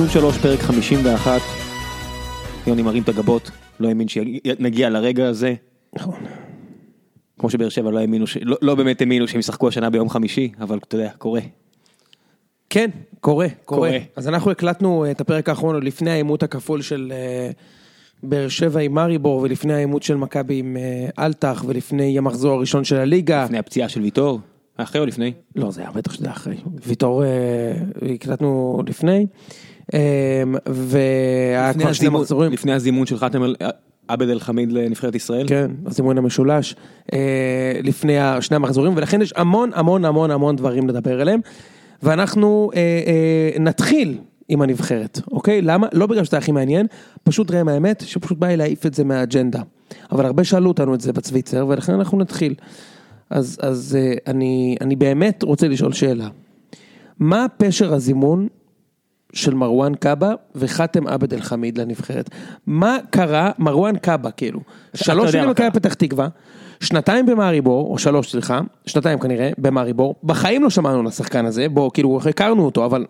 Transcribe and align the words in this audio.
ציון 0.00 0.10
שלוש, 0.10 0.38
פרק 0.38 0.60
51. 0.60 1.40
יוני 2.66 2.82
מרים 2.82 3.02
את 3.02 3.08
הגבות, 3.08 3.50
לא 3.80 3.88
האמין 3.88 4.08
שנגיע 4.08 4.90
לרגע 4.90 5.28
הזה. 5.28 5.54
נכון. 5.92 6.14
כמו 7.38 7.50
שבאר 7.50 7.68
שבע 7.68 7.90
לא 7.90 7.98
האמינו, 7.98 8.26
ש... 8.26 8.36
לא, 8.42 8.56
לא 8.62 8.74
באמת 8.74 9.00
האמינו 9.00 9.28
שהם 9.28 9.40
ישחקו 9.40 9.68
השנה 9.68 9.90
ביום 9.90 10.08
חמישי, 10.08 10.52
אבל 10.60 10.78
אתה 10.78 10.94
יודע, 10.94 11.10
קורה. 11.18 11.40
כן, 12.70 12.90
קורה, 13.20 13.46
קורה. 13.64 13.88
קורה. 13.88 13.98
אז 14.16 14.28
אנחנו 14.28 14.50
הקלטנו 14.50 15.10
את 15.10 15.20
הפרק 15.20 15.48
האחרון 15.48 15.74
עוד 15.74 15.84
לפני 15.84 16.10
העימות 16.10 16.42
הכפול 16.42 16.82
של 16.82 17.12
אה, 17.14 17.50
באר 18.22 18.48
שבע 18.48 18.80
עם 18.80 18.94
מאריבור, 18.94 19.40
ולפני 19.42 19.74
העימות 19.74 20.02
של 20.02 20.16
מכבי 20.16 20.58
עם 20.58 20.76
אה, 20.76 21.24
אלטח, 21.24 21.64
ולפני 21.66 22.18
המחזור 22.18 22.52
הראשון 22.52 22.84
של 22.84 22.96
הליגה. 22.96 23.44
לפני 23.44 23.58
הפציעה 23.58 23.88
של 23.88 24.00
ויטור, 24.00 24.40
אחרי 24.76 25.00
או 25.00 25.06
לפני? 25.06 25.32
לא, 25.56 25.70
זה 25.70 25.80
היה 25.80 25.90
בטח 25.90 26.12
שזה 26.12 26.30
אחרי. 26.30 26.56
ויטור, 26.86 27.24
אה, 27.24 27.74
הקלטנו 28.14 28.82
לפני. 28.86 29.26
אה, 29.94 30.42
והיה 30.66 31.94
שני 31.94 32.08
מחזורים. 32.08 32.52
לפני 32.52 32.72
הזימון 32.72 33.06
של 33.06 33.18
חתם 33.18 33.42
עבד 34.10 34.28
אל 34.28 34.40
חמיד 34.40 34.72
לנבחרת 34.72 35.14
ישראל? 35.14 35.48
כן, 35.48 35.70
הזימון 35.86 36.18
המשולש, 36.18 36.76
אה, 37.12 37.80
לפני 37.82 38.16
שני 38.40 38.56
המחזורים, 38.56 38.92
ולכן 38.96 39.22
יש 39.22 39.32
המון 39.36 39.70
המון 39.74 40.04
המון 40.04 40.30
המון 40.30 40.56
דברים 40.56 40.88
לדבר 40.88 41.20
עליהם, 41.20 41.40
ואנחנו 42.02 42.70
אה, 42.74 42.80
אה, 43.06 43.60
נתחיל 43.60 44.18
עם 44.48 44.62
הנבחרת, 44.62 45.20
אוקיי? 45.32 45.62
למה? 45.62 45.86
לא 45.92 46.06
בגלל 46.06 46.24
שזה 46.24 46.38
הכי 46.38 46.52
מעניין, 46.52 46.86
פשוט 47.22 47.50
ראם 47.50 47.68
האמת, 47.68 48.02
שפשוט 48.06 48.38
בא 48.38 48.46
לי 48.46 48.56
להעיף 48.56 48.86
את 48.86 48.94
זה 48.94 49.04
מהאג'נדה. 49.04 49.62
אבל 50.12 50.26
הרבה 50.26 50.44
שאלו 50.44 50.68
אותנו 50.68 50.94
את 50.94 51.00
זה 51.00 51.12
בצוויצר, 51.12 51.66
ולכן 51.68 51.92
אנחנו 51.92 52.18
נתחיל. 52.18 52.54
אז, 53.30 53.58
אז 53.62 53.98
אני, 54.26 54.76
אני 54.80 54.96
באמת 54.96 55.42
רוצה 55.42 55.68
לשאול 55.68 55.92
שאלה. 55.92 56.28
מה 57.18 57.46
פשר 57.56 57.94
הזימון 57.94 58.48
של 59.32 59.54
מרואן 59.54 59.94
קאבה 59.94 60.32
וחאתם 60.54 61.06
עבד 61.06 61.34
אל 61.34 61.40
חמיד 61.40 61.78
לנבחרת. 61.78 62.30
מה 62.66 62.98
קרה, 63.10 63.50
מרואן 63.58 63.96
קאבה 63.96 64.30
כאילו, 64.30 64.60
שלוש 64.94 65.32
שנים 65.32 65.48
במכבי. 65.48 65.70
פתח 65.70 65.94
תקווה, 65.94 66.28
שנתיים 66.80 67.26
במאריבור, 67.26 67.92
או 67.92 67.98
שלוש 67.98 68.30
סליחה, 68.30 68.60
שנתיים 68.86 69.18
כנראה, 69.18 69.50
במאריבור, 69.58 70.14
בחיים 70.24 70.62
לא 70.62 70.70
שמענו 70.70 71.00
על 71.00 71.06
השחקן 71.06 71.46
הזה, 71.46 71.68
בוא 71.68 71.90
כאילו 71.94 72.20
הכרנו 72.28 72.64
אותו 72.64 72.84
אבל 72.84 73.06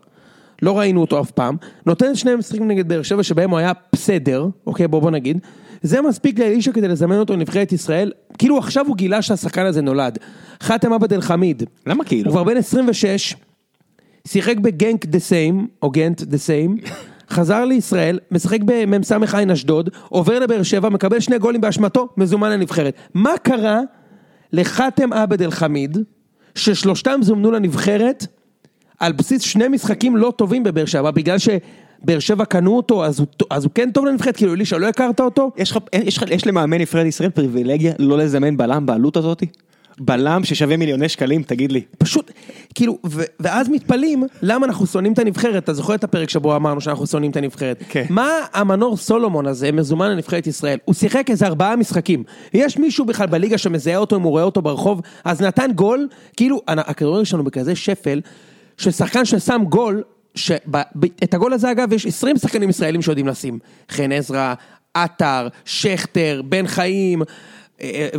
לא 0.63 0.79
ראינו 0.79 1.01
אותו 1.01 1.21
אף 1.21 1.31
פעם, 1.31 1.57
נותן 1.87 2.15
שני 2.15 2.35
משחקים 2.35 2.69
נגד 2.69 2.89
באר 2.89 3.03
שבע 3.03 3.23
שבהם 3.23 3.51
הוא 3.51 3.59
היה 3.59 3.73
בסדר, 3.93 4.47
אוקיי 4.67 4.89
בוא 4.89 5.01
בוא 5.01 5.11
נגיד, 5.11 5.39
זה 5.83 6.03
מספיק 6.03 6.39
לאלישע 6.39 6.73
כדי 6.73 6.89
לזמן 6.89 7.19
אותו 7.19 7.33
לנבחרת 7.37 7.73
ישראל, 7.73 8.13
כאילו 8.39 8.59
עכשיו 8.59 8.87
הוא 8.87 8.97
גילה 8.97 9.23
שהשחקן 9.23 9.67
הזה 9.67 9.83
נולד. 9.83 10.19
חאתם 10.61 10.93
עבד 10.93 11.13
אל 11.13 11.21
חמיד, 11.21 11.63
למה 11.87 12.05
כאילו? 12.05 12.31
הוא 12.31 12.33
כבר 12.33 12.45
בן 12.45 12.57
26, 12.57 13.35
שיחק 14.27 14.57
בגנק 14.57 15.07
דה 15.07 15.19
סיים, 15.19 15.69
או 15.83 15.91
גנט 15.91 16.23
דה 16.23 16.39
סיים, 16.39 16.77
חזר 17.31 17.65
לישראל, 17.65 18.19
משחק 18.31 18.59
במ"ס 18.65 19.13
עין 19.35 19.51
אשדוד, 19.51 19.91
עובר 20.09 20.39
לבאר 20.39 20.63
שבע, 20.63 20.89
מקבל 20.89 21.21
שני 21.21 21.39
גולים 21.39 21.61
באשמתו, 21.61 22.09
מזומן 22.17 22.51
לנבחרת. 22.51 22.95
מה 23.15 23.33
קרה 23.43 23.81
לחאתם 24.53 25.13
עבד 25.13 25.43
אל 25.43 25.51
חמיד, 25.51 25.98
ששלושתם 26.55 27.21
זומנו 27.23 27.51
לנבחרת, 27.51 28.27
על 28.98 29.13
בסיס 29.13 29.43
שני 29.43 29.69
משחקים 29.69 30.17
לא 30.17 30.33
טובים 30.37 30.63
בבאר 30.63 30.85
שבע, 30.85 31.11
בגלל 31.11 31.37
שבאר 31.39 32.19
שבע 32.19 32.45
קנו 32.45 32.77
אותו, 32.77 33.05
אז 33.05 33.19
הוא, 33.19 33.27
אז 33.51 33.65
הוא 33.65 33.73
כן 33.75 33.91
טוב 33.91 34.07
לנבחרת, 34.07 34.37
כאילו 34.37 34.55
אלישע, 34.55 34.79
לא 34.79 34.87
הכרת 34.87 35.21
אותו? 35.21 35.51
יש 35.57 35.75
יש 35.93 36.21
יש 36.31 36.47
למאמן 36.47 36.79
נבחרת 36.79 37.07
ישראל 37.07 37.31
פריבילגיה 37.31 37.93
לא 37.98 38.19
לזמן 38.19 38.57
בלם 38.57 38.86
בעלות 38.86 39.17
הזאתי? 39.17 39.47
בלם 40.00 40.44
ששווה 40.44 40.77
מיליוני 40.77 41.08
שקלים, 41.08 41.42
תגיד 41.42 41.72
לי. 41.72 41.83
פשוט, 41.98 42.30
כאילו, 42.74 42.98
ו- 43.06 43.22
ואז 43.40 43.68
מתפלאים 43.68 44.24
למה 44.42 44.66
אנחנו 44.66 44.86
שונאים 44.86 45.12
את 45.12 45.18
הנבחרת, 45.18 45.64
אתה 45.64 45.72
זוכר 45.72 45.94
את 45.94 46.05
הפרק 46.05 46.30
שבו 46.30 46.56
אמרנו 46.56 46.80
שאנחנו 46.80 47.06
שונאים 47.06 47.30
את 47.30 47.36
הנבחרת? 47.36 47.83
כן. 47.88 48.05
מה 48.11 48.30
המנור 48.52 48.96
סולומון 48.96 49.46
הזה 49.46 49.72
מזומן 49.72 50.11
לנבחרת 50.11 50.46
ישראל? 50.46 50.78
הוא 50.84 50.94
שיחק 50.94 51.30
איזה 51.30 51.46
ארבעה 51.46 51.77
משחקים. 51.77 52.24
יש 52.55 52.78
מישהו 52.78 53.05
בכלל 53.05 53.27
בליגה 53.27 53.58
שמזהה 53.58 53.96
אותו 53.96 54.16
אם 54.16 54.22
הוא 54.22 54.30
רואה 54.30 54.42
אותו 54.42 54.62
ברחוב? 54.62 55.00
אז 55.24 55.40
נתן 55.40 55.70
גול, 55.74 56.08
כאילו, 56.36 56.61
הכדורגל 56.67 57.24
שלנו 57.24 57.44
בכזה 57.44 57.77
שפל, 57.77 58.20
ששחקן 58.77 59.24
ששם 59.24 59.62
גול, 59.68 60.02
שאת 60.34 61.34
הגול 61.34 61.52
הזה 61.52 61.70
אגב 61.70 61.92
יש 61.92 62.06
20 62.06 62.36
שחקנים 62.36 62.70
ישראלים 62.70 63.02
שיודעים 63.02 63.27
לשים. 63.28 63.58
חן 63.90 64.12
עזרא, 64.12 64.55
עטר, 64.94 65.48
שכטר, 65.64 66.42
בן 66.44 66.67
חיים. 66.67 67.22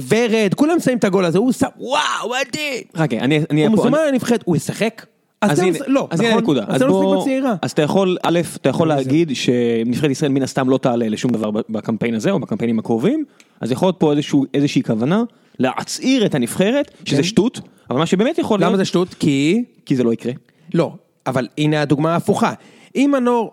ורד, 0.08 0.54
כולם 0.56 0.80
שמים 0.80 0.98
את 0.98 1.04
הגול 1.04 1.26
הזה, 1.26 1.38
הוא 1.38 1.52
שם, 1.52 1.68
וואו, 1.78 2.02
מדהים! 2.30 2.84
רגע, 2.96 3.20
אני, 3.20 3.40
אני, 3.50 3.66
הוא 3.68 3.76
פה- 3.76 3.82
מזומן 3.82 3.98
אני- 4.04 4.12
לנבחרת, 4.12 4.42
הוא 4.46 4.56
ישחק? 4.56 5.06
אז 5.42 5.60
הנה, 5.60 5.78
לא- 5.88 6.08
אז 6.12 6.20
הנה 6.20 6.30
נכון? 6.30 6.40
הנקודה. 6.40 6.64
אז 6.68 6.82
לא 6.82 7.18
בצעירה. 7.22 7.56
אז 7.62 7.72
אתה 7.72 7.82
יכול, 7.82 8.18
א', 8.24 8.40
אתה 8.56 8.70
יכול 8.70 8.88
להגיד 8.88 9.32
שנבחרת 9.36 10.12
ישראל 10.12 10.32
מן 10.32 10.42
הסתם 10.44 10.70
לא 10.70 10.78
תעלה 10.78 11.10
לשום 11.10 11.32
דבר 11.32 11.52
בקמפיין 11.70 12.14
הזה 12.14 12.32
או 12.32 12.40
בקמפיינים 12.40 12.80
הקרובים, 12.80 13.24
אז 13.62 13.72
יכול 13.72 13.88
להיות 13.88 13.96
פה 14.00 14.14
איזושהי 14.54 14.84
כוונה 14.84 15.24
להצעיר 15.60 16.26
את 16.26 16.36
הנבחרת, 16.36 16.92
שזה 17.06 17.24
שטות, 17.24 17.60
אבל 17.90 18.00
מה 18.00 18.06
שבאמת 18.06 18.38
יכול 18.38 18.56
להיות, 18.60 18.68
כן. 18.68 18.68
למה 18.68 18.78
זה 18.78 18.86
שטות? 18.86 19.14
כי... 19.14 19.64
כי 19.86 19.96
זה 19.96 20.04
לא 20.04 20.14
יקרה. 20.14 20.34
לא, 20.74 20.92
אבל 21.28 21.48
הנה 21.58 21.82
הדוגמה 21.82 22.14
ההפוכה. 22.14 22.54
אם 22.96 23.10
מנור 23.14 23.44
לא, 23.44 23.52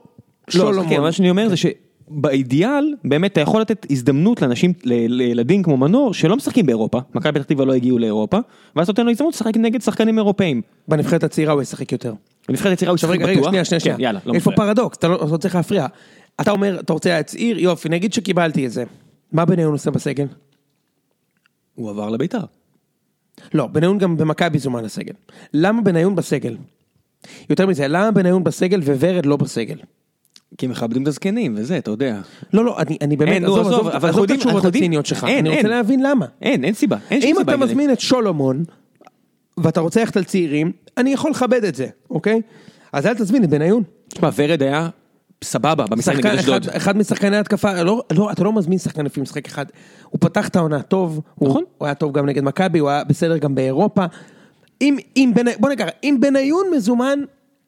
חכה, 0.51 0.59
שולומון... 0.59 1.01
מה 1.01 1.13
שאני 1.13 1.31
אומר 1.31 1.49
זה 1.49 1.55
שבאידיאל, 2.09 2.95
באמת 3.05 3.33
אתה 3.33 3.41
יכול 3.41 3.61
לתת 3.61 3.87
הזדמנות 3.91 4.43
לאנשים, 4.43 4.73
לילדים 4.85 5.63
כמו 5.63 5.77
מנור, 5.77 6.15
שלא 6.15 6.37
משחקים 6.37 6.67
באירופה, 6.67 7.01
מכבי 7.15 7.33
פתח 7.33 7.43
תקווה 7.43 7.65
לא 7.65 7.75
הגיעו 7.75 7.99
לאירופה, 7.99 8.39
ואז 8.77 8.89
נותן 8.89 9.05
לו 9.05 9.11
הזדמנות 9.11 9.35
לשחק 9.35 9.57
נגד 9.57 9.83
שחקנים 9.83 10.19
אירופאים. 10.19 10.63
בנבחרת 10.89 11.25
הצעירה 11.25 11.53
הוא 11.53 11.63
ישחק 11.63 11.93
יותר. 11.93 12.15
בנבחרת 12.49 12.73
הצעירה 12.73 12.91
הוא 12.91 12.97
ישחק 12.97 13.19
בטוח. 13.19 13.29
רגע, 13.29 13.43
שנייה, 13.43 13.65
שנייה, 13.65 13.81
כן, 13.81 13.81
שנייה. 13.81 13.97
יאללה, 13.99 14.21
לא 14.27 14.35
איפה 14.35 14.51
מפריע. 14.51 14.67
פרדוקס? 14.67 15.05
לא 15.05 15.15
אתה 15.17 15.33
לא 15.33 15.37
צריך 15.37 15.55
להפריע. 15.55 15.87
אתה 16.41 16.51
אומר, 16.51 16.81
אתה 16.81 16.93
רוצה 16.93 17.11
להצעיר, 17.11 17.59
יופי, 17.59 17.89
נגיד 17.89 18.13
שקיבלתי 18.13 18.67
את 18.67 18.73
זה. 18.73 18.85
מה 19.33 19.45
בניון 19.45 19.73
עושה 19.73 19.91
בסגל? 19.91 20.27
הוא 21.75 21.91
עבר 21.91 22.11
לביתר. 22.11 22.41
לא, 23.55 23.67
בניון 23.67 23.99
גם 23.99 24.17
במכבי 24.17 24.59
זומן 24.59 24.85
לסגל. 24.85 25.15
למה 25.55 25.83
בניון 25.83 26.15
בסגל? 26.15 26.57
יותר 27.51 27.67
מזה, 27.67 27.89
למה 27.89 28.11
בניון 28.11 28.45
בסגל 28.45 28.81
וורד 28.81 29.27
לא 29.27 29.37
בסגל? 29.37 29.77
כי 30.59 30.67
מכבדים 30.67 31.03
את 31.03 31.09
הזקנים 31.09 31.55
וזה, 31.57 31.79
אתה 31.79 31.91
יודע. 31.91 32.21
לא, 32.53 32.65
לא, 32.65 32.79
אני, 32.79 32.99
אני 33.01 33.17
באמת, 33.17 33.33
אין, 33.33 33.45
עזוב, 33.45 33.59
עזוב, 33.59 33.73
עזוב, 33.73 33.89
אבל 33.89 34.09
עזוב 34.09 34.25
את 34.25 34.31
התשובות 34.31 34.65
הציניות 34.65 35.07
שלך, 35.07 35.25
אין, 35.25 35.39
אני 35.39 35.49
רוצה 35.49 35.61
אין. 35.61 35.71
להבין 35.71 36.03
למה. 36.03 36.27
אין, 36.43 36.65
אין 36.65 36.75
סיבה. 36.75 36.97
אין 37.11 37.21
שום 37.21 37.31
אם 37.31 37.41
אתה. 37.41 37.57
מזמין 37.57 37.93
את 37.93 38.01
שולומון, 38.01 38.65
ואתה 39.59 39.81
רוצה 39.81 40.01
ללכת 40.01 40.17
על 40.17 40.25
צעירים, 40.25 40.73
אני 40.97 41.13
יכול 41.13 41.31
לכבד 41.31 41.65
את 41.65 41.75
זה, 41.75 41.87
אוקיי? 42.11 42.41
אז 42.93 43.07
אל 43.07 43.15
תזמין 43.15 43.45
את 43.45 43.51
בניון. 43.51 43.83
תשמע, 44.09 44.31
ורד 44.37 44.63
היה 44.63 44.89
סבבה 45.45 45.87
במשחק 45.87 46.15
נגד 46.15 46.27
אשדוד. 46.27 46.63
אחד, 46.65 46.77
אחד 46.77 46.97
משחקני 46.97 47.37
התקפה, 47.37 47.83
לא, 47.83 48.03
לא, 48.13 48.33
אתה 48.33 48.45
לא 48.45 48.53
מזמין 48.53 48.79
שחקן 48.79 49.05
לפי 49.05 49.21
משחק 49.21 49.47
אחד. 49.47 49.67
הוא 50.11 50.21
פתח 50.21 50.49
את 50.49 50.57
העונה 50.57 50.83
טוב, 50.83 51.21
הוא, 51.35 51.49
נכון. 51.49 51.65
הוא 51.79 51.87
היה 51.87 51.95
טוב 51.95 52.13
גם 52.13 52.27
נגד 52.27 52.45
מכבי, 52.45 52.79
הוא 52.79 52.89
היה 52.89 53.05
בסדר 53.05 53.39
גם 53.39 53.55
באירופה. 53.55 54.05
אם, 54.81 54.97
אם 55.17 55.33
בני, 55.35 55.51
בוא 55.59 55.71
נקרא, 55.71 55.87
אם 56.05 56.17
בניון 56.21 56.67
מזומן, 56.77 57.19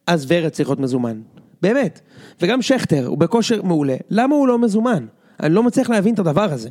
אז 0.07 0.27
ורד 0.29 0.49
צריך 0.49 0.69
להיות 0.69 0.81
מזומן. 0.81 1.21
באמת. 1.63 2.01
וגם 2.41 2.63
שכטר, 2.63 3.07
הוא 3.07 3.19
בכושר 3.19 3.63
מעולה. 3.63 3.97
למה 4.11 4.35
הוא 4.35 4.49
לא 4.49 4.59
מזומן? 4.59 5.07
אני 5.43 5.55
לא 5.55 5.63
מצליח 5.63 5.91
להבין 5.91 6.15
את 6.15 6.19
הדבר 6.19 6.53
הזה. 6.53 6.69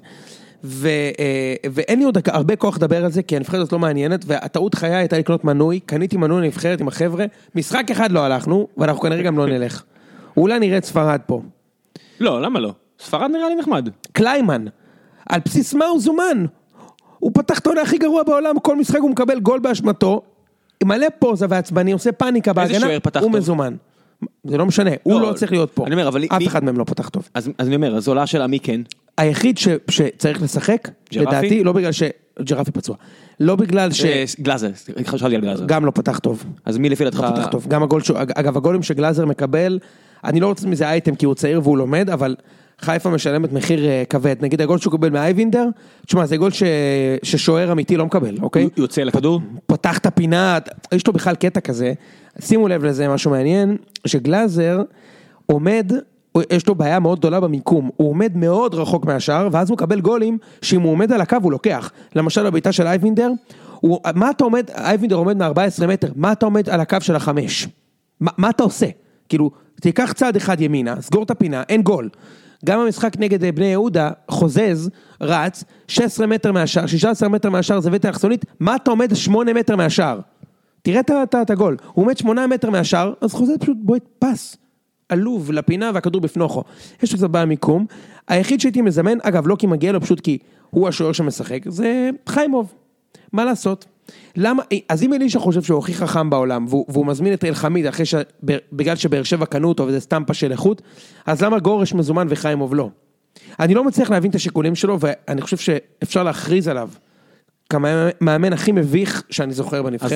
ו, 0.64 0.88
אה, 1.20 1.56
ואין 1.72 2.00
לי 2.00 2.06
עוד 2.06 2.18
הרבה 2.28 2.56
כוח 2.56 2.78
לדבר 2.78 3.06
על 3.06 3.12
זה, 3.12 3.24
כי 3.24 3.36
הנבחרת 3.36 3.60
הזאת 3.60 3.74
לא 3.74 3.80
מעניינת, 3.80 4.24
והטעות 4.28 4.76
חיי 4.76 4.96
הייתה 4.96 5.18
לקנות 5.18 5.44
מנוי, 5.44 5.80
קניתי 5.80 6.18
מנוי 6.18 6.42
לנבחרת 6.42 6.82
עם 6.82 6.88
החבר'ה, 6.88 7.26
משחק 7.56 7.92
אחד 7.92 8.12
לא 8.12 8.20
הלכנו, 8.20 8.68
ואנחנו 8.78 9.02
כנראה 9.02 9.24
גם 9.24 9.38
לא 9.38 9.46
נלך. 9.46 9.84
אולי 10.38 10.60
נראה 10.60 10.78
את 10.78 10.86
ספרד 10.86 11.20
פה. 11.26 11.42
לא, 12.20 12.42
למה 12.42 12.60
לא? 12.60 12.74
ספרד 13.00 13.32
נראה 13.32 13.50
לי 13.50 13.56
נחמד. 13.56 13.90
קליימן, 14.12 14.66
על 15.30 15.40
בסיס 15.46 15.74
מה 15.74 15.86
הוא 15.86 16.00
זומן? 16.00 16.46
הוא 17.20 17.32
פתח 17.34 17.60
את 17.60 17.66
העונה 17.66 17.82
הכי 17.82 17.98
גרוע 17.98 18.24
בעולם, 18.24 18.60
כל 18.60 18.76
משחק 18.76 19.00
הוא 19.00 19.10
מקבל 19.10 19.40
גול 19.40 19.60
באשמתו, 19.60 20.22
מלא 20.84 21.08
פוזה 21.20 21.46
ועצבני, 21.50 21.92
עושה 21.92 22.12
פאניקה 22.12 22.54
בהגנה, 22.54 22.88
הוא 22.88 23.00
טוב? 23.12 23.38
מזומן. 23.38 23.76
זה 24.44 24.58
לא 24.58 24.66
משנה, 24.66 24.92
הוא 25.04 25.22
לא, 25.22 25.28
לא 25.30 25.34
צריך 25.34 25.52
להיות 25.52 25.72
פה. 25.74 25.86
אני 25.86 25.96
אומר, 25.96 26.08
אבל 26.08 26.24
אף 26.30 26.48
אחד 26.48 26.64
מהם 26.64 26.78
לא 26.78 26.84
פתח 26.84 27.10
טוב. 27.10 27.30
אז 27.34 27.50
אז 27.58 27.68
אני 27.68 27.76
אומר, 27.76 27.96
אז 27.98 28.08
עולה 28.08 28.24
השאלה 28.24 28.48
מי 28.48 28.60
כן. 28.60 28.82
היחיד 29.18 29.58
ש- 29.58 29.68
שצריך 29.90 30.44
לשחק? 30.44 30.90
לדעתי, 31.14 31.64
לא 31.64 31.72
בגלל 31.74 31.92
ש... 31.92 32.04
ג'רפי 32.44 32.72
פצוע. 32.72 32.96
לא 33.40 33.56
בגלל 33.56 33.92
ש... 33.92 34.06
אה, 34.06 34.24
גלאזר, 34.40 34.70
חשבתי 35.06 35.36
על 35.36 35.42
גלאזר. 35.42 35.64
גם 35.68 35.86
לא 35.86 35.92
פתח 35.92 36.20
טוב. 36.20 36.44
אז 36.66 36.78
מי 36.78 36.90
לפי 36.90 37.04
דעתך? 37.04 37.20
לא 37.20 37.30
פתח 37.36 37.48
טוב. 37.48 37.66
גם 37.68 37.84
הגול, 37.84 38.02
שהוא- 38.02 38.18
אגב, 38.20 38.58
הגולים 38.58 38.84
שגלאזר 38.84 39.26
מקבל, 39.26 39.80
אני 40.24 40.40
לא 40.40 40.48
רוצה 40.48 40.68
מזה 40.68 40.90
אייטם 40.90 41.16
כי 41.16 41.26
הוא 41.26 41.36
צעיר 41.36 41.60
והוא 41.64 41.78
לומד, 41.78 42.10
אבל 42.10 42.36
חיפה 42.82 43.10
משלמת 43.10 43.54
מחיר 43.54 43.86
אה, 43.86 44.04
כבד. 44.10 44.36
נגיד 44.42 44.62
הגול 44.62 44.78
שהוא 44.78 44.92
קיבל 44.92 45.10
מאייבינדר, 45.10 45.66
תשמע, 46.06 46.26
זה 46.26 46.38
גול 46.38 46.52
ש... 46.52 46.64
ששוער 47.24 47.72
אמיתי 47.72 47.98
לא 47.98 48.06
מקבל, 48.06 48.36
אוקיי? 48.42 48.70
יוצא 48.78 49.02
לכדור? 49.04 49.42
פתח 49.66 49.98
את 49.98 50.06
הפינה, 50.06 50.58
יש 50.94 51.08
לו 51.08 51.14
בכלל 51.14 51.36
קטע 51.36 51.60
כזה, 51.60 51.94
שימו 52.40 52.68
לב 52.68 52.84
לזה, 52.84 53.08
משהו 53.08 53.32
מעניין, 53.32 53.78
שגלאזר 54.08 54.82
עומד, 55.46 55.92
יש 56.52 56.68
לו 56.68 56.76
בעיה 56.76 57.00
מאוד 57.00 57.20
גדולה 57.20 57.40
במיקום, 57.40 57.90
הוא 57.96 58.10
עומד 58.10 58.32
מאוד 58.36 58.76
רחוק 58.76 59.06
מהשאר, 59.06 59.48
ואז 59.52 59.70
הוא 59.70 59.76
מקבל 59.76 60.02
גולים, 60.02 60.38
שאם 60.62 60.82
הוא 60.82 60.92
עומד 60.92 61.12
על 61.12 61.22
הקו 61.22 61.38
הוא 61.44 61.52
לוקח. 61.52 61.92
למשל 62.16 62.50
בביתה 62.50 62.72
של 62.72 62.88
אייבינדר, 62.88 63.32
הוא, 63.80 64.00
מה 64.16 64.30
אתה 64.30 64.44
עומד, 64.44 64.70
אייבינדר 64.70 65.16
עומד 65.16 65.38
מ-14 65.38 65.88
מטר, 65.88 66.12
מה 66.16 66.32
אתה 66.32 66.46
עומד 66.46 66.70
על 66.70 66.82
הקו 66.82 66.98
של 67.00 67.16
החמש? 67.16 67.68
מה, 68.20 68.32
מה 68.38 68.50
אתה 68.50 68.64
עושה? 68.64 68.86
כאילו, 69.30 69.52
תיקח 69.82 70.12
צעד 70.12 70.36
אחד 70.36 70.62
ימינה, 70.62 71.02
סגור 71.02 71.24
את 71.24 71.32
הפינה, 71.32 71.64
אין 71.70 71.82
גול. 71.82 72.10
גם 72.66 72.80
המשחק 72.80 73.14
נגד 73.20 73.44
אה, 73.44 73.52
בני 73.52 73.66
יהודה, 73.66 74.12
חוזז, 74.30 74.90
רץ, 75.22 75.64
16 75.88 76.28
מטר 76.28 76.52
מהשער, 76.52 76.86
16 76.86 77.30
מטר 77.30 77.50
מהשער 77.50 77.80
זווית 77.80 78.06
אלכסונית, 78.06 78.46
מה 78.60 78.76
אתה 78.76 78.92
עומד 78.92 79.16
8 79.16 79.54
מטר 79.54 79.76
מהשער? 79.76 80.20
תראה 80.82 81.02
את 81.42 81.50
הגול, 81.50 81.78
הוא 81.94 82.04
עומד 82.04 82.18
8 82.18 82.48
מטר 82.48 82.70
מהשער, 82.70 83.14
אז 83.22 83.34
חוזז 83.34 83.54
פשוט 83.60 83.78
בועט 83.82 84.04
פס. 84.20 84.58
עלוב 85.10 85.52
לפינה 85.52 85.92
והכדור 85.94 86.22
בפנוכו. 86.22 86.64
יש 87.04 87.22
לו 87.22 87.30
בעיה 87.30 87.46
מיקום. 87.46 87.86
היחיד 88.28 88.60
שהייתי 88.60 88.82
מזמן, 88.82 89.18
אגב, 89.22 89.48
לא 89.48 89.56
כי 89.60 89.68
מגיע 89.68 89.92
לו, 89.92 90.02
פשוט 90.02 90.20
כי 90.20 90.38
הוא 90.70 90.88
השוער 90.88 91.12
שמשחק, 91.12 91.62
זה 91.70 92.10
חיימוב. 92.30 92.74
מה 93.34 93.46
לעשות? 93.46 93.86
למה, 94.36 94.64
אז 94.90 95.04
אם 95.04 95.14
אלישע 95.14 95.40
חושב 95.40 95.62
שהוא 95.62 95.80
הכי 95.80 95.94
חכם 95.94 96.30
בעולם, 96.30 96.66
והוא, 96.70 96.86
והוא 96.90 97.06
מזמין 97.06 97.34
את 97.34 97.44
אלחמיד 97.44 97.86
אחרי 97.86 98.06
ש... 98.06 98.16
בגלל 98.74 98.96
שבאר 98.96 99.24
שבע 99.24 99.46
קנו 99.46 99.68
אותו 99.70 99.88
וזה 99.88 100.00
סטמפה 100.00 100.34
של 100.34 100.52
איכות, 100.52 100.82
אז 101.26 101.42
למה 101.42 101.60
גורש 101.60 101.94
מזומן 101.94 102.28
וחיימוב 102.30 102.76
לא? 102.76 102.90
אני 103.60 103.74
לא 103.74 103.84
מצליח 103.84 104.10
להבין 104.10 104.30
את 104.30 104.36
השיקולים 104.36 104.76
שלו, 104.76 104.98
ואני 105.00 105.42
חושב 105.42 105.58
שאפשר 105.58 106.24
להכריז 106.24 106.68
עליו 106.68 106.90
כמאמן 107.70 108.54
הכי 108.54 108.72
מביך 108.72 109.24
שאני 109.30 109.54
זוכר 109.54 109.84
בנבחרת. 109.84 110.10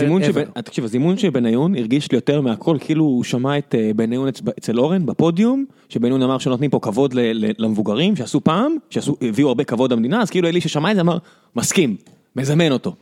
תקשיב, 0.64 0.84
הזימון 0.84 1.18
של 1.18 1.30
בניון 1.30 1.76
הרגיש 1.76 2.12
לי 2.12 2.18
יותר 2.18 2.42
מהכל, 2.42 2.78
כאילו 2.80 3.04
הוא 3.04 3.24
שמע 3.24 3.58
את 3.58 3.76
אה, 3.78 3.92
בניון 3.96 4.28
אצ- 4.28 4.42
אצל 4.60 4.80
אורן 4.80 5.06
בפודיום, 5.06 5.66
שבניון 5.90 6.22
אמר 6.24 6.38
שנותנים 6.38 6.70
פה 6.70 6.80
כבוד 6.82 7.14
ל- 7.14 7.20
ל- 7.46 7.52
למבוגרים, 7.58 8.16
שעשו 8.16 8.42
פעם, 8.42 8.76
שהביאו 8.90 9.48
הרבה 9.48 9.64
כבוד 9.64 9.92
למדינה, 9.94 10.22
אז 10.22 10.30
כאילו 10.30 10.48
אלישע 10.48 10.70
שמע 10.70 10.92
את 10.92 10.96
זה, 10.96 11.02
אמר, 11.02 11.18
מסכים, 11.56 11.96
מזמן 12.36 12.72
אותו. 12.72 12.96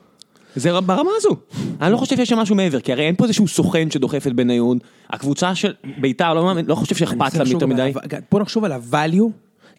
זה 0.55 0.81
ברמה 0.81 1.09
הזו. 1.17 1.35
אני 1.81 1.91
לא 1.91 1.97
חושב 1.97 2.15
שיש 2.15 2.29
שם 2.29 2.37
משהו 2.37 2.55
מעבר, 2.55 2.79
כי 2.79 2.91
הרי 2.93 3.03
אין 3.07 3.15
פה 3.15 3.23
איזשהו 3.23 3.47
סוכן 3.47 3.91
שדוחף 3.91 4.27
את 4.27 4.33
בניון, 4.33 4.77
הקבוצה 5.09 5.55
של 5.55 5.73
ביתר, 6.01 6.33
לא, 6.33 6.53
לא 6.67 6.75
חושב 6.75 6.95
שאכפת 6.95 7.33
לה 7.33 7.45
יותר 7.53 7.65
מדי. 7.67 7.91
בוא 8.31 8.39
נחשוב 8.39 8.63
על 8.63 8.71
ה-value, 8.71 9.23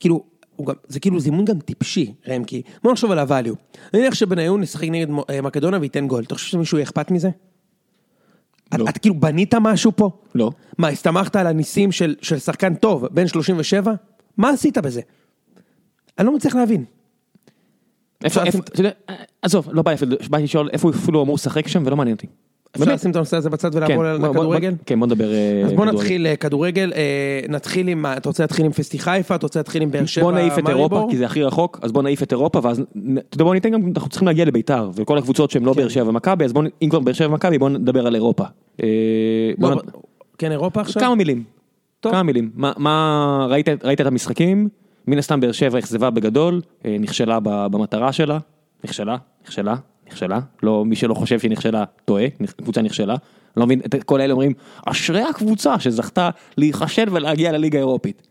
כאילו, 0.00 0.22
גם, 0.64 0.74
זה 0.88 1.00
כאילו 1.00 1.20
זימון 1.20 1.44
גם 1.44 1.60
טיפשי, 1.60 2.14
רמקי. 2.28 2.62
בוא 2.82 2.92
נחשוב 2.92 3.10
על 3.10 3.18
ה-value. 3.18 3.54
נניח 3.94 4.14
שבניון 4.14 4.62
ישחק 4.62 4.88
נגד 4.88 5.06
אה, 5.30 5.42
מקדוניה 5.42 5.80
וייתן 5.80 6.06
גול, 6.06 6.24
אתה 6.24 6.34
חושב 6.34 6.46
שמישהו 6.48 6.78
יהיה 6.78 6.84
אכפת 6.84 7.10
מזה? 7.10 7.30
לא. 8.78 8.84
את, 8.84 8.88
את 8.88 8.98
כאילו 8.98 9.14
בנית 9.14 9.54
משהו 9.54 9.92
פה? 9.96 10.10
לא. 10.34 10.50
מה, 10.78 10.88
הסתמכת 10.88 11.36
על 11.36 11.46
הניסים 11.46 11.92
של, 11.92 12.14
של 12.22 12.38
שחקן 12.38 12.74
טוב, 12.74 13.06
בן 13.06 13.26
37? 13.26 13.92
מה 14.36 14.50
עשית 14.50 14.78
בזה? 14.78 15.00
אני 16.18 16.26
לא 16.26 16.34
מצליח 16.34 16.54
להבין. 16.54 16.84
איפה, 18.24 18.44
איפה, 18.44 18.58
אתה 18.58 18.80
יודע, 18.80 18.90
עזוב, 19.42 19.68
לא 19.72 19.82
בא 19.82 19.94
באתי 20.30 20.44
לשאול 20.44 20.70
איפה 20.72 20.88
הוא 20.88 20.96
אפילו 20.96 21.22
אמור 21.22 21.34
לשחק 21.34 21.68
שם 21.68 21.82
ולא 21.86 21.96
מעניין 21.96 22.16
אותי. 22.16 22.26
אפשר 22.76 22.84
באמת? 22.84 22.98
לשים 22.98 23.10
את 23.10 23.16
הנושא 23.16 23.36
הזה 23.36 23.50
בצד 23.50 23.86
כן, 23.86 23.98
ולעבור 23.98 24.26
בוא- 24.26 24.28
לכדורגל? 24.34 24.74
כן, 24.86 24.98
בוא 25.00 25.06
נדבר 25.06 25.32
אה, 25.32 25.62
אז 25.64 25.72
בוא 25.72 25.84
כדורגל. 25.84 25.92
נתחיל 26.00 26.26
אה, 26.26 26.36
כדורגל, 26.36 26.92
אה, 26.96 27.00
נתחיל 27.48 27.88
עם, 27.88 28.06
אתה 28.06 28.28
רוצה 28.28 28.42
להתחיל 28.42 28.64
עם 28.66 28.72
פסטי 28.72 28.98
חיפה, 28.98 29.34
אתה 29.34 29.46
רוצה 29.46 29.58
להתחיל 29.58 29.82
עם 29.82 29.90
באר 29.90 30.06
שבע, 30.06 30.24
בוא 30.24 30.32
נעיף 30.32 30.58
את? 30.58 30.68
אירופה, 30.68 31.06
כי 31.10 31.16
זה 31.16 31.26
הכי 31.26 31.42
רחוק, 31.42 31.78
אז 31.82 31.92
בוא 31.92 32.02
נעיף 32.02 32.22
את 32.22 32.32
אירופה, 32.32 32.60
ואז, 32.62 32.78
אתה 32.80 32.88
יודע, 33.34 33.44
בוא 33.44 33.54
ניתן 33.54 33.70
גם, 33.70 33.80
אנחנו 33.96 34.10
צריכים 34.10 34.28
להגיע 34.28 34.44
לביתר, 34.44 34.90
וכל 34.94 35.18
הקבוצות 35.18 35.50
שהן 35.50 35.62
כן. 35.62 35.66
לא 35.66 35.72
באר 35.74 35.88
שבע 35.88 36.08
ומכבי, 36.08 36.44
אז 36.44 36.52
בוא, 36.52 36.62
אם 36.82 36.88
כבר 36.88 37.00
באר 37.00 37.12
שבע 37.14 37.28
ומכבי, 37.28 37.58
בוא 37.58 37.68
נדבר 37.68 38.06
על 38.06 38.14
אירופה. 38.14 38.44
בוא 39.58 39.70
נ- 39.70 39.74
בוא- 39.74 39.82
כן, 40.38 40.52
אירופה 40.52 40.80
עכשיו? 40.80 41.02
כמה 41.02 41.14
מילים. 41.14 41.44
טוב. 42.00 42.12
כמה 42.12 42.22
מילים. 42.22 42.50
מה- 42.54 42.72
מה, 42.76 43.46
ראית 43.50 43.68
ראית 43.84 44.00
את 44.00 44.06
המשחקים? 44.06 44.68
מן 45.06 45.18
הסתם 45.18 45.40
באר 45.40 45.52
שבע 45.52 45.78
אכזבה 45.78 46.10
בגדול, 46.10 46.60
נכשלה 47.00 47.38
במטרה 47.42 48.12
שלה, 48.12 48.38
נכשלה, 48.84 49.16
נכשלה, 49.44 49.74
נכשלה, 50.12 50.38
לא, 50.62 50.84
מי 50.84 50.96
שלא 50.96 51.14
חושב 51.14 51.38
שהיא 51.38 51.50
נכשלה, 51.50 51.84
טועה, 52.04 52.24
הקבוצה 52.58 52.82
נכשלה. 52.82 53.12
אני 53.12 53.60
לא 53.60 53.66
מבין, 53.66 53.80
את 53.84 54.02
כל 54.02 54.20
אלה 54.20 54.32
אומרים, 54.32 54.52
אשרי 54.86 55.22
הקבוצה 55.22 55.80
שזכתה 55.80 56.30
להיכשל 56.56 57.04
ולהגיע 57.12 57.52
לליגה 57.52 57.78
האירופית. 57.78 58.22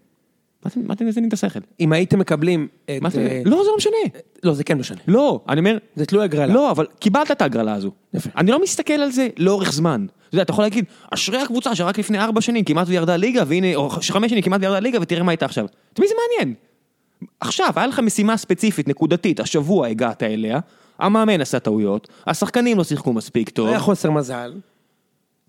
מה 0.65 0.93
אתם- 0.93 1.07
מזיינים 1.07 1.27
את 1.27 1.33
השכל? 1.33 1.59
אם 1.79 1.93
הייתם 1.93 2.19
מקבלים 2.19 2.67
את... 2.85 2.89
אה, 3.17 3.41
לא, 3.45 3.63
זה 3.63 3.69
לא 3.69 3.77
משנה. 3.77 4.19
לא, 4.43 4.53
זה 4.53 4.63
כן 4.63 4.77
משנה. 4.77 4.97
לא, 5.07 5.41
אני 5.49 5.59
אומר, 5.59 5.77
זה 5.95 6.05
תלוי 6.05 6.23
הגרלה. 6.23 6.53
לא, 6.53 6.71
אבל 6.71 6.85
קיבלת 6.99 7.31
את 7.31 7.41
ההגרלה 7.41 7.73
הזו. 7.73 7.91
יפה. 8.13 8.29
אני 8.37 8.51
לא 8.51 8.61
מסתכל 8.63 8.93
על 8.93 9.11
זה 9.11 9.27
לאורך 9.37 9.71
זמן. 9.71 10.05
אתה 10.27 10.35
יודע, 10.35 10.43
אתה 10.43 10.51
יכול 10.51 10.63
להגיד, 10.65 10.85
אשרי 11.13 11.37
הקבוצה 11.41 11.75
שרק 11.75 11.99
לפני 11.99 12.19
ארבע 12.19 12.41
שנים 12.41 12.63
כמעט 12.63 12.87
וירדה 12.89 13.15
ליגה, 13.15 13.43
והנה, 13.47 13.75
או 13.75 13.89
חמש 13.89 14.29
שנים 14.29 14.41
כמעט 14.43 14.61
וירדה 14.61 14.79
ליגה, 14.79 14.97
ותראה 15.01 15.23
מה 15.23 15.31
הייתה 15.31 15.45
עכשיו. 15.45 15.65
את 15.93 15.99
מי 15.99 16.07
זה 16.07 16.13
מעניין? 16.21 16.53
עכשיו, 17.39 17.69
היה 17.75 17.87
לך 17.87 17.99
משימה 17.99 18.37
ספציפית, 18.37 18.87
נקודתית, 18.87 19.39
השבוע 19.39 19.87
הגעת 19.87 20.23
אליה, 20.23 20.59
המאמן 21.01 21.42
עשה 21.42 21.59
טעויות, 21.59 22.07
השחקנים 22.27 22.77
לא 22.77 22.83
שיחקו 22.83 23.13
מספיק 23.13 23.50
טוב. 23.50 23.68
היה 23.68 23.80
חוסר 23.80 24.12
מזל. 24.12 24.53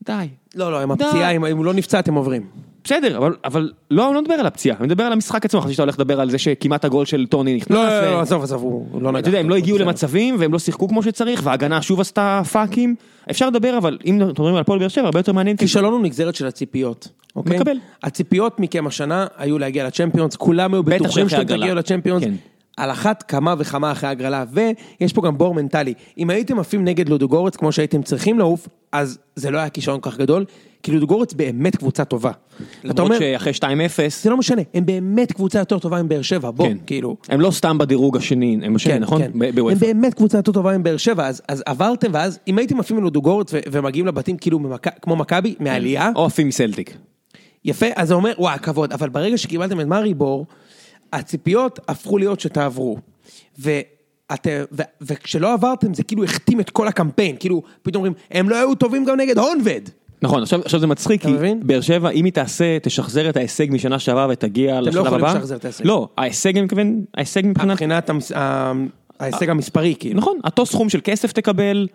די. 0.07 0.27
לא, 0.55 0.73
לא, 0.73 0.81
עם. 0.81 0.91
הפציעה, 0.91 1.31
אם 1.31 1.45
אם 1.45 1.57
הוא 1.57 1.65
לא 1.65 1.75
נפצע, 1.75 1.99
אתם 1.99 2.15
עוברים. 2.15 2.43
בסדר, 2.85 3.19
אבל, 3.19 3.35
אבל 3.45 3.73
לא, 3.91 4.07
אני 4.07 4.15
לא 4.15 4.23
מדבר 4.23 4.35
על 4.35 4.47
הפציעה, 4.47 4.77
אני 4.79 4.87
מדבר 4.87 5.05
על 5.05 5.13
המשחק 5.13 5.45
עצמו, 5.45 5.61
חשבתי 5.61 5.73
שאתה 5.75 5.83
הולך 5.83 5.95
לדבר 5.99 6.21
על 6.21 6.31
זה 6.31 6.39
שכמעט 6.39 6.85
הגול 6.85 7.05
של 7.05 7.27
טוני 7.27 7.57
נכנס. 7.57 7.71
לא, 7.77 7.85
לא, 7.85 7.89
ו- 7.89 8.11
לא, 8.11 8.21
עזוב, 8.21 8.43
עזוב, 8.43 8.63
הוא 8.63 9.03
לא 9.03 9.11
נגע. 9.13 9.21
אתה 9.21 9.29
יודע, 9.29 9.39
הם 9.39 9.49
לא 9.49 9.55
הגיעו. 9.55 9.79
למצבים 9.79 10.37
והם 10.39 10.53
לא 10.53 10.59
שיחקו 10.59 10.89
כמו 10.89 11.03
שצריך, 11.03 11.41
וההגנה 11.45 11.83
שוב 11.83 12.01
עשתה 12.01 12.43
פאקים. 12.53 12.95
אפשר 13.31 13.47
לדבר, 13.47 13.79
אבל 13.79 13.99
אם 14.05 14.17
אתם 14.23 14.29
מדברים 14.29 14.55
על 14.55 14.61
הפועל 14.61 14.79
באר 14.79 14.89
שבע, 14.89 15.05
הרבה 15.05 15.19
יותר 15.19 15.33
מעניין. 15.33 15.57
כי- 15.57 15.65
כישלון 15.65 15.93
הוא 15.93 16.03
נגזרת 16.03 16.35
של 16.35 16.47
הציפיות, 16.47 17.09
אוקיי? 17.37 17.57
מקבל. 17.57 17.77
הציפיות 18.03 18.61
מכם 18.61 18.87
השנה 18.87 19.27
היו 19.37 19.59
להגיע 19.59 19.87
לצ'מפיונס, 19.87 20.37
כולם 20.37 20.75
היו 20.75 20.83
בטוחים 20.83 21.29
שאתם. 21.29 21.45
תגיעו 21.57 21.75
לצ'מפיונס. 21.75 22.25
כן. 22.77 22.83
על 22.83 22.91
אחת 22.91 23.23
כמה 23.23 23.55
וכמה 23.59 23.93
אחרי 23.93 24.09
הגרלה, 24.11 24.45
ויש 24.53 25.13
פה 25.13 25.23
גם 25.23 25.39
בור 25.39 25.55
מנטלי. 25.55 25.95
אם 26.19 26.31
הייתם 26.31 26.59
עפים 26.59 26.85
נגד 26.85 27.09
לודוגורץ 27.09 27.57
כמו 27.57 27.73
שהייתם 27.73 28.03
צריכים 28.03 28.39
לעוף, 28.39 28.69
אז 28.93 29.19
זה 29.37 29.51
לא 29.51 29.59
היה 29.59 29.69
כישרון 29.69 30.01
כל 30.01 30.11
כך 30.11 30.19
גדול, 30.19 30.45
כי 30.83 30.93
לודוגורץ 30.93 31.33
באמת 31.33 31.77
קבוצה 31.77 32.05
טובה. 32.05 32.31
למרות 32.85 33.01
אומר, 33.01 33.19
שאחרי 33.19 33.53
2-0, 33.53 33.65
זה 34.23 34.31
לא 34.31 34.37
משנה, 34.37 34.63
הם 34.75 34.87
באמת 34.87 35.33
קבוצה 35.33 35.59
יותר 35.59 35.79
טובה 35.79 36.03
מבאר 36.03 36.23
שבע, 36.23 36.51
בוא, 36.51 36.67
כן. 36.69 36.77
כאילו. 36.87 37.17
הם 37.29 37.41
לא 37.41 37.51
סתם 37.51 37.79
בדירוג 37.79 38.17
השני, 38.17 38.59
הם 38.63 38.77
השני, 38.77 38.93
כן, 38.93 38.99
נכון? 39.03 39.23
כן. 39.23 39.31
הם. 39.43 39.79
באמת 39.81 40.15
קבוצה 40.15 40.39
יותר 40.39 40.53
טובה 40.53 40.79
מבאר 40.79 40.97
שבע, 40.97 41.27
אז, 41.27 41.43
אז 41.49 41.63
עברתם, 41.67 42.09
ואז 42.13 42.39
אם 42.49 42.59
הייתם 42.59 42.81
עפים 42.81 42.97
ללודוגורץ 42.97 43.53
ומגיעים 43.73 44.07
לבתים 44.07 44.37
כאילו 44.37 44.59
ממכ- 44.59 44.99
כמו 45.03 45.17
מכבי, 45.17 45.55
מהעלייה, 45.61 46.11
או 46.17 46.25
עפים 46.27 46.49
מסלטיק. 46.49 46.97
יפה, 47.65 47.87
אז 47.97 48.09
זה 48.09 48.15
אומר, 48.15 48.33
וואי, 48.39 48.59
כבוד, 48.59 48.93
אבל 48.93 49.09
ברגע 49.09 49.39
שקיבלתם 49.39 49.81
את 49.81 49.87
מאריבור, 49.87 50.47
הציפיות 51.13 51.81
הפכו 51.89 52.19
להיות 52.19 52.41
שתעברו. 52.41 52.99
ואת, 53.59 54.47
ו, 54.73 54.83
וכשלא 55.01 55.53
עברתם, 55.53 55.95
זה 55.95 56.03
כאילו 56.03 56.25
הכתים 56.25 56.61
את 56.61 56.71
כל 56.71 56.89
הקמפיין, 56.89 57.37
כאילו, 57.41 57.63
פתאום 57.83 58.05
אומרים, 58.05 58.13
הם 58.31 58.49
לא 58.49 58.57
היו 58.57 58.75
טובים 58.75 59.05
גם 59.05 59.17
נגד 59.17 59.39
הונבד. 59.39 59.81
נכון, 60.23 60.43
עכשיו 60.43 60.61
עכשיו 60.65 60.81
זה 60.81 60.87
מצחיק, 60.87 61.23
כי? 61.23 61.35
באר 61.63 61.81
שבע, 61.81 62.11
אם 62.11 62.25
היא 62.25 62.33
תעשה, 62.33 62.79
תשחזר 62.83 63.29
את 63.29 63.37
ההישג 63.37 63.67
משנה 63.71 63.99
שעברה 63.99 64.27
ותגיע 64.31 64.81
לשלב 64.81 65.07
הבא. 65.07 65.17
יכולים 65.17 65.37
לשחזר 65.37 65.57
את 65.57 65.65
ההישג. 65.65 65.87
לא, 65.87 66.09
ההישג 66.19 66.57
אני 66.57 66.65
מתכוון, 66.65 67.05
ההישג 67.15 67.43
מבחינת... 67.45 67.71
מבחינת 67.71 68.11
ההישג 69.23 69.51
המספרי, 69.51 69.95
כאילו. 69.99 70.21
נכון, 70.21 70.39
אותו 70.45 70.67
סכום 70.67 70.89
של 70.89 71.01
כסף 71.05 71.33
תקבל, 71.33 71.87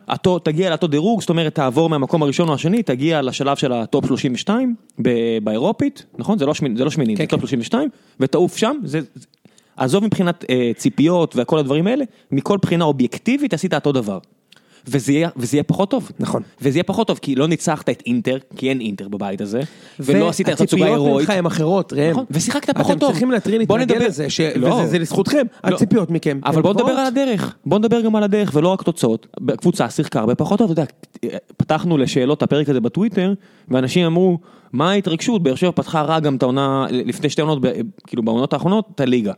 תגיע 0.43 0.69
לאותו 0.69 0.87
דירוג, 0.87 1.21
זאת 1.21 1.29
אומרת 1.29 1.55
תעבור 1.55 1.89
מהמקום 1.89 2.23
הראשון 2.23 2.49
או 2.49 2.53
השני, 2.53 2.83
תגיע 2.83 3.21
לשלב 3.21 3.57
של 3.57 3.71
ה 3.71 3.80
top 3.80 4.05
32 4.05 4.75
ב- 5.01 5.37
באירופית, 5.43 6.05
נכון? 6.17 6.37
זה 6.37 6.45
לא, 6.45 6.53
שמינ, 6.53 6.75
זה 6.75 6.83
לא 6.83 6.89
שמינית, 6.89 7.17
כן, 7.17 7.23
זה 7.23 7.29
top 7.29 7.39
32, 7.39 7.89
ותעוף 8.19 8.57
שם, 8.57 8.75
זה, 8.83 8.99
זה, 9.15 9.25
עזוב 9.77 10.03
מבחינת 10.03 10.45
אה, 10.49 10.71
ציפיות 10.75 11.33
וכל 11.37 11.57
הדברים 11.57 11.87
האלה, 11.87 12.05
מכל 12.31 12.57
בחינה 12.61 12.85
אובייקטיבית 12.85 13.53
עשית 13.53 13.73
אותו 13.73 13.91
דבר. 13.91 14.19
וזה 14.87 15.11
יהיה, 15.13 15.29
וזה 15.37 15.57
יהיה 15.57 15.63
פחות 15.63 15.89
טוב. 15.91 16.11
נכון. 16.19 16.41
וזה 16.61 16.77
יהיה 16.77 16.83
פחות 16.83 17.07
טוב, 17.07 17.19
כי 17.21 17.35
לא 17.35 17.47
ניצחת 17.47 17.89
את 17.89 18.03
אינטר, 18.05 18.37
כי 18.55 18.69
אין 18.69 18.79
אינטר 18.79 19.07
בבית 19.07 19.41
הזה, 19.41 19.61
ולא 19.99 20.29
עשית 20.29 20.49
את 20.49 20.59
והציפיות 20.59 20.87
ההירואית. 20.87 21.29
ממך 21.29 21.37
הן 21.37 21.45
אחרות, 21.45 21.93
ראם. 21.93 22.11
נכון, 22.11 22.25
ושיחקת 22.31 22.77
פחות 22.77 22.99
טוב. 22.99 23.09
אתם 23.09 23.19
צריכים 23.19 23.27
בוא 23.67 23.77
להתרגל 23.77 23.95
נדבר- 23.95 24.07
לזה, 24.07 24.29
ש- 24.29 24.39
לא. 24.41 24.67
וזה 24.67 24.87
זה 24.87 24.99
לזכותכם, 24.99 25.45
לא. 25.63 25.75
הציפיות 25.75 26.11
מכם. 26.11 26.39
אבל 26.45 26.55
הן 26.55 26.61
בוא 26.61 26.73
נדבר. 26.73 26.91
על 26.91 27.05
הדרך, 27.05 27.55
בוא 27.65 27.79
נדבר 27.79 28.01
גם 28.01 28.15
על 28.15 28.23
הדרך 28.23 28.51
ולא 28.53 28.67
רק 28.69 28.81
תוצאות. 28.81 29.27
הקבוצה 29.49 29.89
שיחקה 29.89 30.19
הרבה 30.19 30.35
פחות 30.35 30.59
טוב, 30.59 30.71
אתה 30.71 30.81
יודע, 30.81 30.91
פתחנו 31.57 31.97
לשאלות 31.97 32.43
הפרק 32.43 32.69
הזה 32.69 32.79
בטוויטר, 32.79 33.33
ואנשים 33.67 34.05
אמרו, 34.05 34.37
מה 34.73 34.91
ההתרגשות, 34.91 35.43
באר 35.43 35.55
שבע 35.55 35.71
פתחה 35.75 36.01
רע 36.01 36.19
גם 36.19 36.35
את 36.35 36.43
העונה, 36.43 36.85
לפני 36.91 37.29
שתי 37.29 37.41
עונות, 37.41 37.59
כאילו 38.07 38.23
בעונות 38.23 38.53
האחרונות, 38.53 38.87
את 38.95 39.01
הליגה. 39.01 39.33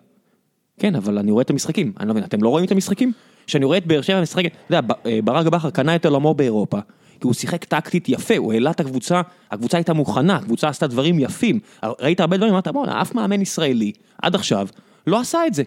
כן, 0.79 0.95
אבל 0.95 1.17
אני 1.17 1.31
רואה 1.31 1.41
את 1.41 1.49
המשחקים, 1.49 1.91
אני 1.99 2.07
לא 2.07 2.13
מבין, 2.13 2.23
אתם 2.23 2.43
לא 2.43 2.49
רואים 2.49 2.65
את 2.65 2.71
המשחקים? 2.71 3.11
כשאני 3.49 3.65
רואה 3.65 3.77
את 3.77 3.85
באר 3.85 4.01
שבע 4.01 4.21
משחקת, 4.21 4.51
אתה 4.65 4.75
יודע, 4.75 4.93
אה, 5.05 5.19
ברק 5.23 5.45
בכר 5.45 5.69
קנה 5.69 5.95
את 5.95 6.05
עולמו 6.05 6.33
באירופה, 6.33 6.77
כי 7.19 7.27
הוא 7.27 7.33
שיחק 7.33 7.63
טקטית 7.63 8.09
יפה, 8.09 8.37
הוא 8.37 8.53
העלה 8.53 8.71
את 8.71 8.79
הקבוצה, 8.79 9.21
הקבוצה 9.51 9.77
הייתה 9.77 9.93
מוכנה, 9.93 10.35
הקבוצה 10.35 10.69
עשתה 10.69 10.87
דברים 10.87 11.19
יפים. 11.19 11.59
ראית 11.83 12.19
הרבה 12.19 12.37
דברים, 12.37 12.53
אמרת, 12.53 12.67
בואנה, 12.67 13.01
אף 13.01 13.15
מאמן 13.15 13.41
ישראלי, 13.41 13.91
עד 14.21 14.35
עכשיו, 14.35 14.67
לא 15.07 15.19
עשה 15.19 15.47
את 15.47 15.53
זה. 15.53 15.63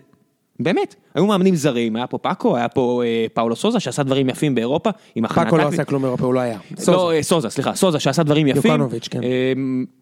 באמת, 0.62 0.94
היו 1.14 1.26
מאמנים 1.26 1.54
זרים, 1.54 1.96
היה 1.96 2.06
פה 2.06 2.18
פאקו, 2.18 2.56
היה 2.56 2.68
פה 2.68 3.02
אה, 3.04 3.26
פאולו 3.34 3.56
סוזה 3.56 3.80
שעשה 3.80 4.02
דברים 4.02 4.28
יפים 4.28 4.54
באירופה, 4.54 4.90
עם 5.14 5.24
הכנה 5.24 5.44
פאקו 5.44 5.56
לא. 5.56 5.62
עשה 5.62 5.84
כלום 5.84 6.04
אירופה, 6.04 6.24
הוא 6.24 6.34
לא 6.34 6.40
היה. 6.40 6.58
לא, 6.88 7.12
אה, 7.12 7.22
סוזה, 7.22 7.50
סליחה, 7.50 7.74
סוזה 7.74 8.00
שעשה 8.00 8.22
דברים 8.22 8.46
יפים. 8.46 8.70
יוקנוביץ', 8.70 9.08
כן. 9.08 9.22
אה, 9.22 9.52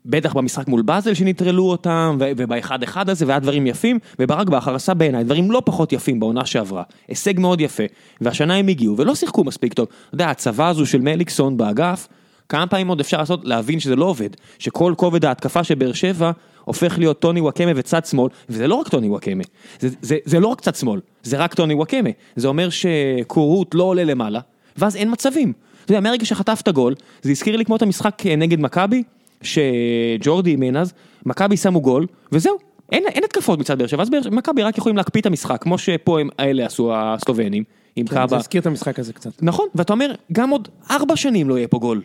בטח 0.06 0.32
במשחק 0.32 0.68
מול 0.68 0.82
באזל 0.82 1.14
שנטרלו 1.14 1.70
אותם, 1.70 2.16
ו- 2.20 2.30
ובאחד 2.36 2.82
אחד 2.82 3.10
הזה, 3.10 3.26
והיה 3.26 3.38
דברים 3.38 3.66
יפים, 3.66 3.98
וברק 4.18 4.48
בכר 4.48 4.74
עשה 4.74 4.94
בעיניי 4.94 5.24
דברים 5.24 5.50
לא 5.50 5.62
פחות 5.64 5.92
יפים 5.92 6.20
בעונה 6.20 6.46
שעברה. 6.46 6.82
הישג 7.08 7.40
מאוד 7.40 7.60
יפה, 7.60 7.84
והשנה 8.20 8.54
הם 8.54 8.68
הגיעו 8.68 8.96
ולא 8.96 9.14
שיחקו 9.14 9.44
מספיק 9.44 9.74
טוב. 9.74 9.86
אתה 10.06 10.14
יודע, 10.14 10.30
הצבא 10.30 10.68
הזו 10.68 10.86
של 10.86 11.00
מליקסון 11.00 11.56
באגף, 11.56 12.08
כמה 12.48 12.66
פעמים 12.66 12.88
עוד 12.88 13.00
אפשר 13.00 13.18
לעשות, 13.18 13.44
להבין 13.44 13.80
שזה 13.80 13.96
לא 13.96 14.04
עובד, 14.04 14.28
שכל 14.58 14.94
כובד 14.96 15.24
ההתקפה 15.24 15.64
של 15.64 15.74
באר 15.74 15.92
שבע 15.92 16.30
הופך 16.64 16.98
להיות 16.98 17.20
טוני 17.20 17.40
וואקמה 17.40 17.70
וצד 17.76 18.04
שמאל, 18.04 18.30
וזה 18.48 18.68
לא 18.68 18.74
רק 18.74 18.88
טוני 18.88 19.08
וואקמה, 19.08 19.42
זה, 19.80 19.88
זה, 20.02 20.16
זה 20.24 20.40
לא 20.40 20.48
רק 20.48 20.60
צד 20.60 20.74
שמאל, 20.74 21.00
זה 21.22 21.36
רק 21.36 21.54
טוני 21.54 21.74
וואקמה, 21.74 22.10
זה 22.36 22.48
אומר 22.48 22.68
שקורות 22.70 23.74
לא 23.74 23.84
עולה 23.84 24.04
למעלה, 24.04 24.40
ואז 24.76 24.96
אין 24.96 25.12
מצבים. 25.12 25.52
אתה 25.84 25.92
יודע, 25.92 26.00
מהרגע 26.00 26.24
שחטפת 26.24 26.68
גול, 26.68 26.94
זה 27.22 27.30
הזכיר 27.30 27.56
לי 27.56 27.64
כמו 27.64 27.76
את 27.76 27.82
המשחק 27.82 28.22
נגד 28.26 28.60
מכבי, 28.60 29.02
שג'ורדי 29.42 30.50
אימן 30.50 30.76
אז, 30.76 30.92
מכבי 31.26 31.56
שמו 31.56 31.80
גול, 31.80 32.06
וזהו, 32.32 32.58
אין, 32.92 33.04
אין 33.06 33.24
התקפות 33.24 33.58
מצד 33.58 33.78
באר 33.78 33.86
שבע, 33.86 34.02
אז 34.02 34.10
מכבי 34.30 34.62
רק 34.62 34.78
יכולים 34.78 34.96
להקפיא 34.96 35.20
את 35.20 35.26
המשחק, 35.26 35.62
כמו 35.62 35.78
שפה 35.78 36.20
הם 36.20 36.28
האלה 36.38 36.66
עשו 36.66 36.92
הסלובנים, 36.94 37.64
עם 37.96 38.06
כן, 38.06 38.14
קאבה. 38.14 38.28
זה 38.28 38.36
הזכיר 38.36 38.60
את 38.60 38.66
המשחק 38.66 38.98
הזה 38.98 39.12
קצת. 39.12 39.42
נכון, 39.42 39.66
ואתה 39.74 39.92
אומר, 39.92 40.14
גם 40.32 40.50
עוד 40.50 40.68
ארבע 40.90 41.16
שנים 41.16 41.48
לא 41.48 41.58
יהיה 41.58 41.68
פה 41.68 41.78
גול, 41.78 42.02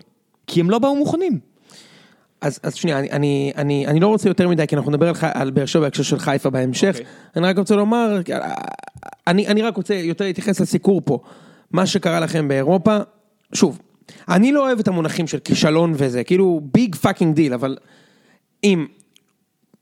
כי 0.48 0.60
הם 0.60 0.70
לא 0.70 0.80
באו 0.80 0.96
מוכנים. 0.96 1.40
אז, 2.46 2.60
אז 2.64 2.74
שנייה, 2.74 3.00
אני, 3.00 3.12
אני, 3.12 3.54
אני, 3.58 3.88
אני 3.88 4.00
לא 4.00 4.08
רוצה 4.08 4.30
יותר 4.30 4.48
מדי, 4.48 4.68
כי 4.68 4.75
אנחנו 4.75 4.92
נדבר 4.92 5.08
על, 5.08 5.14
על 5.34 5.52
באר 5.52 5.66
שבע 5.66 5.82
בהקשר 5.82 6.04
של 6.04 6.20
חיפה 6.20 6.50
בהמשך. 6.50 6.96
אוקיי. 6.96 7.06
אני 7.36 7.48
רק 7.48 7.58
רוצה 7.58 7.75
לומר, 7.75 8.22
אני, 9.28 9.48
אני 9.48 9.62
רק 9.62 9.78
רוצה 9.78 9.94
יותר 9.94 10.25
להתייחס 10.25 10.60
לסיקור 10.60 11.02
פה. 11.06 11.20
מה 11.72 11.86
שקרה 11.86 12.20
לכם 12.20 12.48
באירופה, 12.48 12.98
שוב, 13.54 13.80
אני 14.30 14.52
לא 14.52 14.68
אוהב 14.68 14.80
את 14.80 14.88
המונחים 14.88 15.28
של 15.28 15.40
כישלון 15.40 15.94
וזה, 15.96 16.24
כאילו 16.24 16.62
big 16.74 16.96
fucking 16.96 17.36
deal, 17.36 17.54
אבל 17.54 17.78
אם, 18.64 18.86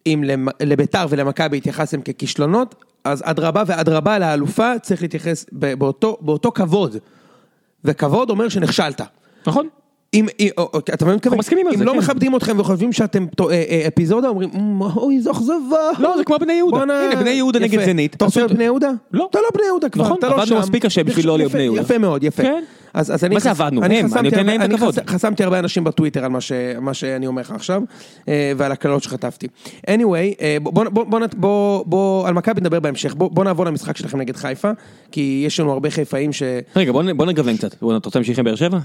אם 0.05 0.23
לביתר 0.61 1.05
ולמכבי 1.09 1.57
התייחסתם 1.57 2.01
ככישלונות, 2.01 2.75
אז 3.03 3.23
אדרבה 3.25 3.63
ואדרבה 3.67 4.19
לאלופה 4.19 4.71
צריך 4.81 5.01
להתייחס 5.01 5.45
באותו, 5.51 6.17
באותו 6.21 6.51
כבוד. 6.51 6.97
וכבוד 7.83 8.29
אומר 8.29 8.49
שנכשלת. 8.49 9.01
נכון? 9.47 9.69
אם, 10.13 10.25
אם- 10.39 10.49
אתה 10.93 11.05
מבין? 11.05 11.17
אנחנו 11.23 11.37
מסכימים 11.37 11.67
על 11.67 11.73
אם 11.73 11.79
זה, 11.79 11.85
לא 11.85 11.91
כן. 11.91 11.97
מכבדים 11.97 12.35
אתכם 12.35 12.59
וחושבים 12.59 12.93
שאתם 12.93 13.25
אה, 13.41 13.45
אה, 13.51 13.85
אפיזודה, 13.87 14.27
אומרים, 14.27 14.49
"מ, 14.53 14.81
אוי, 14.81 15.15
איזו 15.15 15.31
אכזבה. 15.31 15.53
לא, 15.99 16.17
זה 16.17 16.23
כמו 16.23 16.39
בני 16.39 16.53
יהודה. 16.53 16.77
הנה, 16.81 17.15
בני 17.19 17.29
יהודה 17.29 17.59
נגד. 17.59 17.85
זנית. 17.85 18.15
אתה 18.15 18.25
רוצה 18.25 18.39
להיות 18.39 18.51
בני 18.51 18.63
יהודה? 18.63 18.89
לא. 19.13 19.27
אתה 19.31 19.39
לא 19.39 19.47
בני 19.53 19.63
יהודה 19.65 19.89
כבר, 19.89 20.03
נכון, 20.03 20.17
אתה 20.19 20.27
לא 20.27 20.33
עבדנו 20.33 20.47
שם. 20.47 20.59
מספיק 20.59 20.85
קשה 20.85 21.03
בשביל 21.03 21.27
לא 21.27 21.37
להיות 21.37 21.51
בני 21.51 21.61
יהודה. 21.63 21.81
יפה 21.81 21.97
מאוד, 21.97 22.23
יפה. 22.23 22.43
כן. 22.43 22.63
אז, 22.93 23.23
אני 23.23 23.33
מה 23.35 23.39
זה 23.39 23.49
עבדנו? 23.51 23.83
אני 23.83 24.01
נותן 24.03 24.25
הרבה- 24.25 24.43
להם 24.43 24.61
את 24.61 24.73
הכבוד. 24.73 24.93
חס- 24.99 25.09
חסמתי 25.09 25.43
הרבה 25.43 25.59
אנשים 25.59 25.83
בטוויטר 25.83 26.25
על 26.25 26.31
מה, 26.81 26.93
שאני 26.93 27.27
אומר 27.27 27.41
לך 27.41 27.51
עכשיו, 27.51 27.81
אה, 28.27 28.51
ועל 28.57 28.71
הקללות 28.71 29.03
שחטפתי. 29.03 29.47
anyway, 29.87 30.43
בוא, 31.35 32.27
על 32.27 32.33
מכבי 32.33 32.61
נדבר 32.61 32.79
בהמשך, 32.79 33.13
בוא, 33.15 33.43
נעבור 33.43 33.65
למשחק 33.65 33.97
שלכם 33.97 34.17
נגד 34.17 34.35
חיפה, 34.35 34.71
כי 35.11 35.43
יש 35.47 35.59
לנו 35.59 35.71
הרבה 35.71 35.89
חיפאים 35.89 36.33
ש... 36.33 36.43
רגע, 36.75 36.91
בוא 36.91 37.25
נגוון 37.25 37.57
קצת. 37.57 37.73
אתה 37.73 37.85
רוצה 38.05 38.19
להמשיך 38.19 38.39
עם 38.39 38.45
באר 38.45 38.55
שבע? 38.55 38.77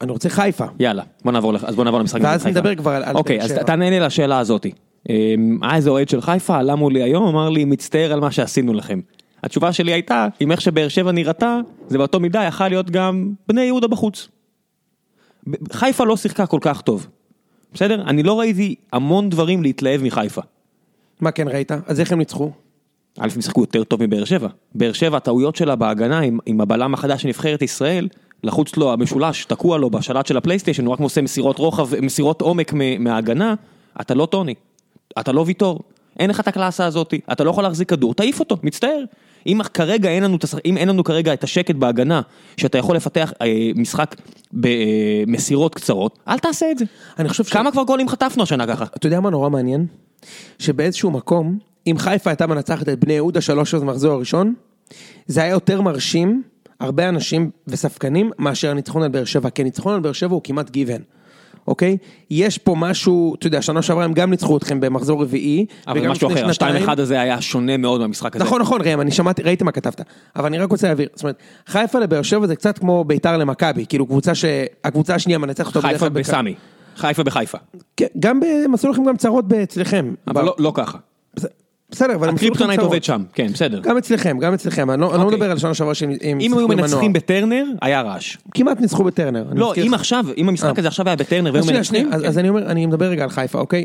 אני 0.00 0.12
רוצה 0.12 0.28
חיפה. 0.28 0.64
יאללה, 0.80 1.02
בוא 1.24 1.32
נעבור, 1.32 1.56
אז 1.56 1.74
בוא 1.74 1.84
נעבור 1.84 2.00
למשחק. 2.00 2.20
ואז. 2.22 2.46
נדבר 2.46 2.74
כבר 2.74 2.90
על- 2.90 3.04
על 3.04 3.16
אוקיי, 3.16 3.40
אז. 3.42 3.52
תענה 3.52 3.90
לי 3.90 4.00
לשאלה 4.00 4.38
הזאתי. 4.38 4.70
אמ, 5.08 5.58
היה 5.62 5.76
איזה 5.76 5.90
אוהד 5.90 6.08
של 6.08 6.20
חיפה, 6.20 6.58
עלה 6.58 6.74
מולי 6.74 7.02
היום, 7.02 7.26
אמר 7.26 7.48
לי, 7.50 7.64
מצטער 7.64 8.12
על 8.12 8.20
מה 8.20 8.30
שעשינו 8.30 8.74
לכם. 8.74 9.00
התשובה 9.42 9.72
שלי 9.72 9.92
הייתה, 9.92 10.28
עם 10.40 10.52
איך 10.52 10.60
שבאר 10.60 10.88
שבע 10.88 11.12
נראתה, 11.12 11.60
זה 11.88 11.98
באותו 11.98 12.20
מידה 12.20 12.44
יכל 12.44 12.68
להיות 12.68 12.90
גם 12.90 13.32
בני 13.48 13.62
יהודה 13.62 13.88
בחוץ. 13.88 14.28
חיפה 15.72 16.04
לא 16.04 16.16
שיחקה 16.16 16.46
כל 16.46 16.58
כך 16.60 16.80
טוב. 16.80 17.06
בסדר? 17.74 18.02
אני 18.06 18.22
לא 18.22 18.40
ראיתי 18.40 18.74
המון 18.92 19.30
דברים 19.30 19.62
להתלהב 19.62 20.02
מחיפה. 20.02 20.42
מה 21.20 21.30
כן 21.30 21.48
ראית? 21.48 21.72
אז 21.86 22.00
איך 22.00 22.12
הם 22.12 22.18
ניצחו? 22.18 22.50
א', 23.18 23.28
הם 23.34 23.40
שיחקו 23.42 23.60
יותר 23.60 23.84
טוב 23.84 24.02
מבאר 24.02 24.24
שבע. 24.24 24.48
באר 24.74 24.92
שבע, 24.92 25.16
הטעויות 25.16 25.56
שלה 25.56 25.76
בהגנה 25.76 26.18
עם, 26.20 26.38
עם 26.46 26.60
הבלם 26.60 26.94
החדש 26.94 27.22
של 27.22 27.28
נבחרת 27.28 27.62
ישראל, 27.62 28.08
לחוץ 28.44 28.76
לו 28.76 28.92
המשולש, 28.92 29.44
תקוע 29.44 29.78
לו 29.78 29.90
בשלט 29.90 30.26
של 30.26 30.36
הפלייסטיישן, 30.36 30.86
הוא 30.86 30.92
רק 30.92 31.00
עושה 31.00 31.22
מסירות 31.22 31.58
רוחב, 31.58 32.00
מסירות 32.00 32.40
עומק 32.42 32.72
מההגנה, 32.98 33.54
אתה 34.00 34.14
לא 34.14 34.26
טוני, 34.26 34.54
אתה 35.20 35.32
לא 35.32 35.44
ויטור, 35.46 35.80
אין 36.18 36.30
לך 36.30 36.40
את 36.40 36.48
הקלאסה 36.48 36.86
הזאת, 36.86 37.14
אתה 37.32 37.44
לא 37.44 37.50
יכול 37.50 37.64
להחזיק 37.64 37.88
כדור, 37.88 38.14
תעיף 38.14 38.40
אותו, 38.40 38.56
מצטער. 38.62 39.04
אם 39.46 39.60
כרגע 39.74 40.08
אין 40.08 40.22
לנו, 40.22 40.38
אם 40.64 40.76
אין 40.76 40.88
לנו 40.88 41.04
כרגע 41.04 41.32
את 41.32 41.44
השקט 41.44 41.74
בהגנה, 41.74 42.20
שאתה 42.56 42.78
יכול 42.78 42.96
לפתח 42.96 43.32
אה, 43.42 43.70
משחק 43.74 44.14
במסירות 44.52 45.74
קצרות, 45.74 46.18
אל 46.28 46.38
תעשה 46.38 46.70
את 46.70 46.78
זה. 46.78 46.84
אני 47.18 47.28
חושב 47.28 47.44
ש... 47.44 47.52
כמה 47.52 47.72
כבר 47.72 47.82
גולים 47.82 48.08
חטפנו 48.08 48.42
השנה 48.42 48.66
ככה? 48.66 48.84
אתה 48.84 49.06
יודע 49.06 49.20
מה 49.20 49.30
נורא 49.30 49.50
מעניין? 49.50 49.86
שבאיזשהו 50.58 51.10
מקום, 51.10 51.58
אם 51.86 51.98
חיפה 51.98 52.30
הייתה 52.30 52.46
מנצחת 52.46 52.88
את 52.88 53.00
בני 53.00 53.12
יהודה 53.12 53.40
שלוש 53.40 53.68
עשרה 53.68 53.80
במחזור 53.80 54.12
הראשון, 54.12 54.54
זה 55.26 55.42
היה 55.42 55.50
יותר 55.50 55.80
מרשים, 55.80 56.42
הרבה 56.80 57.08
אנשים 57.08 57.50
וספקנים, 57.66 58.30
מאשר 58.38 58.70
הניצחון 58.70 59.02
על 59.02 59.08
באר 59.08 59.24
שבע, 59.24 59.50
כי 59.50 59.62
הניצחון 59.62 59.94
על 59.94 60.00
באר 60.00 60.12
שבע 60.12 60.34
הוא 60.34 60.40
כמעט 60.44 60.70
גיוון. 60.70 61.00
אוקיי? 61.68 61.96
יש 62.30 62.58
פה 62.58 62.74
משהו, 62.78 63.34
אתה 63.34 63.46
יודע, 63.46 63.62
שנה 63.62 63.82
שעברה 63.82 64.04
הם 64.04 64.12
גם 64.12 64.30
ניצחו 64.30 64.56
אתכם 64.56 64.80
במחזור 64.80 65.22
רביעי. 65.22 65.66
אבל 65.88 66.08
משהו 66.08 66.28
אחר. 66.32 66.48
השתיים 66.48 66.76
אחד 66.76 67.00
הזה 67.00 67.20
היה 67.20 67.40
שונה 67.40 67.76
מאוד 67.76 68.00
מהמשחק 68.00 68.36
הזה. 68.36 68.44
נכון, 68.44 68.60
נכון, 68.60 68.80
ראם, 68.84 69.00
אני 69.00 69.10
שמעתי, 69.10 69.42
ראיתי 69.42 69.64
מה 69.64 69.72
כתבת. 69.72 70.00
אבל 70.36 70.46
אני 70.46 70.58
רק 70.58 70.70
רוצה 70.70 70.88
להבהיר, 70.88 71.08
זאת 71.14 71.22
אומרת, 71.22 71.36
חיפה 71.66 71.98
לבאר 71.98 72.22
שבע 72.22 72.46
זה 72.46 72.56
קצת 72.56 72.78
כמו 72.78 73.04
ביתר 73.04 73.36
למכבי, 73.36 73.86
כאילו 73.88 74.06
קבוצה 74.06 74.34
שהקבוצה 74.34 75.14
השנייה 75.14 75.38
מנצחת 75.38 75.76
אותו 75.76 75.88
חיפה 75.88 76.08
בסמי, 76.08 76.54
חיפה 76.96 77.22
בחיפה, 77.22 77.58
כן, 77.96 78.06
גם 78.20 78.40
עשו 78.74 78.88
לכם 78.88 79.04
גם 79.04 79.16
צרות 79.16 79.52
אצלכם. 79.52 80.14
אבל 80.28 80.44
לא- 80.44 80.54
לא 80.58 80.72
ככה. 80.74 80.98
בסדר, 81.90 82.14
אבל 82.14 82.28
ה 82.28 82.32
kryptonite. 82.32 82.80
עובד 82.80 83.04
שם, 83.04 83.22
כן, 83.32 83.46
בסדר. 83.52 83.80
גם 83.80 83.96
אצלכם, 83.96 84.38
גם 84.38 84.54
אצלכם, 84.54 84.90
אני 84.90 85.00
לא 85.00 85.06
לא 85.08 85.14
אוקיי. 85.22 85.26
מדבר 85.36 85.50
על 85.50 85.58
שנה 85.58 85.74
שעברה 85.74 85.94
שהם 85.94 86.10
הם 86.10 86.16
אם 86.22 86.40
שיחקו 86.40 86.58
היו. 86.58 86.68
מנצחים 86.68 87.12
בטרנר, 87.12 87.64
היה 87.82 88.02
רעש. 88.02 88.36
כמעט 88.54 88.80
ניצחו 88.80 89.04
בטרנר. 89.04 89.44
לא, 89.54 89.74
אם. 89.86 89.94
עכשיו, 89.94 90.24
אם 90.36 90.48
המשחק 90.48 90.66
אה. 90.66 90.74
הזה 90.78 90.88
עכשיו 90.88 91.06
היה 91.06 91.16
בטרנר 91.16 91.50
והיו 91.52 91.64
מנצחים, 91.66 92.10
כן. 92.10 92.26
אז 92.26 92.38
אני 92.38 92.48
אומר, 92.48 92.66
אני 92.66 92.86
מדבר 92.86 93.06
רגע 93.06 93.22
על 93.24 93.30
חיפה, 93.30 93.58
אוקיי? 93.58 93.84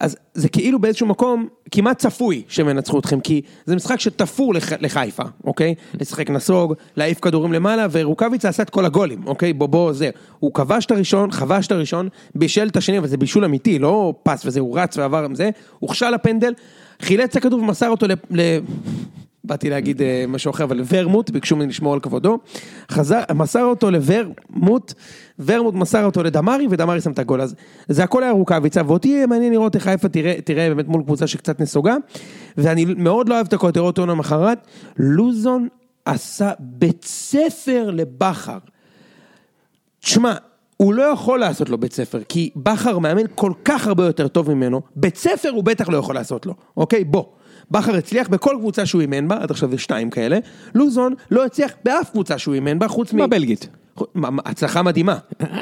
אז 0.00 0.16
זה 0.34 0.48
כאילו 0.48 0.78
באיזשהו 0.78 1.06
מקום 1.06 1.48
כמעט 1.70 1.98
צפוי 1.98 2.42
שהם 2.48 2.68
ינצחו 2.68 2.98
אתכם, 2.98 3.20
כי 3.20 3.40
זה 3.66 3.76
משחק 3.76 4.00
שתפור 4.00 4.54
לח- 4.54 4.72
לחיפה, 4.80 5.22
אוקיי? 5.44 5.74
לשחק 6.00 6.30
נסוג, 6.30 6.74
להעיף 6.96 7.20
כדורים 7.20 7.52
למעלה, 7.52 7.86
ורוקאביצה 7.90 8.48
עשה 8.48 8.62
את 8.62 8.70
כל 8.70 8.84
הגולים, 8.84 9.22
אוקיי? 9.26 9.52
בוא, 9.52 9.66
בוא, 9.66 9.92
זה. 9.92 10.10
הוא 10.38 10.54
כבש 10.54 10.86
את 10.86 10.90
הראשון, 10.90 11.30
חבש 11.30 11.66
את 11.66 11.72
הראשון, 11.72 12.08
בישל 12.34 12.66
את 12.68 12.76
השני, 12.76 12.98
אבל 12.98 13.06
זה 13.06 13.16
בישול 13.16 13.44
אמיתי, 13.44 13.78
לא 13.78 14.14
פס 14.22 14.46
וזה, 14.46 14.60
הוא 14.60 14.78
רץ 14.78 14.98
ועבר 14.98 15.24
עם 15.24 15.34
זה, 15.34 15.50
הוכשל 15.78 16.10
לפנדל, 16.10 16.52
חילץ 17.02 17.36
הכדור 17.36 17.60
ומסר 17.60 17.88
אותו 17.88 18.06
ל... 18.06 18.12
ל... 18.30 18.58
באתי 19.46 19.70
להגיד 19.70 20.02
אה, 20.02 20.24
משהו 20.28 20.50
אחר, 20.50 20.64
אבל 20.64 20.80
ורמוט, 20.88 21.30
ביקשו 21.30 21.56
ממני 21.56 21.68
לשמור 21.68 21.94
על 21.94 22.00
כבודו, 22.00 22.38
חזר, 22.90 23.20
מסר 23.34 23.64
אותו 23.64 23.90
לוורמוט, 23.90 24.94
ורמוט 25.38 25.74
מסר 25.74 26.04
אותו 26.04 26.22
לדמרי, 26.22 26.66
ודמרי 26.70 27.00
שם 27.00 27.12
את 27.12 27.18
הגול, 27.18 27.40
אז 27.40 27.54
זה 27.88 28.04
הכל 28.04 28.22
היה 28.22 28.32
רוקאביצה, 28.32 28.82
ואותי 28.86 29.08
יהיה 29.08 29.26
מעניין 29.26 29.52
לראות 29.52 29.74
איך 29.74 29.84
חיפה 29.84 30.08
תראה, 30.08 30.40
תראה 30.44 30.68
באמת 30.68 30.88
מול 30.88 31.02
קבוצה 31.02 31.26
שקצת 31.26 31.60
נסוגה, 31.60 31.96
ואני 32.56 32.84
מאוד 32.84 33.28
לא 33.28 33.34
אוהב 33.34 33.46
את 33.46 33.52
הכותרות 33.52 33.98
עונה 33.98 34.12
למחרת, 34.12 34.66
לוזון 34.98 35.68
עשה 36.04 36.52
בית 36.58 37.04
ספר 37.04 37.90
לבכר. 37.90 38.58
תשמע, 40.00 40.34
הוא 40.76 40.94
לא 40.94 41.02
יכול 41.02 41.40
לעשות 41.40 41.68
לו 41.68 41.78
בית 41.78 41.92
ספר, 41.92 42.20
כי 42.28 42.50
בכר 42.56 42.98
מאמן 42.98 43.22
כל 43.34 43.52
כך 43.64 43.86
הרבה 43.86 44.06
יותר 44.06 44.28
טוב 44.28 44.54
ממנו, 44.54 44.80
בית 44.96 45.16
ספר 45.16 45.50
הוא 45.50 45.64
בטח 45.64 45.88
לא 45.88 45.96
יכול 45.96 46.14
לעשות 46.14 46.46
לו, 46.46 46.54
אוקיי? 46.76 47.04
בוא. 47.04 47.24
בכר 47.70 47.96
הצליח 47.96 48.28
בכל 48.28 48.56
קבוצה 48.58 48.86
שהוא 48.86 49.00
אימן 49.00 49.28
בה, 49.28 49.36
עד 49.42 49.50
עכשיו 49.50 49.74
יש 49.74 49.82
שתיים 49.82 50.10
כאלה, 50.10 50.38
לוזון 50.74 51.14
לא 51.30 51.44
הצליח 51.44 51.72
באף 51.84 52.10
קבוצה 52.10 52.38
שהוא 52.38 52.54
אימן 52.54 52.78
בה, 52.78 52.88
חוץ 52.88 53.12
מ... 53.12 53.18
בבלגית. 53.18 53.68
הצלחה 54.44 54.82
מדהימה, 54.82 55.16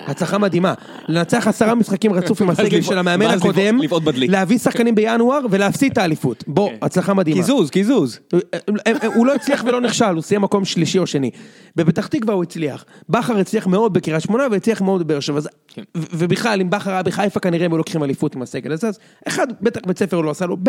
הצלחה 0.07 0.39
מדהימה. 0.39 0.75
לנצח 1.09 1.47
עשרה 1.49 1.75
משחקים 1.75 2.13
רצוף 2.13 2.43
עם 2.43 2.51
הסגל 2.51 2.83
של 2.83 2.99
המאמן 2.99 3.27
הקודם. 3.27 3.79
להביא 4.17 4.59
שחקנים 4.59 4.95
בינואר 4.95 5.41
ולהפסיד 5.51 5.93
את 5.93 5.99
האליפות. 5.99 6.45
בוא, 6.47 6.71
הצלחה 6.83 7.15
מדהימה. 7.15 7.41
קיזוז, 7.41 7.71
קיזוז. 7.71 8.19
הוא 9.15 9.27
לא 9.27 9.35
הצליח 9.35 9.65
ולא 9.67 9.81
נכשל, 9.81 10.05
הוא 10.15 10.23
סיים 10.23 10.43
מקום 10.43 10.65
שלישי 10.65 10.99
או 10.99 11.07
שני. 11.07 11.31
בפתח 11.77 12.07
תקווה 12.07 12.35
הוא 12.35 12.43
הצליח. 12.43 12.85
בכר 13.09 13.37
הצליח 13.39 13.67
מאוד 13.67 13.93
בקריית 13.93 14.23
שמונה 14.23 14.45
והצליח 14.51 14.81
מאוד 14.81 15.03
בבאר 15.03 15.21
שבע. 15.21 15.41
כן. 15.69 15.83
ובכלל, 15.95 16.61
אם 16.61 16.71
בכר 16.71 16.91
היה 16.91 17.03
בחיפה 17.03 17.41
כנראה 17.41 17.65
הם 17.67 17.73
היו 17.73 17.79
לוקחים 17.79 18.05
אליפות 18.05 18.35
עם 18.35 18.43
הסגל 18.43 18.73
הזה, 18.73 18.89
אז 18.89 18.99
אחד, 19.29 19.47
בטח 19.61 19.81
בית 19.87 19.99
ספר 19.99 20.17
הוא 20.17 20.25
לא 20.25 20.31
עשה 20.31 20.47
לו, 20.47 20.57
ב', 20.63 20.69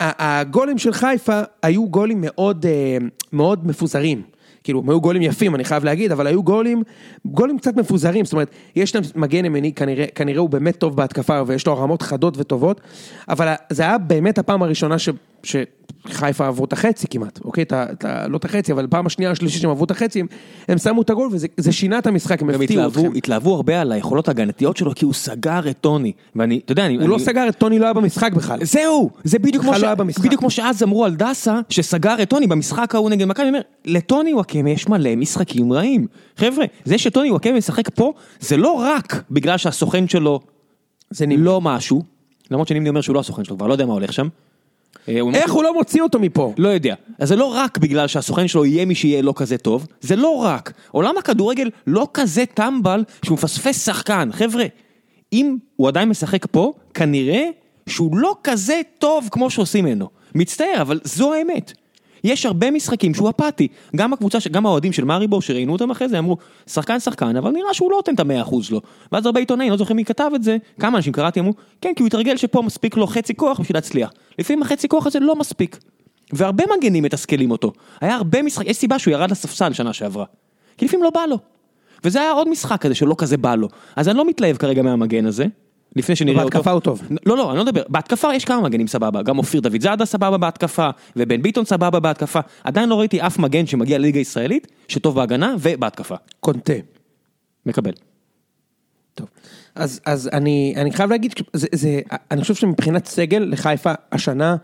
ה- 0.00 0.40
הגולים 0.40 0.78
של 0.78 0.92
חיפה 0.92 1.40
היו 1.62 1.88
גולים 1.88 2.20
מאוד, 2.20 2.66
אה, 2.66 2.96
מאוד 3.32 3.66
מפוזרים. 3.66 4.22
כאילו, 4.64 4.82
היו 4.88 5.00
גולים 5.00 5.22
יפים, 5.22 5.54
אני 5.54 5.64
חייב 5.64 5.84
להגיד, 5.84 6.12
אבל 6.12 6.26
היו 6.26 6.42
גולים, 6.42 6.82
גולים 7.24 7.58
קצת 7.58 7.76
מפוזרים, 7.76 8.24
זאת 8.24 8.32
אומרת, 8.32 8.50
יש 8.76 8.94
להם 8.94 9.04
מגן 9.14 9.44
ימני, 9.44 9.72
כנראה, 9.72 10.06
כנראה 10.14 10.40
הוא 10.40 10.50
באמת 10.50 10.76
טוב 10.76 10.96
בהתקפה, 10.96 11.42
ויש 11.46 11.66
לו 11.66 11.78
רמות 11.78 12.02
חדות 12.02 12.34
וטובות, 12.38 12.80
אבל 13.28 13.54
זה 13.70 13.82
היה 13.82 13.98
באמת 13.98 14.38
הפעם 14.38 14.62
הראשונה 14.62 14.98
ש... 14.98 15.08
שחיפה 15.42 16.46
עברו 16.46 16.64
את 16.64 16.72
החצי 16.72 17.06
כמעט, 17.10 17.40
אוקיי? 17.44 17.62
את 17.62 17.72
ה- 17.72 17.86
את 17.92 18.04
ה- 18.04 18.28
לא 18.28 18.36
את 18.36 18.44
החצי, 18.44 18.72
אבל 18.72 18.86
פעם 18.90 19.06
השנייה 19.06 19.30
השלישית 19.30 19.62
שהם 19.62 19.70
עברו 19.70 19.84
את 19.84 19.90
החצי, 19.90 20.20
הם- 20.20 20.26
הם 20.68 20.78
שמו 20.78 21.02
את 21.02 21.10
הגול 21.10 21.28
וזה 21.32 21.46
זה 21.56 21.72
שינה 21.72 21.98
את 21.98 22.06
המשחק, 22.06 22.42
הם 22.42 22.50
הם 22.50 22.60
הפתיעו 22.62 22.88
אתכם. 22.88 23.12
התלהבו 23.16 23.54
הרבה 23.54 23.80
על 23.80 23.92
היכולות 23.92 24.28
ההגנתיות 24.28 24.76
שלו, 24.76 24.94
כי 24.94 25.04
הוא 25.04 25.14
סגר 25.14 25.70
את 25.70 25.76
טוני. 25.80 26.12
ואני, 26.36 26.60
אתה 26.64 26.72
יודע, 26.72 26.86
אני... 26.86 26.96
הוא 26.96 27.08
לא 27.08 27.14
אני- 27.16 27.24
סגר 27.24 27.48
את 27.48 27.56
טוני, 27.56 27.78
לא 27.78 27.84
היה 27.84 27.92
במשחק 27.92 28.32
בכלל. 28.32 28.58
זהו, 28.64 29.10
זה 29.24 29.38
בדיוק 29.38 29.62
כמו, 29.64 29.72
בכלל 29.72 29.94
ש... 29.94 29.98
לא. 30.18 30.24
בדיוק 30.24 30.40
כמו 30.40 30.50
שאז 30.50 30.82
אמרו 30.82 31.04
על 31.04 31.14
דסה, 31.14 31.60
שסגר 31.68 32.22
את 32.22 32.30
טוני 32.30 32.46
במשחק 32.46 32.94
ההוא 32.94 33.10
נגד 33.10 33.26
מכבי, 33.28 33.42
אני 33.42 33.48
אומר, 33.50 33.60
לטוני 33.84 34.34
וואקמה 34.34 34.70
יש 34.70 34.88
מלא 34.88 35.16
משחקים 35.16 35.72
רעים. 35.72 36.06
חבר'ה, 36.36 36.64
זה 36.84 36.98
שטוני 36.98 37.30
וואקמה 37.30 37.52
משחק 37.58 37.88
פה, 37.94 38.12
זה 38.40 38.56
לא 38.56 38.72
רק 38.72 39.22
בגלל 39.30 39.56
שהסוכן 39.58 40.08
שלו 40.08 40.40
זה 41.10 41.26
נימי. 41.26 41.42
לא 41.42 41.60
משהו, 41.60 42.02
למרות 42.50 42.68
שנימני 42.68 42.88
אומר 42.88 43.00
שהוא 43.00 43.14
לא 43.14 43.20
הסוכן 43.20 43.44
שלו, 43.44 43.56
כבר 43.56 43.66
לא 43.66 43.72
יודע 43.72 43.86
מה 43.86 43.92
הולך 43.92 44.12
שם. 44.12 44.28
אה, 45.08 45.20
איך 45.34 45.52
הוא 45.52 45.62
לא 45.62 45.74
מוציא 45.74 46.02
אותו 46.02 46.18
מפה? 46.18 46.54
לא 46.58 46.68
יודע. 46.68 46.94
אז 47.18 47.28
זה 47.28 47.36
לא 47.36 47.44
רק 47.54 47.78
בגלל 47.78 48.06
שהסוכן 48.06 48.48
שלו 48.48 48.64
יהיה 48.64 48.84
מי 48.84 48.94
שיהיה 48.94 49.22
לא 49.22 49.32
כזה 49.36 49.58
טוב, 49.58 49.86
זה 50.00 50.16
לא 50.16 50.36
רק. 50.36 50.72
עולם 50.90 51.14
הכדורגל 51.18 51.70
לא 51.86 52.08
כזה 52.14 52.44
טמבל 52.54 53.04
שהוא 53.24 53.34
מפספס 53.34 53.84
שחקן. 53.86 54.28
חבר'ה, 54.32 54.64
אם 55.32 55.56
הוא 55.76 55.88
עדיין 55.88 56.08
משחק 56.08 56.46
פה, 56.46 56.72
כנראה 56.94 57.44
שהוא 57.88 58.16
לא 58.16 58.36
כזה 58.44 58.80
טוב 58.98 59.28
כמו 59.30 59.50
שעושים 59.50 59.84
ממנו. 59.84 60.08
מצטער, 60.34 60.80
אבל 60.80 61.00
זו 61.04 61.34
האמת. 61.34 61.72
יש 62.24 62.46
הרבה 62.46 62.70
משחקים 62.70 63.14
שהוא 63.14 63.30
אפאתי. 63.30 63.68
גם 63.96 64.12
הקבוצה, 64.12 64.38
גם 64.50 64.66
האוהדים 64.66 64.92
של 64.92 65.04
מאריבור 65.04 65.42
שראיינו 65.42 65.72
אותם 65.72 65.90
אחרי 65.90 66.08
זה 66.08 66.18
אמרו, 66.18 66.36
שחקן 66.66 67.00
שחקן, 67.00 67.36
אבל 67.36 67.50
נראה 67.50 67.74
שהוא 67.74 67.90
לא 67.90 67.96
נותן 67.96 68.14
את 68.14 68.20
המאה 68.20 68.42
אחוז 68.42 68.66
שלו. 68.66 68.80
ואז 69.12 69.26
הרבה 69.26 69.40
עיתונאים, 69.40 69.70
לא 69.70 69.76
זוכר 69.76 69.94
מי 69.94 70.04
כתב 70.04 70.30
את 70.34 70.42
זה, 70.42 70.56
כמה 70.80 70.96
אנשים 70.98 71.12
קראתי 71.12 71.40
אמרו, 71.40 71.52
כן, 71.80 71.92
כי 71.96 72.02
הוא 72.02 72.06
התרגל 72.06 72.36
שפה 72.36 72.62
מספיק 72.62 72.96
לו 72.96 73.06
חצי 73.06 73.34
כוח 73.34 73.60
בשביל 73.60 73.76
להצליח. 73.76 74.12
לפעמים 74.38 74.62
החצי 74.62 74.88
כוח 74.88 75.06
הזה 75.06 75.20
לא 75.20 75.36
מספיק. 75.36 75.78
והרבה 76.32 76.64
מגנים 76.76 77.04
מתסכלים 77.04 77.50
אותו. 77.50 77.72
היה 78.00 78.14
הרבה 78.14 78.42
משחק, 78.42 78.66
יש 78.66 78.76
סיבה 78.76 78.98
שהוא 78.98 79.12
ירד 79.12 79.30
לספסל 79.30 79.72
שנה 79.72 79.92
שעברה. 79.92 80.24
כי 80.78 80.84
לפעמים 80.84 81.04
לא 81.04 81.10
בא 81.10 81.20
לו. 81.28 81.38
וזה 82.04 82.20
היה 82.20 82.30
עוד 82.30 82.48
משחק 82.48 82.80
כזה 82.80 82.94
שלא 82.94 83.14
כזה 83.18 83.36
בא 83.36 83.54
לו. 83.54 83.68
אז 83.96 84.08
אני 84.08 84.16
לא 84.16 84.24
מתלהב 84.24 84.56
כרגע 84.56 84.82
מהמגן 84.82 85.26
הזה. 85.26 85.46
לפני 85.96 86.16
שנראה 86.16 86.42
אותו. 86.42 86.50
בהתקפה 86.54 86.70
הוא 86.70 86.80
טוב. 86.80 87.02
לא, 87.26 87.36
לא, 87.36 87.50
אני 87.50 87.58
לא 87.58 87.64
מדבר, 87.64 87.82
בהתקפה 87.88 88.34
יש 88.34 88.44
כמה 88.44 88.60
מגנים 88.60 88.86
סבבה, 88.86 89.22
גם 89.22 89.38
אופיר 89.38 89.60
דוד 89.60 89.80
זאדה 89.80 90.04
סבבה 90.04 90.36
בהתקפה, 90.38 90.90
ובן 91.16 91.42
ביטון 91.42 91.64
סבבה 91.64 92.00
בהתקפה, 92.00 92.40
עדיין 92.64 92.88
לא 92.88 93.00
ראיתי 93.00 93.20
אף 93.20 93.38
מגן 93.38 93.66
שמגיע 93.66 93.98
לליגה 93.98 94.18
הישראלית, 94.18 94.66
שטוב 94.88 95.14
בהגנה 95.14 95.54
ובהתקפה. 95.60 96.14
קונטה. 96.40 96.72
מקבל. 97.66 97.92
טוב. 99.14 99.26
אז, 99.74 100.00
אז 100.06 100.30
אני, 100.32 100.74
אני 100.76 100.92
חייב 100.92 101.10
להגיד, 101.10 101.34
זה, 101.52 101.66
זה, 101.74 102.00
אני 102.30 102.40
חושב 102.42 102.54
שמבחינת 102.54 103.06
סגל 103.06 103.38
לחיפה 103.38 103.92
השנה, 104.12 104.56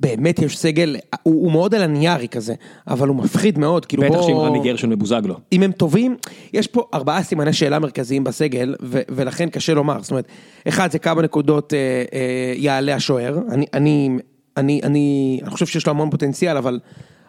באמת 0.00 0.38
יש 0.38 0.58
סגל, 0.58 0.96
הוא, 1.22 1.34
הוא 1.44 1.52
מאוד 1.52 1.74
על 1.74 1.82
הניירי 1.82 2.28
כזה, 2.28 2.54
אבל 2.88 3.08
הוא 3.08 3.16
מפחיד 3.16 3.58
מאוד, 3.58 3.86
כאילו 3.86 4.02
בטח 4.02 4.14
בוא... 4.14 4.22
שעם 4.22 4.36
רמי 4.36 4.60
גרשון 4.60 4.92
ובוזגלו. 4.92 5.34
אם 5.52 5.62
הם 5.62 5.72
טובים, 5.72 6.16
יש 6.52 6.66
פה 6.66 6.88
ארבעה 6.94 7.22
סימני 7.22 7.52
שאלה 7.52 7.78
מרכזיים 7.78 8.24
בסגל, 8.24 8.74
ו- 8.82 9.00
ולכן 9.08 9.48
קשה 9.48 9.74
לומר, 9.74 10.02
זאת 10.02 10.10
אומרת, 10.10 10.28
אחד 10.68 10.90
זה 10.90 10.98
כמה 10.98 11.22
נקודות 11.22 11.74
אה, 11.74 11.78
אה, 12.12 12.52
יעלה 12.56 12.94
השוער, 12.94 13.38
אני, 13.50 13.66
אני, 13.74 14.08
אני, 14.56 14.80
אני, 14.84 15.40
אני 15.42 15.50
חושב 15.50 15.66
שיש 15.66 15.86
לו 15.86 15.90
המון 15.90 16.10
פוטנציאל, 16.10 16.56
אבל 16.56 16.80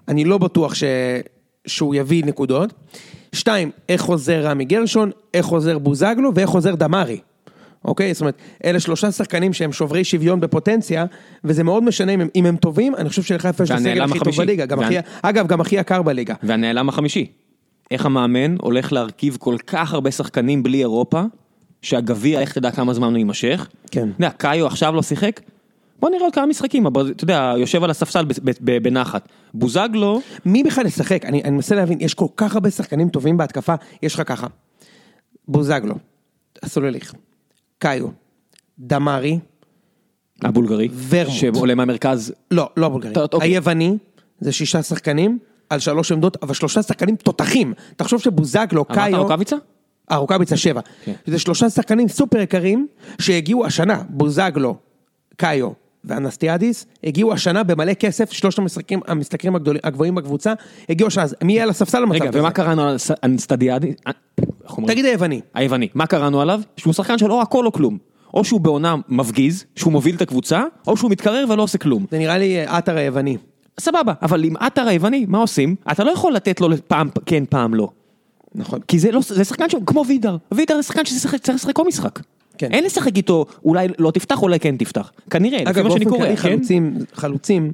אני 0.08 0.26
לא 0.26 0.38
בטוח 0.38 0.74
ש, 0.76 0.84
שהוא 1.68 1.96
יביא 1.96 2.26
נקודות. 2.26 2.74
שתיים, 3.34 3.72
איך 3.90 4.02
חוזר 4.02 4.42
רמי 4.42 4.66
גרשון, 4.66 5.12
איך 5.34 5.46
חוזר 5.46 5.78
בוזגלו 5.78 6.32
ואיך 6.36 6.50
חוזר 6.50 6.76
דמארי. 6.76 7.20
אוקיי? 7.86 8.14
זאת 8.14 8.22
אומרת, 8.22 8.36
אלה 8.66 8.80
שלושה 8.80 9.12
שחקנים 9.12 9.54
שהם 9.54 9.72
שוברי 9.74 10.04
שוויון 10.04 10.40
בפוטנציה, 10.40 11.06
וזה 11.44 11.64
מאוד 11.64 11.84
משנה 11.84 12.12
אם 12.12 12.22
הם, 12.22 12.28
אם 12.36 12.46
הם 12.46 12.58
טובים, 12.58 12.96
אני 12.96 13.10
חושב 13.10 13.22
שלחיפה 13.22 13.64
יש 13.64 13.72
את 13.72 13.76
הסגל 13.76 14.02
הכי 14.02 14.20
טוב. 14.20 14.38
בליגה, 14.38 14.66
גם 14.66 14.80
וה- 14.80 14.86
הכי, 14.86 14.96
אגב, 15.22 15.48
גם 15.48 15.62
הכי 15.62 15.76
יקר 15.76 16.02
בליגה. 16.02 16.34
והנעלם 16.44 16.90
החמישי. 16.90 17.32
איך 17.92 18.06
המאמן 18.06 18.56
הולך 18.62 18.94
להרכיב 18.94 19.38
כל 19.40 19.56
כך 19.68 19.94
הרבה 19.94 20.12
שחקנים 20.12 20.64
בלי 20.64 20.78
אירופה, 20.80 21.22
שהגביע, 21.82 22.40
איך 22.40 22.54
תדע 22.54 22.72
כמה 22.72 22.94
זמן 22.94 23.08
הוא 23.08 23.18
יימשך. 23.18 23.68
כן. 23.92 24.10
אתה 24.10 24.26
יודע, 24.26 24.30
קאיו 24.30 24.68
עכשיו 24.68 24.96
לא 24.96 25.02
שיחק? 25.02 25.40
בוא 26.00 26.10
נראה 26.10 26.22
עוד 26.24 26.34
כמה 26.34 26.46
משחקים, 26.46 26.86
אבל 26.86 27.12
אתה 27.12 27.24
יודע, 27.24 27.54
יושב 27.58 27.84
על 27.84 27.90
הספסל 27.90 28.26
בנחת. 28.82 29.28
בוזגלו, 29.54 30.22
מי 30.46 30.64
בכלל 30.64 30.86
ישחק? 30.86 31.26
אני, 31.26 31.44
אני 31.44 31.52
מנסה 31.52 31.76
להבין, 31.76 31.98
יש 32.02 32.14
כל 32.14 32.26
כך 32.38 32.56
הרבה 32.56 32.70
שחקנים 32.72 33.10
טובים 33.10 33.38
בהתקפה, 33.38 33.76
יש 34.04 34.16
לך 34.16 34.22
ככה, 34.26 34.48
בוזגלו, 35.48 35.96
סולליך, 36.66 37.14
קאיו, 37.82 38.08
דמארי, 38.80 39.40
הבולגרי, 40.44 40.90
ורמוט. 41.10 41.34
שעולה 41.34 41.76
מהמרכז, 41.76 42.34
לא, 42.52 42.70
לא 42.78 42.86
הבולגרי, 42.86 43.14
אוקיי. 43.34 43.50
היווני, 43.50 43.98
זה 44.40 44.52
שישה 44.52 44.84
שחקנים, 44.84 45.40
על 45.70 45.80
שלוש 45.80 46.12
עמדות, 46.12 46.38
אבל 46.44 46.54
שלושה 46.54 46.82
שחקנים 46.84 47.16
תותחים. 47.16 47.74
תחשוב 47.96 48.22
שבוזגלו, 48.22 48.86
אמרת 48.90 48.98
קאיו, 49.00 49.22
רוקאביצה? 49.22 49.56
אה, 50.12 50.18
רוקאביצה 50.18 50.58
שבע. 50.58 50.82
כן. 51.04 51.14
זה 51.26 51.40
שלושה 51.40 51.70
שחקנים 51.70 52.08
סופר 52.08 52.40
יקרים, 52.40 52.88
שהגיעו 53.22 53.66
השנה, 53.66 54.04
בוזגלו, 54.10 54.76
קאיו 55.38 55.70
ואנסטיאדיס, 56.06 56.86
הגיעו 57.04 57.34
השנה 57.34 57.64
במלא 57.64 57.94
כסף, 57.94 58.32
שלושת 58.32 58.60
המשחקים, 58.60 59.00
המשתכרים 59.08 59.56
הגבוהים 59.84 60.16
בקבוצה, 60.16 60.54
הגיעו 60.90 61.08
השנה, 61.08 61.26
מי 61.44 61.54
יהיה 61.54 61.64
על 61.64 61.70
הספסל 61.70 62.02
במצב 62.02 62.16
רגע, 62.22 62.28
כזה? 62.28 62.40
ומה 62.40 62.52
קראנו 62.52 62.84
על 62.84 62.98
ס- 62.98 63.12
אנסטדיאדי? 63.24 63.94
אה? 64.08 64.12
תגיד 64.88 65.06
היווני. 65.06 65.42
היווני, 65.54 65.88
מה 65.94 66.06
קראנו 66.06 66.42
עליו? 66.42 66.62
שהוא 66.78 66.94
שחקן 66.94 67.18
של 67.18 67.32
או 67.32 67.42
הכל 67.42 67.66
או 67.66 67.72
כלום. 67.72 67.98
או 68.34 68.44
שהוא 68.44 68.60
בעונה 68.62 68.96
מפגיז, 69.10 69.66
שהוא 69.76 69.94
מוביל 69.94 70.16
את 70.16 70.22
הקבוצה, 70.22 70.64
או 70.88 70.98
שהוא 70.98 71.12
מתקרר 71.12 71.46
ולא 71.50 71.64
עושה 71.64 71.78
כלום. 71.78 72.06
זה 72.12 72.18
נראה 72.18 72.38
לי 72.38 72.60
אה, 72.60 72.78
עטר 72.78 72.98
היווני. 72.98 73.38
סבבה, 73.80 74.14
אבל 74.22 74.44
עם 74.44 74.58
עטר 74.58 74.88
היווני, 74.88 75.26
מה 75.30 75.38
עושים? 75.38 75.76
אתה 75.92 76.04
לא 76.04 76.12
יכול 76.12 76.34
לתת 76.34 76.62
לו 76.62 76.68
פעם 76.88 77.10
כן, 77.26 77.44
פעם 77.50 77.74
לא. 77.74 77.90
נכון. 78.56 78.80
כי 78.88 79.00
זה 79.00 79.12
לא, 79.12 79.22
זה 79.28 79.44
שחקן 79.44 79.70
שהוא 79.70 79.84
כמו 79.86 80.06
וידר. 80.08 80.38
וידר 80.52 80.76
זה 80.76 80.84
שחקן 80.84 81.06
שצריך 81.06 81.34
לשחק 81.56 81.76
כל 81.76 81.88
משחק. 81.88 82.20
כן. 82.62 82.72
אין 82.72 82.84
לשחק 82.84 83.16
איתו, 83.18 83.46
אולי 83.66 83.88
לא 84.00 84.12
תפתח, 84.12 84.42
אולי 84.42 84.60
כן 84.60 84.78
תפתח. 84.78 85.12
כנראה, 85.30 85.62
לפי 85.62 85.70
אגב, 85.70 85.84
מה 85.84 85.92
שאני 85.92 86.06
באופן 86.06 86.18
קורא, 86.18 86.26
כללי 86.26 86.38
כן? 86.38 86.50
חלוצים, 86.50 86.98
חלוצים 87.14 87.72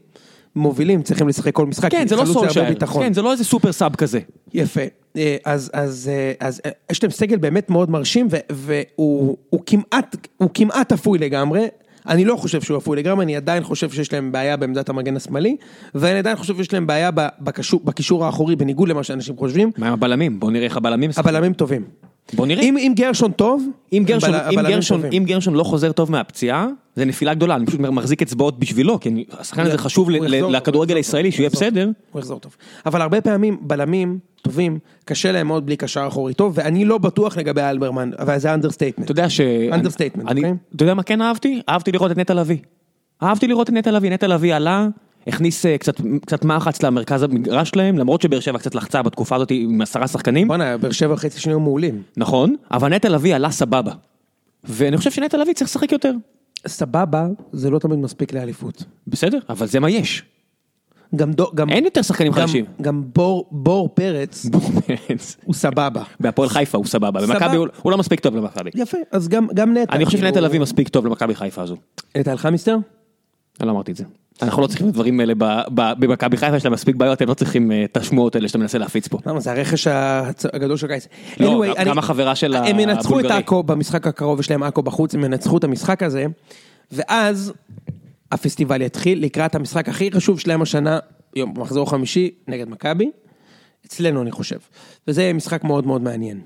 מובילים 0.55 1.01
צריכים 1.01 1.27
לשחק 1.27 1.53
כל 1.53 1.65
משחק. 1.65 1.91
כן, 1.91 2.07
זה 2.07 2.15
לא 2.15 2.25
סולשייר. 2.25 2.65
כן, 2.99 3.13
זה 3.13 3.21
לא 3.21 3.31
איזה 3.31 3.43
סופר 3.43 3.71
סאב 3.71 3.95
כזה. 3.95 4.19
יפה. 4.53 4.81
אה, 5.17 5.37
אז, 5.45 5.71
אז, 5.73 6.11
אה, 6.13 6.47
אז 6.47 6.61
אה, 6.65 6.71
יש 6.91 7.03
להם 7.03 7.11
סגל 7.11 7.37
באמת 7.37 7.69
מאוד 7.69 7.89
מרשים, 7.89 8.27
והוא 8.51 9.37
הוא 9.49 9.61
כמעט, 9.65 10.15
הוא 10.37 10.49
כמעט 10.53 10.91
אפוי 10.91 11.19
לגמרי. 11.19 11.67
אני 12.07 12.25
לא 12.25 12.35
חושב 12.35 12.61
שהוא 12.61 12.77
אפוי 12.77 12.97
לגמרי, 12.97 13.25
אני 13.25 13.35
עדיין 13.35 13.63
חושב 13.63 13.89
שיש 13.89 14.13
להם 14.13 14.31
בעיה 14.31 14.57
בעמדת 14.57 14.89
המגן 14.89 15.15
השמאלי, 15.15 15.55
ואני 15.95 16.19
עדיין 16.19 16.35
חושב 16.35 16.55
שיש 16.55 16.73
להם 16.73 16.87
בעיה 16.87 17.09
בקשור, 17.39 17.81
בקישור 17.83 18.25
האחורי, 18.25 18.55
בניגוד 18.55 18.89
למה 18.89 19.03
שאנשים 19.03 19.37
חושבים. 19.37 19.71
מה 19.77 19.87
עם 19.87 19.93
הבלמים? 19.93 20.39
בוא 20.39 20.51
נראה 20.51 20.65
איך 20.65 20.77
הבלמים. 20.77 21.09
הבלמים 21.17 21.53
טובים. 21.53 21.83
בוא 22.33 22.47
נראה. 22.47 22.63
אם, 22.63 22.77
אם 22.77 22.93
גרשון 22.95 23.31
טוב, 23.31 23.63
אם 23.93 24.03
גרשון, 24.05 24.29
הבל- 24.33 24.49
אם, 24.53 24.59
הבלמים 24.59 24.75
גרשון. 24.75 25.01
אם 25.13 25.23
גרשון 25.25 25.53
לא 25.53 25.63
חוזר 25.63 25.91
טוב 25.91 26.11
מהפציעה, 26.11 26.67
זה 26.95 27.05
נפילה 27.05 27.33
גדולה, 27.33 27.55
אני 27.55 27.65
פשוט 27.65 27.79
מחזיק 27.79 28.21
אצבעות 28.21 28.59
בשבילו, 28.59 28.99
כי 28.99 29.09
אני- 29.09 29.25
השחקן 29.39 29.61
הזה 29.61 29.77
חשוב 29.77 30.09
לכדורגל 30.49 30.95
הישראלי, 30.95 31.31
שהוא 31.31 31.41
יהיה 31.43 31.49
בסדר. 31.49 31.89
הוא 32.11 32.19
יחזור 32.19 32.39
טוב. 32.39 32.55
אבל 32.85 33.01
הרבה 33.01 33.21
פעמים 33.21 33.57
בלמים 33.61 34.19
טובים, 34.41 34.79
קשה 35.05 35.31
להם 35.31 35.47
מאוד 35.47 35.65
בלי 35.65 35.75
קשר 35.75 36.05
אחורי 36.07 36.33
טוב, 36.33 36.53
ואני 36.55 36.85
לא 36.85 36.97
בטוח 36.97 37.37
לגבי 37.37 37.61
אלברמן, 37.61 38.09
אבל 38.19 38.37
זה 38.37 38.53
understatement. 38.53 39.05
אתה 39.05 39.11
יודע 39.11 39.29
ש... 39.29 39.41
אני- 39.41 39.87
אוקיי? 40.39 40.53
אתה 40.75 40.83
יודע 40.83 40.93
מה 40.93 41.03
כן 41.03 41.21
אהבתי? 41.21 41.61
אהבתי 41.69 41.91
לראות 41.91 42.11
את 42.11 42.17
נטע 42.17 42.33
לביא. 42.33 42.57
אהבתי 43.23 43.47
לראות 43.47 43.69
את 43.69 43.73
נטע 43.73 43.91
לביא, 43.91 44.09
נטע 44.11 44.27
לביא 44.27 44.55
עלה, 44.55 44.87
הכניס 45.27 45.65
אה, 45.65 45.77
קצת, 45.77 46.01
קצת 46.25 46.45
מחץ 46.45 46.83
למרכז 46.83 47.23
המגרש 47.23 47.69
שלהם, 47.69 47.97
למרות 47.97 48.21
שבאר 48.21 48.39
שבע 48.39 48.57
קצת 48.59 48.75
לחצה 48.75 49.01
בתקופה 49.01 49.35
הזאת 49.35 49.51
עם 49.51 49.81
עשרה 49.81 50.07
שחקנים, 50.07 50.47
בואנה, 50.47 50.77
באר 50.77 50.91
שבע 50.91 51.15
חצי 51.15 51.39
שני 51.39 51.51
היו 51.51 51.59
מעולים. 51.59 52.01
נכון, 52.17 52.55
אבל 52.71 52.93
נטע 52.95 53.09
לביא 53.09 53.35
עלה 53.35 53.51
סבבה. 53.51 53.91
ואני 54.63 54.97
חושב 54.97 55.11
שנטע 55.11 55.37
לביא 55.37 55.53
צריך 55.53 55.69
לשחק 55.69 55.91
יותר. 55.91 56.11
סבבה, 56.67 57.27
זה 57.53 57.69
לא 57.69 57.79
תמיד 57.79 57.99
מספיק 57.99 58.33
לאליפות. 58.33 58.83
בסדר, 59.07 59.39
אבל 59.49 59.67
זה 59.67 59.79
מה 59.79 59.89
יש. 59.89 60.23
גם 61.15 61.31
דו, 61.31 61.51
גם, 61.55 61.69
אין 61.69 61.85
יותר 61.85 62.01
שחקנים 62.01 62.31
גם, 62.31 62.37
חדשים. 62.41 62.65
גם 62.81 63.03
בור, 63.15 63.47
בור 63.51 63.89
פרץ 63.93 64.45
הוא 65.45 65.53
סבבה. 65.53 66.03
בהפועל 66.19 66.49
חיפה 66.49 66.77
הוא 66.77 66.85
סבבה, 66.85 67.19
סבבה. 67.21 67.33
במכבי 67.39 67.55
הוא- 67.57 67.67
הוא 67.81 67.91
לא 67.91 67.97
מספיק 67.97 68.19
טוב 68.19 68.35
למכבי. 68.35 68.69
יפה, 68.75 68.97
אז 69.11 69.27
גם, 69.27 69.47
גם 69.53 69.77
נטע. 69.77 69.95
אני 69.95 70.05
חושב 70.05 70.17
כאילו- 70.17 70.29
שנטע 70.29 70.41
לביא 70.41 70.59
מספיק 70.59 70.87
טוב 70.89 71.05
למכבי 71.05 71.35
חיפה 71.35 71.61
הזו. 71.61 71.75
נטע 72.17 72.31
אלחמיסטר? 72.31 72.77
אני 73.59 73.67
לא 73.67 73.71
אמרתי 73.73 73.91
את 73.91 73.97
זה. 73.97 74.03
אנחנו 74.41 74.61
לא 74.61 74.67
צריכים 74.67 74.87
את 74.87 74.91
הדברים 74.91 75.19
האלה 75.19 75.33
במכבי 75.75 76.37
חיפה, 76.37 76.55
יש 76.57 76.65
להם 76.65 76.73
מספיק 76.73 76.95
בעיות, 76.95 77.21
הם 77.21 77.29
לא 77.29 77.33
צריכים 77.33 77.71
אה, 77.71 77.83
את 77.83 77.97
השמועות 77.97 78.35
האלה 78.35 78.47
שאתה 78.47 78.57
מנסה 78.57 78.77
להפיץ 78.77 79.07
פה. 79.07 79.17
למה, 79.25 79.39
זה 79.39 79.51
הרכש 79.51 79.87
הגדול 80.53 80.77
של 80.77 80.87
קיץ. 80.87 81.07
לא, 81.39 81.63
גם- 81.85 81.97
החברה 81.97 82.35
של 82.35 82.55
הם 82.55 82.79
ינצחו 82.79 83.19
את 83.19 83.25
הבולגרי. 83.25 83.37
עכו 83.43 83.63
במשחק 83.63 84.07
הקרוב, 84.07 84.39
יש 84.39 84.51
להם 84.51 84.63
עכו 84.63 84.81
בחוץ, 84.81 85.15
הם 85.15 85.23
ינצחו 85.23 85.57
את 85.57 85.63
המשחק 85.63 86.03
הזה, 86.03 86.25
ואז 86.91 87.53
הפסטיבל 88.31 88.81
יתחיל 88.81 89.23
לקראת 89.23 89.55
המשחק 89.55 89.89
הכי 89.89 90.11
חשוב 90.11 90.39
שלהם 90.39 90.61
השנה, 90.61 90.99
יום 91.35 91.53
מחזור 91.57 91.89
חמישי, 91.89 92.31
נגד 92.47 92.69
מכבי, 92.69 93.11
אצלנו 93.85 94.21
אני 94.21 94.31
חושב. 94.31 94.57
וזה 95.07 95.31
משחק 95.33 95.63
מאוד 95.63 95.87
מאוד 95.87 96.01
מעניין. 96.01 96.41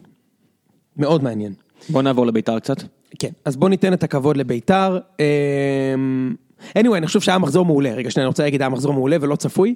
מאוד 0.97 1.23
מעניין. 1.23 1.53
בוא 1.89 2.01
נעבור 2.01 2.27
לביתר 2.27 2.59
קצת. 2.59 2.83
כן, 3.19 3.29
אז 3.45 3.55
בוא 3.55 3.69
ניתן 3.69 3.93
את 3.93 4.03
הכבוד 4.03 4.37
לביתר. 4.37 4.99
Anyway, 6.77 6.97
אני 6.97 7.07
חושב 7.07 7.21
שהיה 7.21 7.37
מחזור 7.37 7.65
מעולה, 7.65 7.93
רגע 7.93 8.11
שנייה, 8.11 8.23
אני 8.23 8.27
רוצה 8.27 8.43
להגיד, 8.43 8.61
היה 8.61 8.69
מחזור 8.69 8.93
מעולה 8.93 9.17
ולא 9.21 9.35
צפוי, 9.35 9.75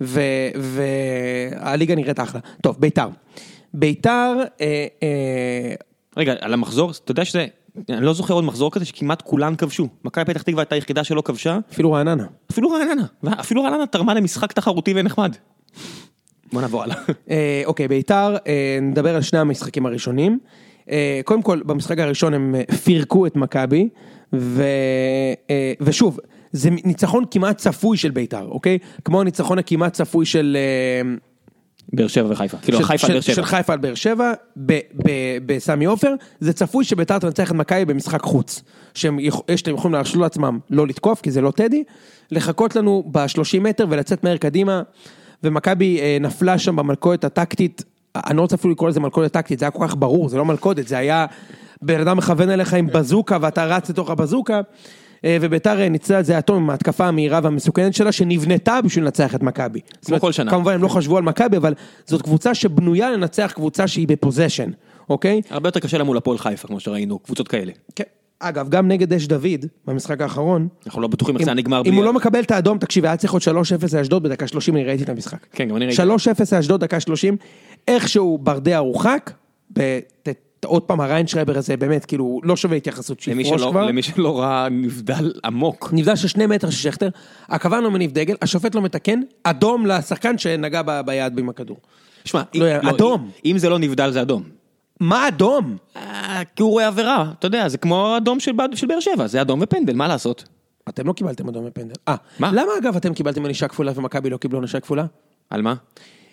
והליגה 0.00 1.94
נראית 1.94 2.20
אחלה. 2.20 2.40
טוב, 2.62 2.76
ביתר. 2.78 3.08
ביתר, 3.74 4.34
אה, 4.60 4.86
אה, 5.02 5.74
רגע, 6.16 6.34
על 6.40 6.52
המחזור, 6.52 6.90
אתה 6.90 7.10
יודע 7.10 7.24
שזה, 7.24 7.46
אני 7.88 8.06
לא 8.06 8.12
זוכר 8.12 8.34
עוד 8.34 8.44
מחזור 8.44 8.70
כזה 8.70 8.84
שכמעט 8.84 9.22
כולן 9.22 9.56
כבשו. 9.56 9.88
מכבי 10.04 10.24
פתח 10.24 10.42
תקווה 10.42 10.62
הייתה 10.62 10.74
היחידה 10.74 11.04
שלא 11.04 11.20
כבשה, 11.20 11.58
אפילו 11.72 11.92
רעננה. 11.92 12.26
אפילו 12.50 12.70
רעננה. 12.70 13.06
אפילו 13.40 13.62
רעננה 13.62 13.86
תרמה 13.86 14.14
למשחק 14.14 14.52
תחרותי 14.52 14.92
ונחמד. 14.96 15.36
בוא 16.52 16.60
נעבור 16.60 16.82
הלאה. 16.82 16.96
אה, 17.30 17.62
אוקיי, 17.64 17.88
ביתר, 17.88 18.36
אה, 18.46 18.78
נדבר 18.82 19.16
על 19.16 19.22
שני 19.22 19.38
המשחקים 19.38 19.86
הראשונים. 19.86 20.38
אה, 20.90 21.20
קודם 21.24 21.42
כל, 21.42 21.60
במשחק 21.66 21.98
הראשון 21.98 22.34
הם 22.34 22.54
פירקו 22.84 23.26
את 23.26 23.36
מכבי, 23.36 23.88
ו, 24.32 24.62
אה, 25.50 25.72
ושוב, 25.80 26.18
זה 26.52 26.70
ניצחון 26.70 27.24
כמעט 27.30 27.58
צפוי 27.58 27.96
של 27.96 28.10
ביתר, 28.10 28.46
אוקיי? 28.48 28.78
כמו 29.04 29.20
הניצחון 29.20 29.58
הכמעט 29.58 29.92
צפוי 29.92 30.26
של... 30.26 30.56
אה, 30.60 31.14
באר 31.92 32.06
שבע 32.08 32.26
וחיפה. 32.32 32.56
כאילו 32.56 32.80
חיפה 32.82 33.06
של- 33.06 33.12
באר 33.12 33.20
שבע. 33.20 33.34
של 33.34 33.44
חיפה 33.44 33.72
על 33.72 33.78
באר 33.78 33.94
שבע, 33.94 34.32
בסמי 35.46 35.84
עופר, 35.84 36.14
זה 36.40 36.52
צפוי 36.52 36.84
שביתר 36.84 37.18
תנצח 37.18 37.50
את 37.50 37.56
מכבי 37.56 37.84
במשחק 37.84 38.22
חוץ. 38.22 38.62
שהם 38.94 39.18
יכולים 39.66 39.92
להרשות 39.92 40.16
לעצמם 40.20 40.58
לא 40.70 40.86
לתקוף, 40.86 41.20
כי 41.20 41.30
זה 41.30 41.40
לא 41.40 41.50
טדי, 41.50 41.84
לחכות 42.30 42.76
לנו 42.76 43.04
ב-30 43.12 43.60
מטר 43.60 43.86
ולצאת 43.90 44.24
מהר 44.24 44.36
קדימה, 44.36 44.82
ומכבי 45.44 46.00
אה, 46.00 46.16
נפלה 46.20 46.58
שם 46.58 46.76
במלכודת 46.76 47.24
הטקטית, 47.24 47.84
אני 48.16 48.36
לא 48.36 48.42
רוצה 48.42 48.56
אפילו 48.56 48.72
לקרוא 48.72 48.88
לזה 48.88 49.00
מלכודת 49.00 49.32
טקטית, 49.32 49.58
זה 49.58 49.64
היה 49.64 49.70
כל 49.70 49.86
כך 49.88 49.96
ברור, 49.98 50.28
זה 50.28 50.36
לא 50.38 50.44
מלכודת, 50.44 50.88
זה 50.88 50.98
היה 50.98 51.26
בן 51.82 52.00
אדם 52.00 52.16
מכוון 52.16 52.50
אליך 52.50 52.74
עם 52.74 52.86
בזוקה 52.86 53.38
ואתה 53.40 53.64
רץ 53.64 53.90
לתוך 53.90 54.10
הבזוקה. 54.10 54.60
אה, 55.24 55.36
וביתר 55.40 55.80
אה, 55.80 55.88
ניצלה 55.88 56.20
את 56.20 56.24
זה 56.24 56.40
תום 56.40 56.56
עם 56.62 56.70
ההתקפה 56.70 57.06
המהירה 57.06 57.40
והמסוכנת 57.42 57.94
שלה 57.94 58.12
שנבנתה 58.12 58.82
בשביל 58.82 59.04
לנצח 59.04 59.34
את 59.34 59.42
מכבי. 59.42 59.80
אומרת, 60.08 60.20
כל 60.20 60.32
שנה. 60.32 60.50
כמובן 60.50 60.74
הם 60.74 60.82
לא 60.82 60.88
חשבו 60.88 61.16
על 61.16 61.22
מכבי, 61.22 61.56
אבל 61.56 61.74
זאת 62.06 62.22
קבוצה 62.22 62.54
שבנויה 62.54 63.10
לנצח 63.10 63.52
קבוצה 63.54 63.88
שהיא 63.88 64.08
בפוזיישן, 64.08 64.70
אוקיי? 65.10 65.40
הרבה 65.50 65.68
יותר 65.68 65.80
קשה 65.80 65.98
לה 65.98 66.04
מול 66.04 66.16
הפועל 66.16 66.38
חיפה, 66.38 66.68
כמו 66.68 66.80
שראינו, 66.80 67.18
קבוצות 67.18 67.48
כאלה. 67.48 67.72
כן. 67.94 68.04
אגב, 68.38 68.68
גם 68.68 68.88
נגד 68.88 69.12
אש 69.12 69.26
דוד, 69.26 69.66
במשחק 69.86 70.20
האחרון, 70.20 70.68
אנחנו 70.86 71.02
לא 71.02 71.08
בטוחים 71.08 71.36
איך 71.36 71.44
זה 71.44 71.50
היה 71.50 71.56
נגמר 71.56 71.82
אם. 71.86 71.94
הוא 71.94 72.04
לא 72.04 72.12
מקבל 72.12 72.40
את 72.40 72.50
האדום, 72.50 72.78
תקשיב, 72.78 73.04
היה 73.04 73.16
צריך 73.16 73.34
להיות 73.34 73.66
3-0 73.82 73.96
לאשדוד 73.96 74.22
בדקה 74.22 74.46
30, 74.46 74.76
אני 74.76 74.84
ראיתי 74.84 75.04
את 75.04 75.08
המשחק. 75.08 75.46
כן, 75.52 75.68
גם 75.68 75.76
אני 75.76 75.86
ראיתי. 75.86 76.02
3-0 76.02 76.56
לאשדוד, 76.56 76.80
דקה 76.80 77.00
30, 77.00 77.36
איכשהו 77.88 78.38
ברדע 78.38 78.78
הורחק, 78.78 79.30
עוד 80.64 80.82
פעם 80.82 81.00
הריינשרייבר 81.00 81.58
הזה, 81.58 81.76
באמת, 81.76 82.04
כאילו, 82.04 82.40
לא 82.44 82.56
שווה 82.56 82.76
התייחסות 82.76 83.20
שיפרוש 83.20 83.62
כבר. 83.62 83.86
למי 83.86 84.02
שלא 84.02 84.40
ראה 84.40 84.68
נבדל 84.68 85.32
עמוק. 85.44 85.90
נבדל 85.92 86.16
של 86.16 86.28
שני 86.28 86.46
מטר 86.46 86.70
של 86.70 86.76
שכטר, 86.90 87.08
הכוון 87.48 87.84
לא 87.84 87.90
מניף 87.90 88.12
דגל, 88.12 88.34
השופט 88.42 88.74
לא 88.74 88.82
מתקן, 88.82 89.20
אדום 89.44 89.86
לשחקן 89.86 90.38
שנגע 90.38 90.82
ביד 91.06 91.38
עם 91.38 91.48
הכדור. 91.48 91.76
שמע, 92.24 92.42
לא, 92.54 92.64
אם- 92.82 92.88
אדום. 92.88 93.30
אם 93.44 93.50
אם 93.52 93.58
זה 93.58 93.68
לא 93.68 93.78
נבדל 93.78 94.10
זה 94.10 94.22
אדום. 94.22 94.42
מה 95.00 95.28
אדום? 95.28 95.76
אה, 95.96 96.42
כי 96.56 96.62
הוא 96.62 96.70
רואה 96.70 96.86
עבירה, 96.86 97.32
אתה 97.38 97.46
יודע, 97.46 97.68
זה 97.68 97.78
כמו 97.78 98.16
אדום 98.16 98.40
של 98.40 98.52
של 98.74 98.86
באר 98.86 99.00
שבע, 99.00 99.26
זה 99.26 99.40
אדום 99.40 99.58
ופנדל, 99.62 99.94
מה 99.94 100.08
לעשות? 100.08 100.48
אתם 100.88 101.06
לא 101.06 101.12
קיבלתם 101.12 101.48
אדום 101.48 101.66
בפנדל. 101.66 101.94
אה, 102.08 102.14
מה? 102.38 102.50
למה 102.52 102.72
אגב 102.82 102.96
אתם 102.96 103.14
קיבלתם 103.14 103.44
ענישה 103.44 103.68
כפולה 103.68 103.92
ומכבי 103.94 104.30
לא 104.30 104.36
קיבלו 104.36 104.58
ענישה 104.58 104.80
כפולה? 104.80 105.04
על 105.50 105.62
מה? 105.62 105.74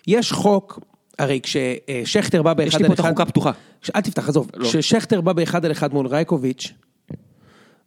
יש 0.06 0.32
חוק, 0.32 0.80
הרי 1.18 1.40
כששכטר 1.42 2.42
בא 2.42 2.54
באחד 2.54 2.68
יש 2.68 2.74
לי 2.74 2.84
על 2.84 2.88
פה 2.88 2.94
את 2.94 3.00
אחד... 3.00 3.08
החוקה 3.08 3.24
פתוחה. 3.24 3.50
אל 3.96 4.00
תפתח, 4.00 4.28
עזוב. 4.28 4.50
לא. 4.54 4.68
כששכטר 4.68 5.20
בא 5.20 5.32
באחד 5.32 5.64
על 5.64 5.72
אחד 5.72 5.94
מול 5.94 6.06
רייקוביץ', 6.06 6.72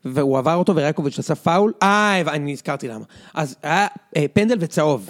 והוא 0.05 0.37
עבר 0.37 0.55
אותו 0.55 0.75
ורייקוביץ' 0.75 1.19
עשה 1.19 1.35
פאול, 1.35 1.73
אה, 1.83 2.21
אני 2.21 2.53
נזכרתי 2.53 2.87
למה. 2.87 3.05
אז 3.33 3.55
היה 3.63 3.87
אה, 4.17 4.25
פנדל 4.33 4.57
וצהוב. 4.59 5.09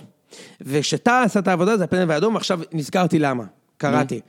וכשטאה 0.62 1.23
עשה 1.23 1.39
את 1.39 1.47
העבודה 1.47 1.77
זה 1.77 1.84
הפנדל 1.84 2.06
והאדום, 2.10 2.36
ועכשיו 2.36 2.60
נזכרתי 2.71 3.19
למה. 3.19 3.43
קראתי. 3.77 4.19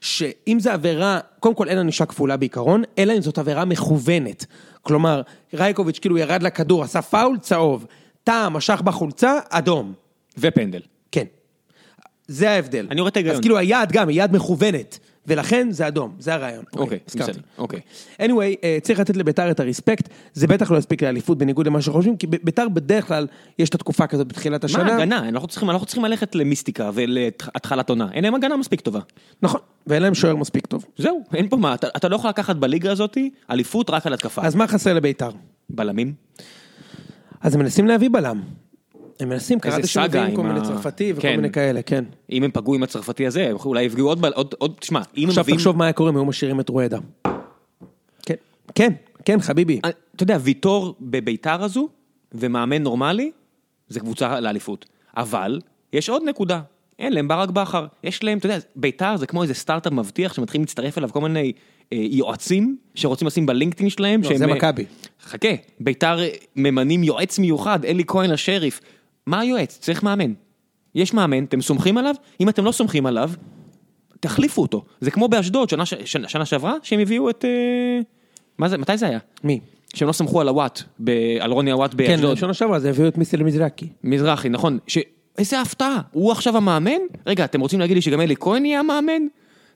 שאם 0.00 0.60
זה 0.60 0.72
עבירה, 0.72 1.20
קודם 1.40 1.54
כל 1.54 1.68
אין 1.68 1.78
ענישה 1.78 2.06
כפולה 2.06 2.36
בעיקרון, 2.36 2.82
אלא 2.98 3.12
אם 3.12 3.20
זאת 3.20 3.38
עבירה 3.38 3.64
מכוונת. 3.64 4.46
כלומר, 4.82 5.22
רייקוביץ' 5.54 5.98
כאילו 5.98 6.18
ירד 6.18 6.42
לכדור, 6.42 6.84
עשה 6.84 7.02
פאול, 7.02 7.38
צהוב. 7.38 7.86
טאה 8.24 8.48
משך 8.48 8.80
בחולצה, 8.80 9.38
אדום. 9.50 9.92
ופנדל. 10.38 10.80
כן. 11.12 11.24
זה 12.28 12.50
ההבדל. 12.50 12.86
אני 12.90 13.00
רואה 13.00 13.08
את 13.10 13.16
ההיגיון. 13.16 13.34
אז 13.36 13.40
כאילו 13.40 13.58
היד 13.58 13.92
גם, 13.92 14.08
היא 14.08 14.22
יד 14.22 14.32
מכוונת, 14.36 14.98
ולכן 15.26 15.68
זה 15.70 15.88
אדום, 15.88 16.14
זה 16.18 16.34
הרעיון. 16.34 16.64
אוקיי, 16.76 16.98
הזכרתי. 17.08 17.30
בסדר, 17.32 17.42
אוקיי. 17.58 17.80
anyway, 18.22 18.64
אה, 18.64 18.78
צריך 18.82 19.00
לתת 19.00 19.16
לביתר 19.16 19.50
את 19.50 19.60
הרספקט, 19.60 20.08
זה 20.34 20.46
בטח 20.46 20.70
לא 20.70 20.78
יספיק 20.78 21.02
לאליפות 21.02 21.38
בניגוד 21.38 21.66
למה 21.66 21.82
שחושבים, 21.82 22.16
כי 22.16 22.26
ביתר 22.26 22.68
בדרך 22.68 23.08
כלל 23.08 23.26
יש 23.58 23.68
את 23.68 23.74
התקופה 23.74 24.06
כזאת 24.06 24.28
בתחילת 24.28 24.62
מה 24.62 24.66
השנה. 24.66 24.94
הגנה? 24.96 25.28
אנחנו 25.28 25.48
צריכים- 25.48 25.70
אנחנו 25.70 25.86
צריכים 25.86 26.04
ללכת 26.04 26.34
למיסטיקה 26.34 26.90
ולהתחלת 26.94 27.90
עונה, 27.90 28.08
אין 28.12 28.24
להם 28.24 28.34
הגנה 28.34 28.56
מספיק 28.56 28.80
טובה. 28.80 29.00
נכון, 29.42 29.60
ואין 29.86 30.02
להם 30.02 30.14
שוער 30.14 30.36
מספיק 30.36 30.66
טוב. 30.66 30.84
זהו, 30.98 31.22
אין 31.34 31.48
פה 31.48 31.56
מה, 31.56 31.74
אתה- 31.74 31.88
אתה 31.96 32.08
לא 32.08 32.16
יכול 32.16 32.30
לקחת 32.30 32.56
בליגה 32.56 32.92
הזאת 32.92 33.18
אליפות 33.50 33.90
רק 33.90 34.06
על 34.06 34.12
התקפה. 34.14 34.42
אז 34.42 34.54
מה 34.54 34.66
חסר 34.68 34.94
לביתר? 34.94 35.30
בלמים? 35.70 36.12
אז 37.40 37.54
הם 37.54 37.60
מנסים 37.60 37.86
להביא 37.86 38.08
בלם. 38.12 38.42
הם 39.20 39.28
מנסים, 39.28 39.60
קראתי 39.60 39.86
סאגה 39.86 40.18
שמביאים 40.18 40.36
כל 40.36 40.42
מיני 40.42 40.60
צרפתי 40.60 41.12
וכל 41.12 41.22
כן. 41.22 41.36
מיני 41.36 41.50
כאלה, 41.50 41.82
כן. 41.82 42.04
אם 42.30 42.42
הם 42.42 42.50
פגעו 42.50 42.74
עם 42.74 42.82
הצרפתי 42.82 43.26
הזה, 43.26 43.52
אולי 43.64 43.82
יפגעו 43.82 44.14
עוד, 44.34 44.74
תשמע, 44.80 45.00
אם 45.16 45.22
הם 45.22 45.28
עכשיו 45.28 45.44
מביאים... 45.44 45.58
תחשוב 45.58 45.76
מה 45.76 45.84
היה 45.84 45.92
קורה 45.92 46.10
אם 46.10 46.16
היו 46.16 46.24
משאירים 46.24 46.60
את 46.60 46.68
רואדה. 46.68 46.98
כן, 48.22 48.34
כן, 48.74 48.92
כן, 49.24 49.40
חביבי. 49.40 49.80
אה, 49.84 49.90
אתה 50.16 50.22
יודע, 50.22 50.38
ויטור 50.40 50.94
בביתר 51.00 51.62
הזו, 51.62 51.88
ומאמן 52.32 52.82
נורמלי, 52.82 53.30
זה 53.88 54.00
קבוצה 54.00 54.40
לאליפות. 54.40 54.86
אבל, 55.16 55.60
יש 55.92 56.08
עוד 56.08 56.22
נקודה, 56.26 56.60
אין 56.98 57.12
להם 57.12 57.28
ברק 57.28 57.50
בכר. 57.50 57.86
יש 58.04 58.24
להם, 58.24 58.38
אתה 58.38 58.46
יודע, 58.46 58.58
ביתר 58.76 59.16
זה 59.16 59.26
כמו 59.26 59.42
איזה 59.42 59.54
סטארט-אפ 59.54 59.92
מבטיח 59.92 60.32
שמתחילים 60.32 60.62
להצטרף 60.62 60.98
אליו 60.98 61.08
כל 61.12 61.20
מיני 61.20 61.52
אה, 61.92 61.98
יועצים 62.10 62.76
שרוצים 62.94 63.26
לשים 63.26 63.46
בלינקדאין 63.46 63.90
שלהם. 63.90 64.22
לא, 64.22 64.28
שהם, 64.28 64.38
זה 64.38 64.44
אה, 64.44 64.54
מכבי. 64.54 64.84
חכה, 65.22 65.48
ביתר 65.80 66.20
אה, 66.20 66.28
ממנים 66.56 67.04
יועץ 67.04 67.38
מיוחד, 67.38 67.84
אלי 67.84 68.04
כהן 68.06 68.30
השריף. 68.30 68.80
מה 69.26 69.40
היועץ? 69.40 69.78
צריך 69.80 70.02
מאמן. 70.02 70.32
יש 70.94 71.14
מאמן, 71.14 71.44
אתם 71.44 71.60
סומכים 71.60 71.98
עליו? 71.98 72.14
אם 72.40 72.48
אתם 72.48 72.64
לא 72.64 72.72
סומכים 72.72 73.06
עליו, 73.06 73.30
תחליפו 74.20 74.62
אותו. 74.62 74.84
זה 75.00 75.10
כמו 75.10 75.28
באשדוד, 75.28 75.68
שנה, 75.70 75.86
ש- 75.86 75.94
שנה, 76.04 76.28
שנה 76.28 76.44
שעברה, 76.44 76.74
שהם 76.82 77.00
הביאו 77.00 77.30
את... 77.30 77.44
אה, 77.44 78.00
מה 78.58 78.68
זה, 78.68 78.78
מתי 78.78 78.96
זה 78.96 79.06
היה? 79.06 79.18
מי? 79.44 79.60
שהם 79.94 80.08
לא 80.08 80.12
סמכו 80.12 80.40
על 80.40 80.48
הוואט, 80.48 80.82
ב- 81.04 81.36
על 81.40 81.50
רוני 81.50 81.70
הוואט 81.70 81.90
כן, 81.90 81.96
באשדוד. 81.96 82.36
שנה 82.36 82.54
שעברה 82.54 82.78
זה 82.80 82.90
הביאו 82.90 83.08
את 83.08 83.18
מיסטר 83.18 83.44
מזרקי. 83.44 83.88
מזרחי, 84.04 84.48
נכון. 84.48 84.78
ש... 84.86 84.98
איזה 85.38 85.60
הפתעה, 85.60 86.00
הוא 86.12 86.32
עכשיו 86.32 86.56
המאמן? 86.56 87.00
רגע, 87.26 87.44
אתם 87.44 87.60
רוצים 87.60 87.80
להגיד 87.80 87.94
לי 87.96 88.02
שגם 88.02 88.20
אלי 88.20 88.34
כהן 88.40 88.64
יהיה 88.64 88.80
המאמן? 88.80 89.22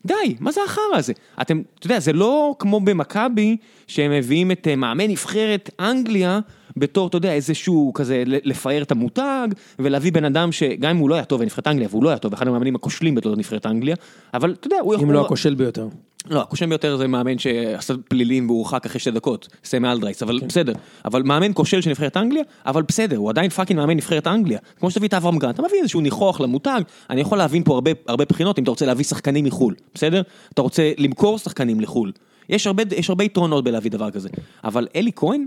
די, 0.06 0.14
מה 0.40 0.52
זה 0.52 0.60
החרא 0.66 0.82
הזה? 0.96 1.12
אתם, 1.40 1.62
אתה 1.78 1.86
יודע, 1.86 2.00
זה 2.00 2.12
לא 2.12 2.54
כמו 2.58 2.80
במכבי, 2.80 3.56
שהם 3.86 4.10
מביאים 4.10 4.50
את 4.50 4.68
אה, 4.68 4.76
מאמן 4.76 5.04
נבחרת 5.10 5.70
אנגליה, 5.80 6.40
בתור, 6.76 7.08
אתה 7.08 7.16
יודע, 7.16 7.32
איזשהו 7.32 7.92
כזה, 7.94 8.22
לפאר 8.26 8.82
את 8.82 8.90
המותג, 8.90 9.48
ולהביא 9.78 10.12
בן 10.12 10.24
אדם 10.24 10.52
שגם 10.52 10.90
אם 10.90 10.96
הוא 10.96 11.10
לא 11.10 11.14
היה 11.14 11.24
טוב 11.24 11.40
בנבחרת 11.40 11.66
אנגליה, 11.66 11.88
והוא 11.90 12.04
לא 12.04 12.08
היה 12.08 12.18
טוב, 12.18 12.32
אחד 12.32 12.48
המאמנים 12.48 12.74
הכושלים 12.74 13.14
בתור 13.14 13.36
נבחרת 13.36 13.66
אנגליה, 13.66 13.96
אבל 14.34 14.52
אתה 14.52 14.66
יודע, 14.66 14.76
הוא 14.82 14.94
יכול... 14.94 15.06
אם 15.06 15.12
לא 15.12 15.20
הכושל 15.20 15.54
ביותר. 15.54 15.88
לא, 16.30 16.40
הכושל 16.40 16.66
ביותר 16.66 16.96
זה 16.96 17.06
מאמן 17.06 17.38
שעשה 17.38 17.94
פלילים 18.08 18.50
והורחק 18.50 18.86
אחרי 18.86 19.00
שתי 19.00 19.10
דקות, 19.10 19.48
סמי 19.64 19.88
אלדרייס, 19.88 20.22
אבל 20.22 20.40
בסדר. 20.48 20.72
אבל 21.04 21.22
מאמן 21.22 21.52
כושל 21.54 21.80
של 21.80 21.90
נבחרת 21.90 22.16
אנגליה, 22.16 22.42
אבל 22.66 22.82
בסדר, 22.82 23.16
הוא 23.16 23.30
עדיין 23.30 23.50
fucking 23.50 23.80
מאמן 23.80 23.96
נבחרת 23.96 24.26
אנגליה. 24.26 24.58
כמו 24.80 24.90
שתביא 24.90 25.08
את 25.08 25.14
אברהם 25.14 25.38
גרנט, 25.38 25.54
אתה 25.54 25.62
מביא 25.62 25.78
איזשהו 25.80 26.00
ניחוח 26.00 26.40
למותג, 26.40 26.80
אני 27.10 27.20
יכול 27.20 27.38
להבין 27.38 27.62
פה 27.64 27.74
הרבה, 27.74 27.90
הרבה 28.06 28.24
בחינות 28.24 28.58
אם 28.58 28.62
אתה 28.62 28.70
רוצה 28.70 28.86
להביא 28.86 29.04
שחקנים 29.04 29.44
מחו"ל, 29.44 29.74
בסדר? 29.94 30.22
אתה 30.54 30.62
רוצה 30.62 30.92
למכור 30.98 31.38
שחקנים 31.38 31.80
לחו"ל. 31.80 32.12
יש 32.48 32.66
הרבה, 32.66 32.82
יש 32.96 33.08
הרבה 33.08 33.24
יתרונות 33.24 33.64
בלהביא 33.64 33.90
דבר 33.90 34.10
כזה. 34.10 34.28
אבל 34.64 34.88
אלי 34.96 35.10
כהן? 35.16 35.46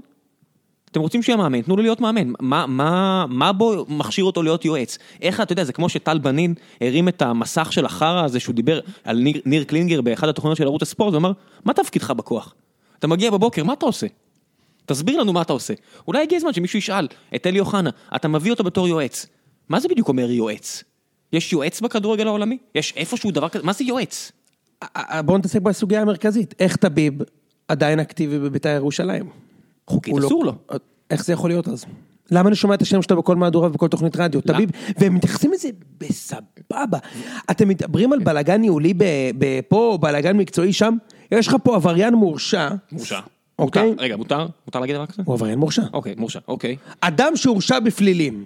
אתם 0.94 1.02
רוצים 1.02 1.24
שיהיה 1.24 1.38
מאמן, 1.38 1.62
תנו 1.62 1.76
לו 1.76 1.84
להיות 1.84 2.02
מאמן. 2.02 2.32
מה, 2.40 2.66
מה, 2.68 3.26
מה 3.30 3.52
בו 3.52 3.86
מכשיר 3.90 4.26
אותו 4.26 4.44
להיות 4.44 4.66
יועץ? 4.66 4.98
איך, 5.22 5.42
אתה 5.42 5.54
יודע, 5.54 5.64
זה 5.64 5.74
כמו 5.74 5.90
שטל 5.90 6.18
בנין 6.18 6.54
הרים 6.82 7.08
את 7.08 7.22
המסך 7.22 7.74
של 7.74 7.86
החרא 7.86 8.24
הזה 8.26 8.40
שהוא 8.40 8.56
דיבר 8.56 8.80
על 9.04 9.18
ניר, 9.18 9.42
ניר 9.46 9.64
קלינגר 9.64 10.02
באחד 10.02 10.30
התוכניות 10.30 10.58
של 10.58 10.64
ערוץ 10.64 10.82
הספורט, 10.82 11.14
ואמר, 11.14 11.32
מה 11.66 11.74
תפקידך 11.74 12.12
בכוח? 12.12 12.54
אתה 13.00 13.08
מגיע 13.08 13.32
בבוקר, 13.32 13.64
מה 13.64 13.74
אתה 13.74 13.86
עושה? 13.86 14.08
תסביר 14.86 15.20
לנו 15.20 15.34
מה 15.34 15.42
אתה 15.42 15.54
עושה. 15.54 15.74
אולי 16.08 16.24
הגיע 16.24 16.38
הזמן 16.38 16.54
שמישהו 16.54 16.80
ישאל 16.80 17.08
את 17.36 17.48
אלי 17.48 17.60
אוחנה, 17.60 17.90
אתה 18.16 18.28
מביא 18.28 18.52
אותו 18.52 18.64
בתור 18.64 18.88
יועץ. 18.88 19.26
מה 19.70 19.80
זה 19.80 19.88
בדיוק 19.88 20.08
אומר 20.08 20.32
יועץ? 20.32 20.84
יש 21.34 21.54
יועץ 21.54 21.82
בכדורגל 21.82 22.28
העולמי? 22.28 22.58
יש 22.76 22.94
איפשהו 22.96 23.32
דבר 23.32 23.50
כזה? 23.50 23.66
מה 23.66 23.74
זה 23.74 23.84
יועץ? 23.84 24.32
בואו 25.26 25.38
נתעסק 25.38 25.62
בסוגיה 25.62 26.02
המרכזית, 26.02 26.54
איך 26.60 26.76
טביב 26.76 27.14
עדיין 27.68 28.00
אקטיבי 28.00 28.40
בבית"ר 28.40 28.80
ירושלים? 28.82 29.43
חוקית 29.88 30.14
לא- 30.18 30.28
אסור 30.28 30.46
לו. 30.46 30.54
איך 31.10 31.26
זה 31.26 31.34
יכול 31.34 31.50
להיות 31.50 31.68
אז? 31.68 31.86
למה 32.32 32.48
אני 32.48 32.56
שומע 32.56 32.74
את 32.76 32.82
השם 32.82 33.02
שלו 33.02 33.18
בכל 33.18 33.36
מהדורה 33.36 33.68
ובכל 33.68 33.88
תוכנית 33.88 34.16
רדיו? 34.16 34.42
טביב, 34.42 34.70
והם 34.98 35.16
מתייחסים 35.16 35.52
לזה 35.52 35.70
בסבבה. 36.00 36.98
אתם 37.52 37.68
מדברים 37.68 38.14
על 38.14 38.20
בלאגן 38.20 38.62
ניהולי 38.62 38.94
פה, 39.68 39.98
בלאגן 40.02 40.38
מקצועי 40.38 40.74
שם? 40.74 40.96
יש 41.32 41.48
לך 41.48 41.56
פה 41.64 41.76
עבריין 41.76 42.14
מורשע. 42.14 42.70
מורשע. 42.92 43.20
אוקיי? 43.60 43.94
רגע, 43.98 44.16
מותר? 44.18 44.48
מותר 44.68 44.80
להגיד 44.80 44.96
דבר 44.96 45.06
כזה? 45.06 45.24
הוא 45.26 45.36
עבריין 45.36 45.60
מורשע. 45.60 45.82
אוקיי, 45.94 46.16
מורשע, 46.18 46.40
אוקיי. 46.48 46.76
אדם 47.02 47.36
שהורשע 47.36 47.80
בפלילים. 47.80 48.46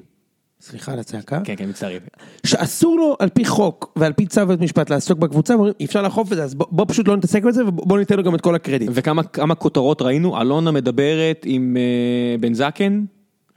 סליחה 0.62 0.94
על 0.94 1.00
הצעקה. 1.00 1.42
כן, 1.44 1.56
כן, 1.58 1.70
מצטער. 1.70 1.98
שאסור 2.46 2.98
לו 2.98 3.16
על 3.20 3.30
פי 3.30 3.46
חוק 3.46 3.94
ועל 3.96 4.14
פי 4.14 4.26
צו 4.26 4.48
בית 4.48 4.60
משפט 4.60 4.90
לעסוק 4.90 5.20
בקבוצה, 5.20 5.54
אומרים, 5.54 5.74
אי 5.80 5.86
אפשר 5.86 6.02
לאכוף 6.02 6.32
את 6.32 6.38
זה, 6.38 6.44
אז 6.44 6.56
בוא, 6.56 6.68
בוא 6.72 6.86
פשוט 6.88 7.08
לא 7.08 7.18
נתעסק 7.18 7.44
בזה 7.44 7.66
ובוא 7.66 8.00
ניתן 8.00 8.18
לו 8.18 8.24
גם 8.24 8.36
את 8.36 8.42
כל 8.42 8.56
הקרדיט. 8.56 8.90
וכמה 8.94 9.24
כמה 9.24 9.56
כותרות 9.56 10.02
ראינו? 10.02 10.42
אלונה 10.42 10.72
מדברת 10.72 11.46
עם 11.46 11.78
אה, 11.78 12.36
בן 12.40 12.54
זקן? 12.54 13.06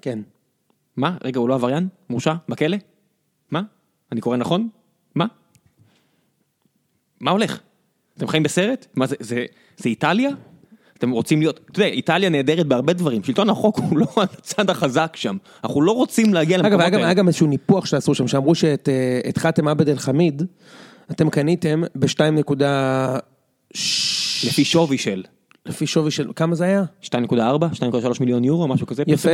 כן. 0.03 0.19
מה? 0.97 1.17
רגע, 1.25 1.41
הוא 1.41 1.49
לא 1.49 1.55
עבריין? 1.55 1.89
מורשע? 2.11 2.35
בכלא? 2.49 2.77
מה? 3.51 3.63
אני 4.13 4.21
קורא 4.21 4.37
נכון? 4.37 4.69
מה? 5.15 5.27
מה 7.21 7.31
הולך? 7.31 7.61
אתם 8.17 8.29
חיים 8.29 8.43
בסרט? 8.43 8.87
מה 8.95 9.07
זה, 9.07 9.17
זה, 9.21 9.45
זה 9.77 9.89
איטליה? 9.89 10.31
אתם 11.01 11.11
רוצים 11.11 11.41
להיות, 11.41 11.61
אתה 11.71 11.81
יודע, 11.81 11.91
איטליה 11.91 12.29
נהדרת 12.29 12.67
בהרבה 12.67 12.93
דברים, 12.93 13.25
שלטון 13.25 13.51
החוק 13.51 13.79
הוא 13.79 13.99
לא 13.99 14.07
הצד 14.17 14.71
החזק 14.71 15.17
שם, 15.17 15.37
אנחנו 15.65 15.83
לא 15.83 15.93
רוצים 15.93 16.35
להגיע 16.35 16.57
אגב, 16.57 16.65
למקומות 16.65 16.81
היה 16.81 16.91
גם, 16.91 16.99
היה 16.99 17.07
האלה. 17.07 17.15
גם 17.15 17.29
איזשהו 17.29 17.47
ניפוח 17.47 17.87
שעשו 17.87 18.15
שם, 18.15 18.29
שאמרו 18.29 18.55
שאת 18.55 18.89
אה, 18.89 19.21
את 19.29 19.39
חאתם 19.39 19.69
עבד 19.69 19.89
אל 19.89 19.99
חמיד, 19.99 20.43
אתם 21.11 21.31
קניתם 21.31 21.83
ב-2.2... 21.95 22.63
לפי 24.45 24.65
שווי 24.65 24.99
של 24.99 25.23
לפי 25.67 25.87
שווי 25.87 26.11
של, 26.11 26.31
כמה 26.37 26.55
זה 26.55 26.65
היה? 26.65 26.85
2.4, 27.03 27.13
2.3 27.75 28.21
מיליון 28.21 28.45
יורו, 28.45 28.69
משהו 28.69 28.87
כזה. 28.87 29.03
יפה. 29.07 29.31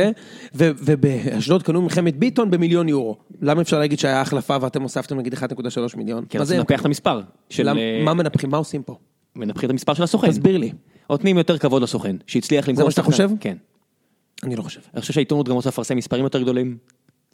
ו- 0.55 0.71
ובאשדוד 0.79 1.63
קנו 1.63 1.81
מלחמת 1.81 2.19
ביטון 2.19 2.51
במיליון 2.51 2.89
יורו. 2.89 3.17
למה 3.41 3.61
אפשר 3.61 3.79
להגיד 3.79 3.99
שהיה 3.99 4.21
החלפה 4.21 4.57
ואתם 4.61 4.81
הוספתם 4.81 5.17
נגיד 5.17 5.33
1.3 5.33 5.97
מיליון? 5.97 6.25
כי 6.25 6.37
מה 6.37 6.43
רצינו? 6.43 6.59
לנפח 6.59 6.81
את 6.81 6.85
המספר. 6.85 7.21
של, 7.49 7.69
אה, 7.69 8.01
מה 8.03 8.13
מנפחים? 8.13 8.49
מה 8.49 8.57
עושים 8.57 8.83
פה? 8.83 8.97
מנפחים 9.35 9.67
את 9.67 9.71
המספר 9.71 9.93
של 9.93 10.03
הסוכן. 10.03 10.29
תסביר 10.29 10.57
לי. 10.57 10.71
נותנים 11.09 11.37
יותר 11.37 11.57
כבוד 11.57 11.81
לסוכן, 11.81 12.15
שהצליח 12.27 12.67
למכור... 12.67 12.85
מה 12.85 12.91
שאתה. 12.91 13.03
חושב? 13.03 13.29
כן. 13.39 13.57
אני 14.43 14.55
לא 14.55 14.61
חושב. 14.61 14.79
אני 14.93 15.01
חושב 15.01 15.13
שהעיתונות 15.13 15.49
גם 15.49 15.55
רוצה 15.55 15.69
לפרסם 15.69 15.97
מספרים 15.97 16.23
יותר 16.23 16.41
גדולים, 16.41 16.77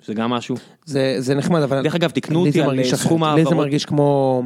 שזה 0.01 0.13
גם 0.13 0.29
משהו. 0.29 0.55
זה, 0.85 1.15
זה 1.19 1.35
נחמד, 1.35 1.61
אבל... 1.61 1.83
דרך 1.83 1.95
אגב, 1.95 2.09
תקנו 2.09 2.39
אותי 2.39 2.51
זה 2.51 2.65
על, 2.65 2.83
סכום 2.83 3.23
אחרת. 3.23 3.37
לי 3.37 3.45
זה. 3.45 3.55
מרגיש 3.55 3.85
כמו... 3.85 4.43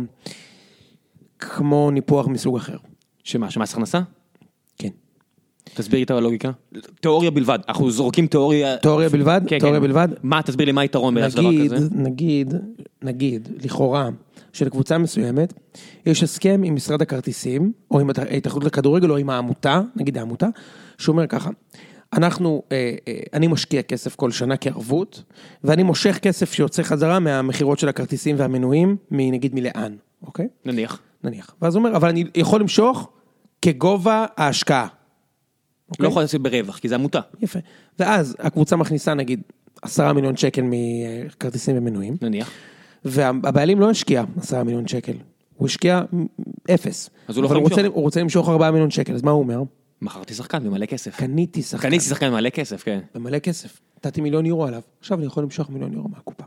כמו 1.39 1.91
ניפוח 1.91 2.27
מסוג 2.27 2.55
אחר. 2.55 2.77
שמה, 3.23 3.51
שמס 3.51 3.73
הכנסה? 3.73 3.99
כן. 4.77 4.89
תסביר 5.73 6.03
את 6.03 6.11
הלוגיקה. 6.11 6.51
תיאוריה 7.01 7.31
בלבד, 7.31 7.59
אנחנו 7.67 7.91
זורקים 7.91 8.27
תיאוריה... 8.27 8.77
תיאוריה 8.77 9.09
בלבד? 9.09 9.41
כן, 9.47 9.59
תיאוריה 9.59 9.79
כן. 9.79 9.87
בלבד? 9.87 10.07
מה, 10.23 10.41
תסביר 10.41 10.65
לי 10.65 10.71
מה 10.71 10.81
היתרון 10.81 11.17
לדבר 11.17 11.41
נגיד, 11.41 11.73
כזה? 11.73 11.87
נגיד, 11.95 12.53
נגיד, 13.01 13.49
לכאורה, 13.63 14.09
שלקבוצה 14.57 14.97
מסוימת, 14.97 15.53
יש 16.05 16.23
הסכם 16.23 16.61
עם 16.65 16.75
משרד 16.75 17.01
הכרטיסים, 17.01 17.71
או 17.91 17.99
עם 17.99 18.09
ההתאחדות 18.17 18.63
לכדורגל, 18.63 19.11
או 19.11 19.17
עם 19.17 19.29
העמותה, 19.29 19.81
נגיד 19.95 20.17
העמותה, 20.17 20.47
שאומר 20.97 21.27
ככה, 21.27 21.49
אנחנו, 22.13 22.63
אה, 22.71 22.95
אה, 23.07 23.19
אני 23.33 23.47
משקיע 23.47 23.81
כסף 23.81 24.15
כל 24.15 24.31
שנה 24.31 24.57
כערבות, 24.57 25.23
ואני 25.63 25.83
מושך 25.83 26.19
כסף 26.21 26.53
שיוצא 26.53 26.83
חזרה 26.83 27.19
מהמכירות 27.19 27.79
של 27.79 27.89
הכרטיסים 27.89 28.35
והמנויים, 28.39 28.97
מנגיד 29.11 29.55
מלאן, 29.55 29.95
אוקיי? 30.23 30.47
נניח. 30.65 30.99
נניח. 31.23 31.55
ואז 31.61 31.75
הוא 31.75 31.83
אומר, 31.83 31.97
אבל 31.97 32.09
אני 32.09 32.23
יכול 32.35 32.61
למשוך 32.61 33.09
כגובה 33.61 34.25
ההשקעה. 34.37 34.87
לא 35.99 36.07
יכול 36.07 36.21
לעשות 36.21 36.41
ברווח, 36.41 36.77
כי 36.77 36.89
זה 36.89 36.95
עמותה. 36.95 37.19
יפה. 37.41 37.59
ואז 37.99 38.35
הקבוצה 38.39 38.75
מכניסה 38.75 39.13
נגיד 39.13 39.41
עשרה 39.81 40.13
מיליון 40.13 40.37
שקל 40.37 40.61
מכרטיסים 40.65 41.77
ומנויים, 41.77 42.17
נניח. 42.21 42.51
והבעלים 43.05 43.79
לא 43.79 43.89
השקיע 43.89 44.23
עשרה 44.37 44.63
מיליון 44.63 44.87
שקל, 44.87 45.13
הוא 45.55 45.65
השקיע 45.65 46.01
אפס. 46.73 47.09
אז 47.27 47.37
הוא 47.37 47.43
לא 47.43 47.45
יכול 47.45 47.57
למשוך. 47.57 47.79
הוא 47.93 48.03
רוצה 48.03 48.21
למשוך 48.21 48.49
ארבעה 48.49 48.71
מיליון 48.71 48.91
שקל, 48.91 49.13
אז 49.13 49.23
מה 49.23 49.31
הוא 49.31 49.39
אומר? 49.39 49.61
מכרתי 50.01 50.33
שחקן 50.33 50.63
במלא 50.63 50.85
כסף. 50.85 51.15
קניתי 51.15 51.61
שחקן 51.61 51.89
קניתי 51.89 52.05
שחקן 52.05 52.29
במלא 52.29 52.49
כסף, 52.49 52.83
כן. 52.83 52.99
במלא 53.15 53.39
כסף, 53.39 53.79
נתתי 53.97 54.21
מיליון 54.21 54.45
יורו 54.45 54.65
עליו, 54.65 54.81
עכשיו 54.99 55.17
אני 55.17 55.25
יכול 55.25 55.43
למשוך 55.43 55.69
מיליון 55.69 55.93
יורו 55.93 56.09
מהקופה. 56.09 56.43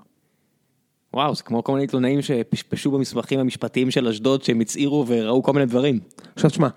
וואו, 1.15 1.35
זה 1.35 1.43
כמו 1.43 1.65
כל 1.65 1.73
מיני 1.73 1.85
עיתונאים 1.85 2.23
שפשפשו 2.23 2.91
במסמכים 2.91 3.41
המשפטיים 3.41 3.91
של 3.91 4.09
אשדוד, 4.09 4.43
שהם 4.43 4.61
הצהירו 4.61 5.05
וראו 5.09 5.43
כל 5.43 5.53
מיני 5.53 5.67
דברים. 5.67 6.01
עכשיו 6.35 6.51
תשמע, 6.51 6.69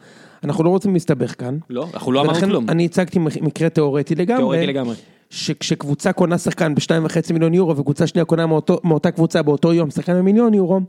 אנחנו 0.43 0.63
לא 0.63 0.69
רוצים 0.69 0.93
להסתבך 0.93 1.39
כאן. 1.39 1.57
לא, 1.69 1.87
אנחנו 1.93 2.11
לא 2.11 2.21
אמרנו 2.21 2.39
כלום. 2.39 2.69
אני 2.69 2.85
הצגתי 2.85 3.19
מקרה 3.19 3.69
תיאורטי 3.69 4.15
לגמרי. 4.15 4.37
תיאורטי 4.37 4.67
לגמרי. 4.67 4.95
שכשקבוצה 5.33 6.13
קונה 6.13 6.37
שחקן 6.37 6.75
בשתיים 6.75 7.05
וחצי 7.05 7.33
מיליון 7.33 7.53
יורו 7.53 7.77
וקבוצה 7.77 8.07
שנייה 8.07 8.25
קונה 8.25 8.45
מאותו, 8.45 8.79
מאותה 8.83 9.11
קבוצה 9.11 9.41
באותו 9.41 9.73
יום 9.73 9.89
שחקן 9.89 10.13
במיליון 10.13 10.53
יורו 10.53 10.79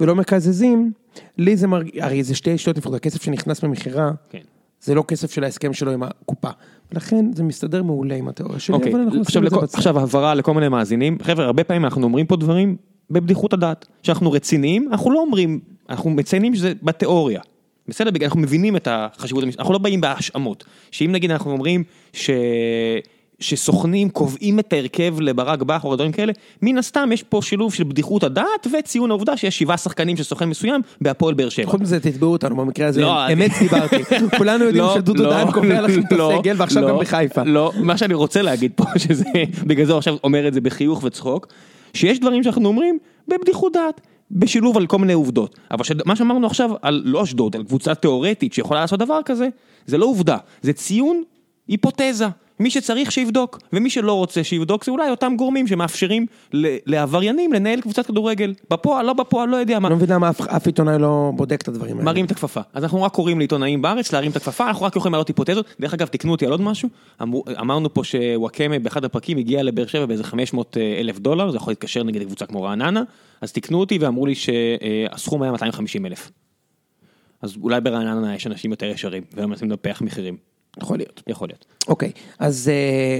ולא 0.00 0.14
מקזזים, 0.14 0.92
לי 1.38 1.56
זה 1.56 1.66
מרגיש, 1.66 1.92
הרי 2.00 2.22
זה 2.22 2.34
שתי 2.34 2.58
שטויות 2.58 2.76
נפרדות, 2.78 2.96
הכסף 2.96 3.22
שנכנס 3.22 3.62
ממכירה 3.62 4.10
כן. 4.30 4.38
זה 4.80 4.94
לא 4.94 5.04
כסף 5.08 5.30
של 5.32 5.44
ההסכם 5.44 5.72
שלו 5.72 5.90
עם 5.92 6.02
הקופה. 6.02 6.48
ולכן 6.92 7.32
זה 7.34 7.42
מסתדר 7.42 7.82
מעולה 7.82 8.14
עם 8.14 8.28
התיאוריה 8.28 8.58
שלי, 8.58 8.74
אוקיי, 8.74 8.92
אבל 8.92 9.00
אנחנו 9.00 9.20
עכשיו, 9.20 9.42
זה 9.42 9.46
לכל- 9.46 9.62
בצד. 9.62 9.78
עכשיו 9.78 10.00
הבהרה 10.00 10.34
לכל 10.34 10.54
מיני 10.54 10.68
מאזינים, 10.68 11.18
חבר'ה, 11.22 11.44
הרבה 11.44 11.64
פעמים 11.64 11.84
אנחנו 11.84 12.02
אומרים 12.02 12.26
פה 12.26 12.36
דברים 12.36 12.76
בבדיחות 13.10 13.52
הדעת, 13.52 13.86
שאנחנו 14.02 14.32
רציניים, 14.32 14.88
אנחנו 14.92 15.10
לא 15.10 15.20
אומרים, 15.20 15.60
אנחנו 15.88 16.10
מציינים 16.10 16.54
שזה 16.54 16.72
בתיאוריה. 16.82 17.40
בסדר, 17.88 18.10
בגלל 18.10 18.26
אנחנו 18.26 18.40
מבינים 18.40 18.76
את 18.76 18.88
החשיבות, 18.90 19.44
אנחנו 19.58 19.72
לא 19.72 19.78
באים 19.78 20.00
בהאשמות. 20.00 20.64
שאם 20.90 21.12
נגיד 21.12 21.30
אנחנו 21.30 21.50
אומרים 21.50 21.84
ש... 22.12 22.30
שסוכנים 23.42 24.10
קובעים 24.10 24.58
את 24.58 24.72
ההרכב 24.72 25.20
לברק 25.20 25.62
בכר 25.62 25.88
או 25.88 25.96
דברים 25.96 26.12
כאלה, 26.12 26.32
מן 26.62 26.78
הסתם 26.78 27.10
יש 27.12 27.22
פה 27.22 27.40
שילוב 27.42 27.74
של 27.74 27.84
בדיחות 27.84 28.22
הדעת 28.24 28.66
וציון 28.78 29.10
העובדה 29.10 29.36
שיש 29.36 29.58
שבעה 29.58 29.76
שחקנים 29.76 30.16
של 30.16 30.22
סוכן 30.22 30.48
מסוים 30.48 30.80
בהפועל 31.00 31.34
באר 31.34 31.48
שבע. 31.48 31.70
חוץ 31.70 31.80
מזה 31.80 32.00
תתבעו 32.00 32.32
אותנו 32.32 32.56
במקרה 32.56 32.86
הזה, 32.88 33.00
לא, 33.00 33.32
אמת 33.32 33.50
דיברתי, 33.60 33.96
כולנו 34.38 34.64
יודעים 34.64 34.84
לא, 34.84 34.94
שדודו 34.94 35.22
לא, 35.22 35.30
דהן 35.30 35.50
קובע 35.50 35.80
לכם 35.80 36.00
את 36.00 36.12
הסגל 36.12 36.54
ועכשיו 36.58 36.88
גם 36.88 36.98
בחיפה. 36.98 37.42
לא, 37.42 37.72
מה 37.80 37.98
שאני 37.98 38.14
רוצה 38.14 38.42
להגיד 38.42 38.72
פה, 38.76 38.84
שזה, 39.08 39.24
בגלל 39.66 39.86
זה 39.86 39.96
עכשיו 39.96 40.16
אומר 40.24 40.48
את 40.48 40.54
זה 40.54 40.60
בחיוך 40.60 41.04
וצחוק, 41.04 41.46
שיש 41.94 42.20
דברים 42.20 42.42
שאנחנו 42.42 42.68
אומרים 42.68 42.98
בבדיחות 43.28 43.72
דעת, 43.72 44.00
בשילוב 44.30 44.76
על 44.76 44.86
כל 44.86 44.98
מיני 44.98 45.12
עובדות. 45.12 45.56
אבל 45.70 45.84
שד- 45.84 46.06
מה 46.06 46.16
שאמרנו 46.16 46.46
עכשיו 46.46 46.70
על 46.82 47.02
לא 47.04 47.22
אשדוד, 47.22 47.56
על 47.56 47.64
קבוצה 47.64 47.94
תיאורטית 47.94 48.52
שיכולה 48.52 48.80
לעשות 48.80 48.98
דבר 48.98 49.20
כזה, 49.24 49.48
זה 49.86 49.98
לא 49.98 50.06
עובדה, 50.06 50.36
זה 50.62 50.72
ציון 50.72 51.22
היפותזה. 51.68 52.26
מי 52.62 52.70
שצריך 52.70 53.12
שיבדוק, 53.12 53.58
ומי 53.72 53.90
שלא 53.90 54.12
רוצה 54.12 54.44
שיבדוק 54.44 54.84
זה 54.84 54.92
אולי 54.92 55.10
אותם 55.10 55.34
גורמים 55.36 55.66
שמאפשרים 55.66 56.26
לעבריינים 56.86 57.52
לנהל 57.52 57.80
קבוצת 57.80 58.06
כדורגל. 58.06 58.54
בפועל, 58.70 59.06
לא 59.06 59.12
בפועל, 59.12 59.48
לא 59.48 59.56
יודע 59.56 59.78
מה. 59.78 59.88
לא 59.88 59.96
מבין 59.96 60.10
למה 60.10 60.30
אף- 60.30 60.66
עיתונאי 60.66 60.98
לא 60.98 61.32
בודק 61.36 61.62
את 61.62 61.68
הדברים 61.68 61.92
האלה. 61.92 62.04
מרים 62.04 62.24
את 62.24 62.30
הכפפה. 62.30 62.60
אז 62.72 62.82
אנחנו 62.82 63.02
רק 63.02 63.12
קוראים 63.12 63.38
לעיתונאים 63.38 63.82
בארץ 63.82 64.12
להרים 64.12 64.30
את 64.30 64.36
הכפפה, 64.36 64.68
אנחנו 64.68 64.86
רק 64.86 64.96
יכולים 64.96 65.12
להעלות 65.12 65.28
היפותזות. 65.28 65.66
דרך 65.80 65.94
אגב, 65.94 66.06
תקנו 66.06 66.32
אותי 66.32 66.46
על 66.46 66.52
עוד 66.52 66.60
משהו. 66.60 66.88
אמרנו 67.60 67.94
פה 67.94 68.04
שוואקמה 68.04 68.78
באחד 68.78 69.04
הפרקים 69.04 69.38
הגיע 69.38 69.62
לבאר 69.62 69.86
שבע 69.86 70.06
באיזה 70.06 70.24
500 70.24 70.76
אלף 71.00 71.18
דולר, 71.18 71.50
זה 71.50 71.56
יכול 71.56 71.70
להתקשר 71.70 72.02
נגד 72.02 72.22
קבוצה 72.22 72.46
כמו 72.46 72.62
רעננה, 72.62 73.02
אז 73.40 73.52
תקנו 73.52 73.80
אותי 73.80 73.98
ואמרו 73.98 74.26
לי 74.26 74.34
שהסכום 74.34 75.42
היה 75.42 75.52
250 75.52 76.06
אלף. 76.06 76.30
אז 77.42 77.56
אולי 77.62 77.80
ברעננה 77.80 78.34
יש 78.34 78.46
אנשים 78.46 78.70
יותר 78.70 78.86
ישרים, 78.86 79.22
והם 79.34 79.50
מנסים 79.50 79.70
לנפח 79.70 80.02
מחירים. 80.04 80.51
יכול 80.80 80.98
להיות. 80.98 81.22
יכול 81.26 81.48
להיות. 81.48 81.64
אוקיי, 81.88 82.12
אז 82.38 82.68
אה, 82.68 82.74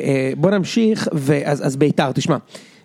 אה, 0.08 0.32
בוא 0.36 0.50
נמשיך, 0.50 1.08
ואז 1.12 1.66
אז 1.66 1.76
ביתר, 1.76 2.12
תשמע, 2.12 2.36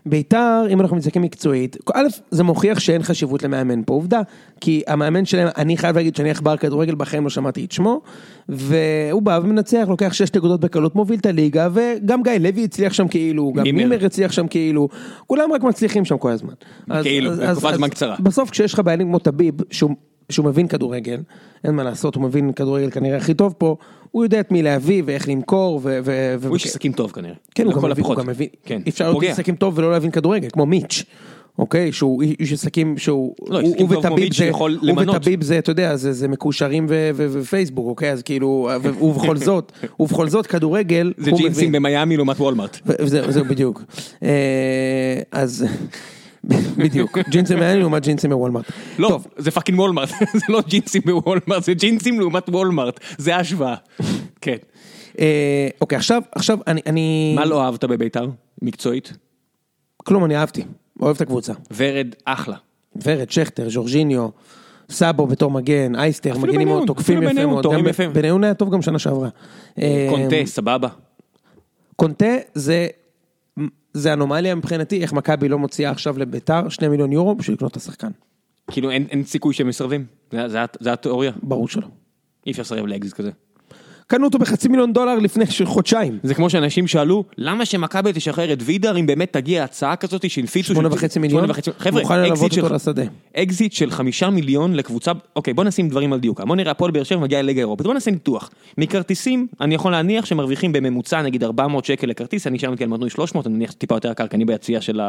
ביתר, 0.09 0.63
אם 0.69 0.81
אנחנו 0.81 0.97
מסתכלים 0.97 1.23
מקצועית, 1.23 1.77
א', 1.93 2.07
זה 2.31 2.43
מוכיח 2.43 2.79
שאין 2.79 3.03
חשיבות 3.03 3.43
למאמן 3.43 3.81
פה, 3.85 3.93
עובדה, 3.93 4.21
כי 4.61 4.83
המאמן 4.87 5.25
שלהם, 5.25 5.47
אני 5.57 5.77
חייב 5.77 5.95
להגיד 5.95 6.15
שאני 6.15 6.29
עכבר 6.29 6.57
כדורגל, 6.57 6.95
בחיים 6.95 7.23
לא 7.23 7.29
שמעתי 7.29 7.65
את 7.65 7.71
שמו, 7.71 8.01
והוא 8.49 9.21
בא 9.21 9.39
ומנצח, 9.43 9.85
לוקח 9.89 10.13
שש 10.13 10.33
נקודות 10.35 10.59
בקלות, 10.59 10.95
מוביל 10.95 11.19
את 11.19 11.25
הליגה, 11.25 11.69
וגם 11.73 12.23
גיא 12.23 12.31
לוי 12.33 12.63
הצליח 12.63 12.93
שם 12.93 13.07
כאילו, 13.07 13.53
גם 13.53 13.63
מימר. 13.63 14.05
הצליח 14.05 14.31
שם 14.31 14.47
כאילו, 14.47 14.89
כולם 15.27 15.51
רק 15.53 15.63
מצליחים 15.63 16.05
שם 16.05 16.17
כל 16.17 16.31
הזמן. 16.31 16.53
כאילו, 17.03 17.31
בתקופת 17.31 17.73
זמן 17.75 17.89
קצרה. 17.89 18.15
בסוף 18.19 18.49
כשיש 18.49 18.73
לך 18.73 18.79
בעלים 18.79 19.07
כמו 19.07 19.19
טביב, 19.19 19.53
שהוא... 19.71 19.95
שהוא 20.29 20.45
מבין 20.45 20.67
כדורגל, 20.67 21.19
אין 21.63 21.75
מה 21.75 21.83
לעשות, 21.83 22.15
הוא 22.15 22.23
מבין 22.23 22.53
כדורגל 22.53 22.91
כנראה 22.91 23.17
הכי 23.17 23.33
טוב 23.33 23.53
פה, 23.57 23.75
הוא 24.11 24.23
יודע 24.23 24.39
את 24.39 24.51
מי 24.51 24.63
להביא 24.63 25.03
ואיך 25.05 25.29
למכור 25.29 25.79
ו... 25.83 25.99
ו- 26.03 26.35
הוא 26.47 26.53
איש 26.53 26.65
עסקים 26.65 26.91
טוב 26.91 27.11
כנראה. 27.11 27.33
כן, 27.55 27.65
הוא 27.65 27.73
גם 27.73 27.89
מבין, 27.89 28.05
הוא. 28.05 28.15
גם 28.15 28.27
מבין, 28.27 28.47
כן. 28.65 28.81
אפשר 28.87 29.11
להיות 29.11 29.23
עסקים 29.23 29.55
טוב 29.55 29.77
ולא 29.77 29.91
להבין 29.91 30.11
כדורגל, 30.11 30.47
כמו 30.49 30.65
מיץ', 30.65 31.03
אוקיי, 31.59 31.91
שהוא 31.91 32.21
איש 32.39 32.53
עסקים 32.53 32.97
שהוא, 32.97 33.35
לא, 33.47 33.59
הוא 33.59 33.69
עסקים 33.69 33.87
טוב 33.93 34.07
כמו 34.07 34.15
מיץ' 34.15 34.41
הוא. 34.41 35.15
וטביב 35.15 35.43
זה, 35.43 35.57
אתה 35.57 35.71
יודע, 35.71 35.95
זה 35.95 36.13
זה 36.13 36.27
מקושרים 36.27 36.85
ו- 36.89 37.09
ו- 37.15 37.27
ופייסבוק, 37.31 37.87
אוקיי, 37.87 38.11
אז 38.11 38.21
כאילו, 38.23 38.69
ו- 38.81 39.03
ובכל 39.03 39.37
זאת, 39.37 39.71
ובכל 39.99 40.29
זאת 40.29 40.47
כדורגל, 40.47 41.13
זה 41.17 41.31
ג'ינסים. 41.31 41.71
במיאמי 41.71 42.17
לעומת 42.17 42.39
וולמארט. 42.39 42.79
וזהו, 42.85 43.31
זהו 43.31 43.45
בדיוק. 43.45 43.83
אה, 44.23 45.19
אז, 45.31 45.65
בדיוק, 46.77 47.17
ג'ינסים 47.29 47.59
מעניין 47.59 47.79
לעומת 47.79 48.03
ג'ינסים 48.03 48.29
בוולמארט. 48.29 48.65
לא, 48.99 49.19
זה 49.37 49.51
fucking 49.51 49.79
וולמארט, 49.79 50.09
זה 50.39 50.45
לא 50.49 50.61
ג'ינסים 50.67 51.01
בוולמארט, 51.05 51.63
זה 51.63 51.73
ג'ינסים 51.73 52.19
לעומת 52.19 52.49
וולמארט, 52.49 52.99
זה 53.17 53.35
ההשוואה. 53.35 53.75
כן. 54.41 54.57
אה, 55.19 55.67
אוקיי, 55.81 55.95
עכשיו, 55.95 56.21
עכשיו 56.31 56.57
אני, 56.67 56.81
אני, 56.85 57.33
מה 57.35 57.45
לא 57.45 57.63
אהבת 57.63 57.83
בביתר? 57.83 58.27
מקצועית? 58.61 59.13
כלום, 59.97 60.25
אני 60.25 60.37
אהבתי, 60.37 60.63
אוהב 61.01 61.15
את 61.15 61.21
הקבוצה. 61.21 61.53
ורד 61.75 62.07
אחלה. 62.25 62.55
ורד, 63.03 63.31
שכטר, 63.31 63.69
ז'ורג'יניו, 63.69 64.29
סאבו 64.89 65.27
בתור 65.27 65.51
מגן, 65.51 65.95
אייסטר, 65.95 66.37
מגנים 66.37 66.67
מאוד 66.67 66.87
תוקפים 66.87 67.23
יפה 67.23 67.45
מאוד. 67.45 68.13
בניון 68.13 68.43
היה 68.43 68.53
טוב 68.53 68.69
גם 68.69 68.81
שנה 68.81 68.99
שעברה. 68.99 69.29
אה, 69.79 70.07
קונטה, 70.09 70.35
סבבה. 70.45 70.87
קונטה 71.95 72.35
זה, 72.53 72.87
זה 73.97 74.13
אנומליה 74.13 74.55
מבחינתי, 74.55 75.01
איך 75.01 75.13
מכבי 75.13 75.49
לא 75.49 75.59
מוציאה 75.59 75.91
עכשיו 75.91 76.17
לביתר 76.17 76.69
2 76.69 76.91
מיליון 76.91 77.11
יורו 77.11 77.35
בשביל 77.35 77.55
לקנות 77.55 77.71
את 77.71 77.77
השחקן. 77.77 78.11
כאילו 78.71 78.91
אין 78.91 79.05
אין 79.11 79.23
סיכוי 79.23 79.53
שהם 79.53 79.67
מסרבים. 79.67 80.05
זה- 80.31 80.47
זה- 80.47 80.59
זה 80.79 80.93
התיאוריה. 80.93 81.31
ברור 81.43 81.67
שלא. 81.67 81.87
אי 82.45 82.51
אפשר 82.51 82.61
לסרב 82.61 82.85
לאקזיט 82.85 83.13
כזה. 83.13 83.31
קנו 84.07 84.25
אותו 84.25 84.39
בחצי 84.39 84.67
מיליון 84.67 84.93
דולר 84.93 85.15
לפני 85.15 85.45
חודשיים. 85.63 86.19
זה 86.23 86.33
כמו 86.33 86.49
שאנשים 86.49 86.87
שאלו, 86.87 87.23
למה 87.37 87.65
שמכבי 87.65 88.11
תשחרר 88.13 88.53
את 88.53 88.57
וידר 88.61 88.97
אם 88.97 89.05
באמת 89.05 89.33
תגיע 89.33 89.63
הצעה 89.63 89.95
כזאת 89.95 90.29
שהנפיצו... 90.29 90.73
שמונה 90.73 90.87
וחצי 90.91 91.19
מיליון, 91.19 91.45
חבר'ה, 91.79 92.27
אקזיט 92.27 92.51
של-. 92.51 92.65
אקזיט 93.35 93.73
של 93.73 93.91
חמישה 93.91 94.29
מיליון 94.29 94.73
לקבוצה, 94.73 95.11
אוקיי 95.35 95.53
בוא 95.53 95.63
נשים 95.63 95.89
דברים 95.89 96.13
על 96.13 96.19
דיוקה, 96.19 96.45
בוא 96.45 96.55
נראה 96.55 96.71
הפועל 96.71 96.91
באר 96.91 97.03
שבע 97.03 97.19
מגיע 97.19 97.41
לליגה 97.41 97.59
אירופית, 97.59 97.85
בוא 97.85 97.93
נעשה 97.93 98.11
ניתוח. 98.11 98.49
מכרטיסים 98.77 99.47
אני 99.61 99.75
יכול 99.75 99.91
להניח 99.91 100.25
שמרוויחים 100.25 100.71
בממוצע 100.71 101.21
נגיד 101.21 101.43
400 101.43 101.85
שקל 101.85 102.07
לכרטיס, 102.07 102.47
אני 102.47 102.59
שמעתי 102.59 102.83
על 102.83 102.89
מנוי 102.89 103.09
300, 103.09 103.47
אני 103.47 103.55
מניח 103.55 103.71
טיפה 103.71 103.95
יותר 103.95 104.11
יקר, 104.11 104.27
כי 104.27 104.35
אני 104.35 104.45
ביציע 104.45 104.81
של 104.81 104.99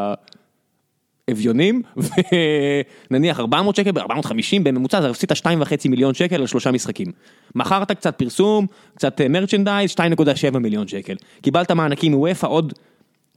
האביונים, 1.28 1.82
ונניח 3.10 3.40
400 3.40 3.76
שקל, 3.76 3.90
450 3.98 4.64
בממוצע, 4.64 4.98
אז 4.98 5.04
עשית 5.04 5.32
2.5 5.32 5.44
מיליון 5.88 6.14
שקל 6.14 6.36
על 6.36 6.46
שלושה 6.46 6.70
משחקים. 6.70 7.06
מכרת 7.54 7.92
קצת 7.92 8.18
פרסום, 8.18 8.66
קצת 8.94 9.20
מרצ'נדייז, 9.30 9.90
2.7 9.90 10.58
מיליון 10.58 10.88
שקל. 10.88 11.14
קיבלת 11.40 11.70
מענקים 11.70 12.12
מוופא 12.12 12.46
עוד 12.46 12.72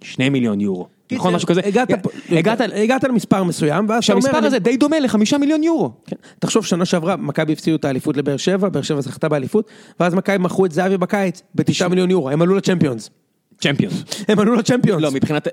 2 0.02 0.34
מיליון 0.34 0.62
יורו. 0.62 0.88
נכון 1.12 1.36
משהו 1.36 1.48
כזה? 1.48 1.62
הגעת 2.72 3.04
למספר 3.04 3.44
מסוים, 3.44 3.90
ואז 3.90 4.04
אתה 4.04 4.14
אומר... 4.14 4.22
שהמספר 4.22 4.46
הזה 4.46 4.60
די 4.60 4.78
דומה 4.78 5.00
לחמישה 5.00 5.38
מיליון 5.38 5.64
יורו. 5.64 5.92
כן. 6.06 6.16
תחשוב 6.40 6.66
שנה 6.66 6.86
שעברה 6.86 7.16
מכבי 7.16 7.54
הפסידו 7.54 7.76
את 7.76 7.86
האליפות 7.86 8.18
לבאר 8.18 8.38
שבע, 8.38 8.70
באר 8.70 8.82
שבע 8.82 9.02
זכתה 9.02 9.30
באליפות, 9.30 9.68
ואז 10.00 10.14
מכבי 10.14 10.38
מכרו 10.38 10.66
את 10.66 10.72
זהבי 10.72 10.98
בקיץ 10.98 11.42
בתשעה 11.56 11.88
מיליון 11.88 12.12
יורו, 12.12 12.30
הם 12.30 12.42
עלו 12.42 12.56
לצ'מפיונס. 12.56 13.10
צ'מפיונס. 13.62 14.04
הם 14.28 14.40
עלו 14.40 14.56
לצ'מפיונס. 14.56 15.02
לא, 15.04 15.12
מבחינת... 15.12 15.48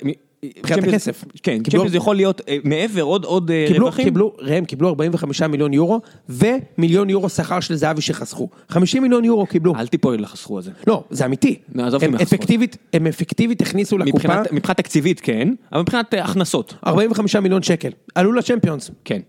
מבחינת 0.44 0.79
צ'מפיונס- 0.79 0.88
הכסף. 0.88 1.25
כן, 1.42 1.62
צ'מפיונס 1.62 1.94
יכול 1.94 2.16
להיות 2.16 2.40
אה, 2.49 2.57
מעבר 2.64 3.03
עוד 3.03 3.51
אה, 3.51 3.66
רווחים. 3.79 4.05
קיבלו, 4.05 4.33
ראם, 4.40 4.64
קיבלו 4.64 4.88
45 4.88 5.42
מיליון 5.42 5.73
יורו, 5.73 6.01
ומיליון 6.29 7.11
יורו 7.11 7.29
שכר 7.29 7.61
של 7.61 7.75
זהבי 7.75 8.01
שחסכו. 8.01 8.49
50 8.68 9.03
מיליון 9.03 9.25
יורו 9.25 9.47
קיבלו. 9.47 9.75
אל 9.77 9.87
תיפול 9.87 10.23
לחסכו 10.23 10.57
על 10.57 10.62
זה. 10.62 10.71
לא, 10.87 11.05
זה 11.11 11.25
אמיתי. 11.27 11.59
הם. 11.75 12.14
אפקטיבית, 12.14 12.77
הם 12.92 13.07
אפקטיבית 13.07 13.61
הכניסו 13.62 13.99
לקופה 13.99 14.16
מבחינת 14.29 14.53
מבחינת 14.53 14.77
תקציבית 14.77 15.21
כן, 15.21 15.49
אבל 15.73 15.81
מבחינת 15.81 16.14
אה, 16.14 16.25
הכנסות, 16.25 16.75
45 16.87 17.37
מיליון 17.37 17.62
שקל. 17.62 17.90
עלו 18.14 18.33
לצ'מפיונס. 18.33 18.90
כן. 19.05 19.21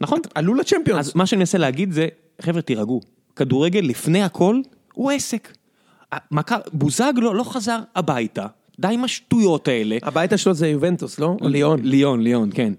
נכון? 0.00 0.18
עלו 0.34 0.54
לצ'מפיונס. 0.54 1.06
אז 1.06 1.12
מה 1.14 1.26
שאני 1.26 1.38
מנסה 1.38 1.58
להגיד 1.58 1.92
זה, 1.92 2.06
חבר'ה 2.42 2.62
תירגעו, 2.62 3.00
כדורגל 3.36 3.80
לפני 3.80 4.22
הכל 4.22 4.60
הוא 4.94 5.10
עסק. 5.10 5.48
בוזגלו 6.72 7.34
לא 7.34 7.44
חזר 7.44 7.78
הביתה, 7.96 8.46
די 8.80 8.88
עם 8.90 9.04
השטויות 9.04 9.68
האלה. 9.68 9.96
הביתה 10.02 10.38
שלו 10.38 10.54
זה 10.54 10.68
יובנטוס, 10.68 11.18
לא? 11.18 11.36
או 11.40 11.48
ליאון. 11.48 11.80
ליאון, 11.82 12.20
ליאון, 12.20 12.50
כן. 12.54 12.72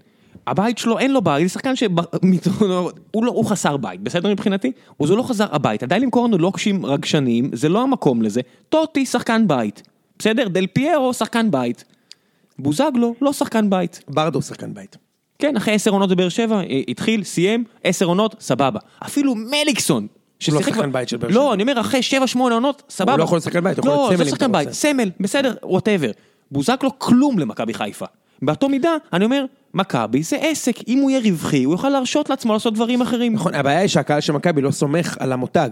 הבית 0.46 0.78
שלו 0.78 0.98
אין 0.98 1.12
לו 1.12 1.22
בית, 1.22 1.48
זה 1.48 1.48
שחקן 1.48 1.76
שהוא 1.76 1.90
לא, 3.24 3.30
הוא 3.30 3.44
חסר 3.44 3.76
בית, 3.76 4.00
בסדר 4.00 4.32
מבחינתי? 4.32 4.72
הוא 4.96 5.08
זה 5.08 5.14
לא 5.14 5.22
חזר 5.22 5.46
הביתה, 5.52 5.86
די 5.86 5.98
למכור 6.00 6.26
לנו 6.26 6.38
לוקשים 6.38 6.86
רגשניים, 6.86 7.50
זה 7.52 7.68
לא 7.68 7.82
המקום 7.82 8.22
לזה. 8.22 8.40
טוטי 8.68 9.06
שחקן 9.06 9.48
בית, 9.48 9.82
בסדר? 10.18 10.48
דל 10.48 10.66
פיירו 10.66 11.14
שחקן 11.14 11.50
בית. 11.50 11.84
בוזגלו 12.58 13.14
לא 13.20 13.32
שחקן 13.32 13.70
בית. 13.70 14.04
ברדו 14.08 14.42
שחקן 14.42 14.74
בית. 14.74 14.96
כן, 15.38 15.56
אחרי 15.56 15.74
עשר 15.74 15.90
עונות 15.90 16.10
בבאר 16.10 16.28
שבע, 16.28 16.56
אה, 16.56 16.80
התחיל, 16.88 17.24
סיים, 17.24 17.64
עשר 17.84 18.06
עונות, 18.06 18.36
סבבה. 18.40 18.80
אפילו 19.06 19.34
מליקסון. 19.34 20.06
ששיחק 20.40 20.64
שחקן 20.74 20.90
ב- 20.90 20.92
בית 20.92 21.08
של 21.08 21.16
באר 21.16 21.30
שבע. 21.30 21.40
לא, 21.40 21.54
אני 21.54 21.62
אומר, 21.62 21.80
אחרי 21.80 22.02
שבע, 22.02 22.26
שמונה 22.26 22.54
עונות, 22.54 22.82
סבבה. 22.90 23.16
לא 23.16 23.22
יכול 23.22 23.36
להיות 23.36 23.44
שחקן 23.44 23.64
בית, 23.64 23.78
הוא 23.78 23.86
יכול 23.86 23.98
להיות 23.98 24.10
לא, 24.10 24.16
סמל 24.16 24.24
זה 24.24 24.30
אם 24.30 24.36
שחקן 24.36 24.52
בית. 24.52 24.72
סמל, 24.72 25.10
בסדר, 25.20 25.54
whatever. 25.62 26.10
בוזגלו 26.50 26.98
כלום 26.98 27.38
למכבי 27.38 27.74
חיפה. 27.74 28.06
באותו 28.42 28.68
מידה, 28.68 28.96
אני 29.12 29.24
אומר, 29.24 29.44
מכבי 29.74 30.22
זה 30.22 30.36
עסק, 30.40 30.76
אם 30.88 30.98
הוא 30.98 31.10
יהיה 31.10 31.20
רווחי, 31.24 31.64
הוא 31.64 31.74
יוכל 31.74 31.88
להרשות 31.88 32.30
לעצמו 32.30 32.52
לעשות 32.52 32.74
דברים 32.74 33.00
אחרים. 33.02 33.32
נכון, 33.32 33.54
הבעיה 33.54 33.78
היא 33.78 33.88
שהקהל 33.88 34.20
של 34.20 34.32
מכבי 34.32 34.60
לא 34.60 34.70
סומך 34.70 35.16
על 35.20 35.32
המותג. 35.32 35.70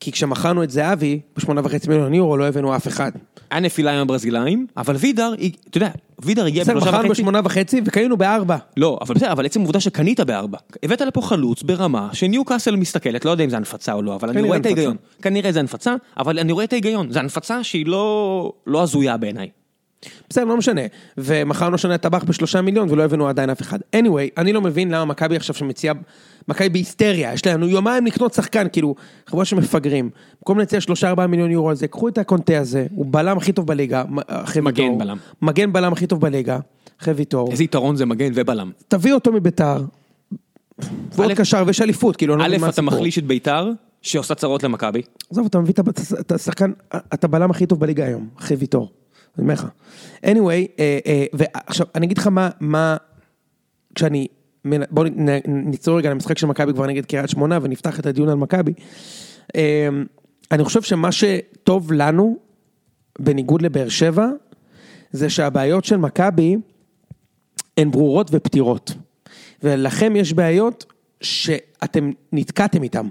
כי 0.00 0.12
כשמכרנו 0.12 0.62
את 0.62 0.70
זהבי, 0.70 1.20
בשמונה 1.36 1.60
וחצי 1.64 1.88
מיליון 1.88 2.14
יורו 2.14 2.36
לא 2.36 2.48
הבאנו 2.48 2.76
אף 2.76 2.88
אחד. 2.88 3.12
היה 3.50 3.60
נפילה 3.60 3.92
עם 3.92 3.98
הברזילאים, 3.98 4.66
אבל 4.76 4.96
וידר, 4.96 5.34
אתה 5.70 5.76
יודע, 5.78 5.90
וידר 6.22 6.44
הגיע 6.44 6.62
בסדר, 6.62 6.74
בשלושה 6.74 6.90
מכרנו 6.90 7.08
וחצי. 7.08 7.22
בשמונה 7.22 7.40
וחצי 7.44 7.80
וקנינו 7.84 8.16
בארבע. 8.16 8.56
לא, 8.76 8.98
אבל 9.00 9.14
בסדר, 9.14 9.32
אבל 9.32 9.46
עצם 9.46 9.60
העובדה 9.60 9.80
שקנית 9.80 10.20
בארבע, 10.20 10.58
הבאת 10.82 11.00
לפה 11.00 11.22
חלוץ 11.22 11.62
ברמה 11.62 12.08
שניו 12.12 12.44
קאסל 12.44 12.76
מסתכלת, 12.76 13.24
לא 13.24 13.30
יודע 13.30 13.44
אם 13.44 13.50
זה 13.50 13.56
הנפצה 13.56 13.92
או 13.92 14.02
לא, 14.02 14.14
אבל 14.14 14.30
אני 14.30 14.42
רואה 14.42 14.58
את. 14.58 14.66
ההיגיון. 14.66 14.96
כנראה 15.22 15.52
זה 15.52 15.60
הנפצה, 15.60 15.94
אבל 16.16 16.38
אני 16.38 16.52
רואה 16.52 16.64
את 16.64 16.72
ההיגיון. 16.72 17.10
זה 17.10 17.20
הנפצה 17.20 17.64
שהיא 17.64 17.86
לא 17.86 18.52
לא 18.66 18.82
הזויה 18.82 19.16
בעיניי. 19.16 19.48
בסדר, 20.30 20.44
לא 20.44 20.56
משנה. 20.56 20.80
ומכרנו 21.18 21.78
שנה 21.78 21.98
טבח 21.98 22.24
בשלושה 22.24 22.60
מיליון 22.62 22.90
ולא 22.90 23.02
הבאנו 23.02 23.28
עדיין 23.28 23.50
אף 23.50 23.60
אחד. 23.60 23.78
anyway, 23.96 24.30
אני 24.36 24.52
לא 24.52 24.60
מבין 24.60 24.90
למה 24.90 25.04
מכבי 25.04 25.36
עכשיו 25.36 25.54
שמציעה, 25.54 25.94
מכבי 26.48 26.68
בהיסטריה, 26.68 27.32
יש 27.32 27.46
לנו 27.46 27.68
יומיים 27.68 28.06
לקנות 28.06 28.34
שחקן, 28.34 28.66
כאילו, 28.72 28.94
חברה 29.26 29.44
שמפגרים. 29.44 30.10
במקום 30.38 30.58
להציע 30.58 30.80
שלושה 30.80 31.08
ארבעה 31.08 31.26
מיליון 31.26 31.50
יורו 31.50 31.70
על 31.70 31.76
זה, 31.76 31.88
קחו 31.88 32.08
את 32.08 32.18
הקונטה 32.18 32.58
הזה, 32.58 32.86
הוא 32.94 33.06
בלם 33.10 33.36
הכי 33.36 33.52
טוב 33.52 33.66
בליגה, 33.66 34.04
מ- 34.08 34.18
אחרי 34.28 34.62
מגן. 34.62 34.98
בלם. 34.98 35.16
מגן 35.42 35.72
בלם 35.72 35.92
הכי 35.92 36.06
טוב 36.06 36.20
בליגה, 36.20 36.58
אחרי 37.02 37.14
ויטור. 37.14 37.50
איזה 37.50 37.64
יתרון 37.64 37.96
זה 37.96 38.06
מגן 38.06 38.32
ובלם. 38.34 38.70
תביא 38.88 39.12
אותו 39.12 39.32
מביתר. 39.32 39.84
ועוד 41.12 41.30
א', 41.30 41.34
קשר 41.34 41.64
ויש 41.66 41.80
אליפות, 41.80 42.16
כאילו, 42.16 42.34
אני 42.34 42.40
לא 42.40 42.44
א', 42.44 42.48
מבין 42.48 42.60
מה 42.60 42.66
אתה 42.66 42.80
הסיפור. 42.80 42.98
מחליש 42.98 43.18
את 43.18 43.24
ביתר, 43.24 43.70
שעושה 44.02 44.34
צרות 44.34 44.62
למכבי. 44.62 45.02
עזוב, 45.30 45.46
אתה 45.46 45.58
מביא 45.58 45.74
את 46.20 46.32
השחקן, 46.32 46.72
אתה 47.14 47.26
הבלם 47.26 47.50
הכי 47.50 47.66
טוב 47.66 47.80
בליגה 47.80 48.04
היום, 48.04 48.28
אחרי 48.38 48.56
ויטור. 48.56 48.90
אני 49.38 49.42
אומר 49.42 49.54
לך. 49.54 49.66
anyway, 50.26 50.68
אה, 50.78 50.98
אה, 51.06 51.24
ועכשיו, 51.32 51.86
אני 51.94 52.06
אגיד 52.06 52.18
לך 52.18 52.26
מה, 52.26 52.50
מה, 52.60 52.96
כשאני, 53.94 54.26
בואו 54.90 55.06
נ- 55.06 55.30
נ- 55.30 55.70
נצלול 55.70 55.96
רגע 55.96 56.10
למשחק 56.10 56.38
של 56.38 56.46
מכבי 56.46 56.72
כבר 56.72 56.86
נגד 56.86 57.06
קריית 57.06 57.30
שמונה 57.30 57.58
ונפתח 57.62 58.00
את 58.00 58.06
הדיון 58.06 58.28
על 58.28 58.34
מכבי. 58.34 58.72
אה, 59.56 59.88
אני 60.52 60.64
חושב 60.64 60.82
שמה 60.82 61.12
שטוב 61.12 61.92
לנו, 61.92 62.36
בניגוד 63.18 63.62
לבאר 63.62 63.88
שבע, 63.88 64.28
זה 65.12 65.30
שהבעיות 65.30 65.84
של 65.84 65.96
מכבי 65.96 66.56
הן 67.76 67.90
ברורות 67.90 68.28
ופתירות. 68.32 68.94
ולכם 69.62 70.16
יש 70.16 70.32
בעיות 70.32 70.92
שאתם 71.20 72.10
נתקעתם 72.32 72.82
איתן. 72.82 73.06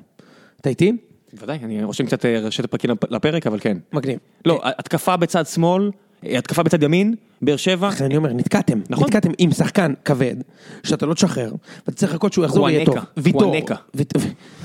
אתה 0.62 0.70
איתי? 0.70 0.98
בוודאי, 1.34 1.60
אני 1.64 1.84
רושם 1.84 2.06
קצת 2.06 2.26
אה, 2.26 2.40
ראשי 2.40 2.64
פרקים 2.64 2.92
לפרק, 3.10 3.48
אבל 3.48 3.60
כן. 3.60 3.78
מגניב. 3.94 4.20
לא, 4.46 4.62
התקפה 4.64 5.18
בצד 5.18 5.48
שמאל, 5.48 5.92
התקפה 6.24 6.64
בצד 6.64 6.84
ימין, 6.84 7.16
באר 7.42 7.56
שבע, 7.56 7.88
לכן 7.88 8.06
אני 8.06 8.18
אומר, 8.18 8.34
נתקעתם, 8.34 8.80
נכון. 8.90 9.06
נתקעתם 9.06 9.30
עם 9.38 9.52
שחקן 9.52 9.94
כבד, 10.06 10.36
שאתה 10.84 11.06
לא 11.06 11.14
תשחרר, 11.14 11.52
ואתה 11.88 11.98
צריך 11.98 12.12
לחכות 12.12 12.34
שהוא 12.34 12.46
יחזור 12.46 12.64
ויהיה 12.64 12.86
טוב. 12.86 12.96
ויטור, 13.18 13.56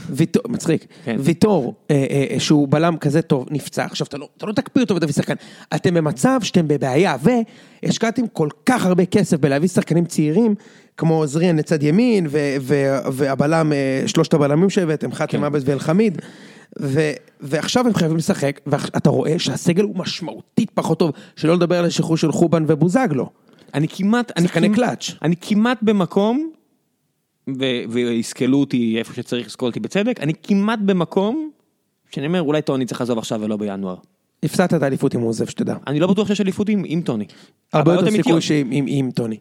ויטור, 0.09 0.42
מצחיק, 0.49 0.87
כן. 1.05 1.16
ויטור, 1.21 1.75
אה, 1.90 2.07
אה, 2.11 2.27
אה, 2.31 2.40
שהוא 2.40 2.69
בלם 2.69 2.97
כזה 2.97 3.23
טוב, 3.23 3.47
נפצע, 3.51 3.85
עכשיו 3.85 4.07
אתה 4.07 4.19
לא, 4.19 4.29
אתה 4.37 4.47
לא 4.47 4.53
תקפיא 4.53 4.83
אותו 4.83 4.97
ותביא 4.97 5.12
שחקן, 5.12 5.35
אתם 5.75 5.95
במצב 5.95 6.38
שאתם 6.42 6.69
בבעיה, 6.69 7.16
והשקעתם 7.83 8.23
כל 8.33 8.49
כך 8.66 8.87
הרבה 8.87 9.07
כסף 9.07 9.37
בלהביא 9.37 9.69
שחקנים 9.69 10.05
צעירים, 10.05 10.55
כמו 10.97 11.27
זריאן 11.27 11.57
לצד 11.57 11.83
ימין, 11.83 12.27
והבלם, 13.12 13.73
שלושת 14.07 14.35
הבלמים 14.35 14.71
שהבאתם, 14.71 15.12
חאתם 15.12 15.38
כן. 15.38 15.45
עבד 15.45 15.61
ואלחמיד, 15.64 16.19
ו- 16.83 17.12
ועכשיו 17.41 17.87
הם 17.87 17.95
חייבים 17.95 18.17
לשחק, 18.17 18.61
ואתה 18.67 19.11
רואה 19.11 19.39
שהסגל 19.39 19.83
הוא 19.85 19.97
משמעותית 19.97 20.71
פחות 20.75 20.99
טוב, 20.99 21.11
שלא 21.37 21.55
לדבר 21.55 21.79
על 21.79 21.85
השחרור 21.85 22.17
של 22.17 22.33
חובן 22.33 22.65
ובוזגלו. 22.69 23.31
אני 23.75 23.89
כמעט, 23.89 24.33
אני 24.37 24.49
כמעט- 24.49 24.75
קלאץ'. 24.75 25.11
אני 25.23 25.35
כמעט 25.41 25.79
במקום, 25.83 26.51
ו- 27.51 27.83
ויסקלו 27.89 28.59
אותי 28.61 28.95
איפה 28.99 29.15
שצריך 29.15 29.47
לסקול 29.47 29.69
אותי 29.69 29.81
בצדק, 29.81 30.21
אני 30.21 30.33
כמעט 30.43 30.79
במקום, 30.79 31.51
שאני 32.11 32.27
אומר 32.27 32.43
אולי 32.43 32.62
טוני 32.62 32.87
צריך 32.87 33.01
לעזוב 33.01 33.19
עכשיו 33.19 33.41
ולא 33.43 33.57
בינואר. 33.57 33.97
הפסדת 34.43 34.75
את 34.75 34.83
האליפות 34.83 35.15
אם 35.15 35.21
הוא 35.21 35.29
עוזב, 35.29 35.47
שתדע. 35.47 35.77
אני 35.87 36.01
לא 36.01 36.07
בטוח 36.07 36.29
שיש 36.29 36.41
אליפות 36.41 36.69
עם, 36.69 36.83
עם 36.87 37.01
טוני. 37.01 37.25
הרבה 37.73 37.95
יותר 37.95 38.11
סיכוי. 38.11 38.41
שעם 38.41 38.69
עם- 38.73 38.85
עם 38.89 39.11
טוני. 39.11 39.37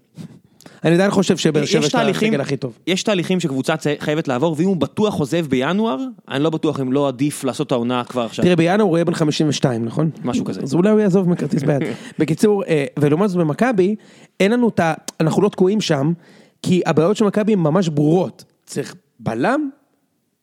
אני 0.83 0.93
עדיין 0.93 1.11
חושב 1.11 1.37
שבאר 1.37 1.65
שבע 1.65 1.85
יש 1.85 1.95
לה 1.95 2.01
תהליכים, 2.01 2.27
הסגל 2.27 2.41
הכי 2.41 2.57
טוב. 2.57 2.77
יש 2.87 3.03
תהליכים 3.03 3.39
שקבוצה 3.39 3.73
חייבת 3.99 4.27
לעבור, 4.27 4.55
ואם 4.57 4.67
הוא 4.67 4.77
בטוח 4.77 5.19
עוזב 5.19 5.45
בינואר, 5.49 5.97
אני 6.29 6.43
לא 6.43 6.49
בטוח 6.49 6.79
אם 6.79 6.93
לא 6.93 7.07
עדיף 7.07 7.43
לעשות 7.43 7.67
את 7.67 7.71
העונה 7.71 8.03
כבר 8.03 8.21
עכשיו. 8.21 8.45
תראה, 8.45 8.55
בינואר 8.55 8.87
הוא 8.89 8.97
יהיה 8.97 9.05
בן 9.05 9.13
52, 9.13 9.85
נכון? 9.85 10.09
משהו 10.23 10.45
כזה. 10.45 10.61
אז 10.61 10.73
אולי 10.73 10.89
הוא 10.89 10.99
יעזוב 10.99 11.29
מכרטיס 11.29 11.63
ביד. 11.63 11.81
בקיצור, 12.19 12.63
אה, 12.63 12.85
ולעומת 12.99 13.29
זאת 13.29 13.39
במכבי, 13.39 13.95
אין 14.39 14.51
לנו 14.51 14.69
את 14.69 14.79
ה... 14.79 14.93
אנחנו 15.19 15.41
לא 15.41 15.49
תקועים 15.49 15.81
שם, 15.81 16.13
כי 16.61 16.81
הבעיות 16.85 17.17
של 17.17 17.25
מכבי 17.25 17.53
הן 17.53 17.59
ממש 17.59 17.89
ברורות. 17.89 18.43
צריך 18.65 18.95
בלם, 19.19 19.69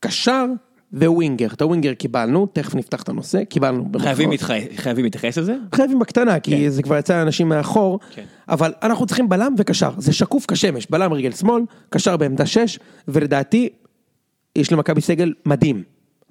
קשר 0.01 0.47
וווינגר. 0.93 1.49
את 1.53 1.63
הווינגר 1.63 1.95
קיבלנו, 1.95 2.47
תכף 2.47 2.75
נפתח 2.75 3.03
את 3.03 3.09
הנושא, 3.09 3.45
קיבלנו. 3.45 3.85
חייבים. 3.99 4.31
להתח... 4.31 4.51
חייבים 4.77 5.05
להתייחס 5.05 5.39
לזה? 5.39 5.55
חייבים 5.75 5.99
בקטנה, 5.99 6.41
כי 6.41 6.71
זה 6.71 6.83
כבר 6.83 6.99
יצא 6.99 7.19
לאנשים 7.19 7.49
מאחור, 7.49 7.99
כן. 8.15 8.25
אבל 8.49 8.73
אנחנו 8.83 9.07
צריכים 9.07 9.29
בלם 9.29 9.55
וקשר, 9.59 9.91
זה 9.99 10.13
שקוף 10.13 10.47
כשמש, 10.47 10.87
בלם 10.91 11.13
רגל 11.13 11.33
שמאל, 11.33 11.63
קשר 11.91 12.17
בעמדה 12.17 12.47
6, 12.47 12.79
ולדעתי, 13.09 13.69
יש 14.57 14.73
למכבי 14.73 15.01
סגל 15.01 15.33
מדהים, 15.47 15.83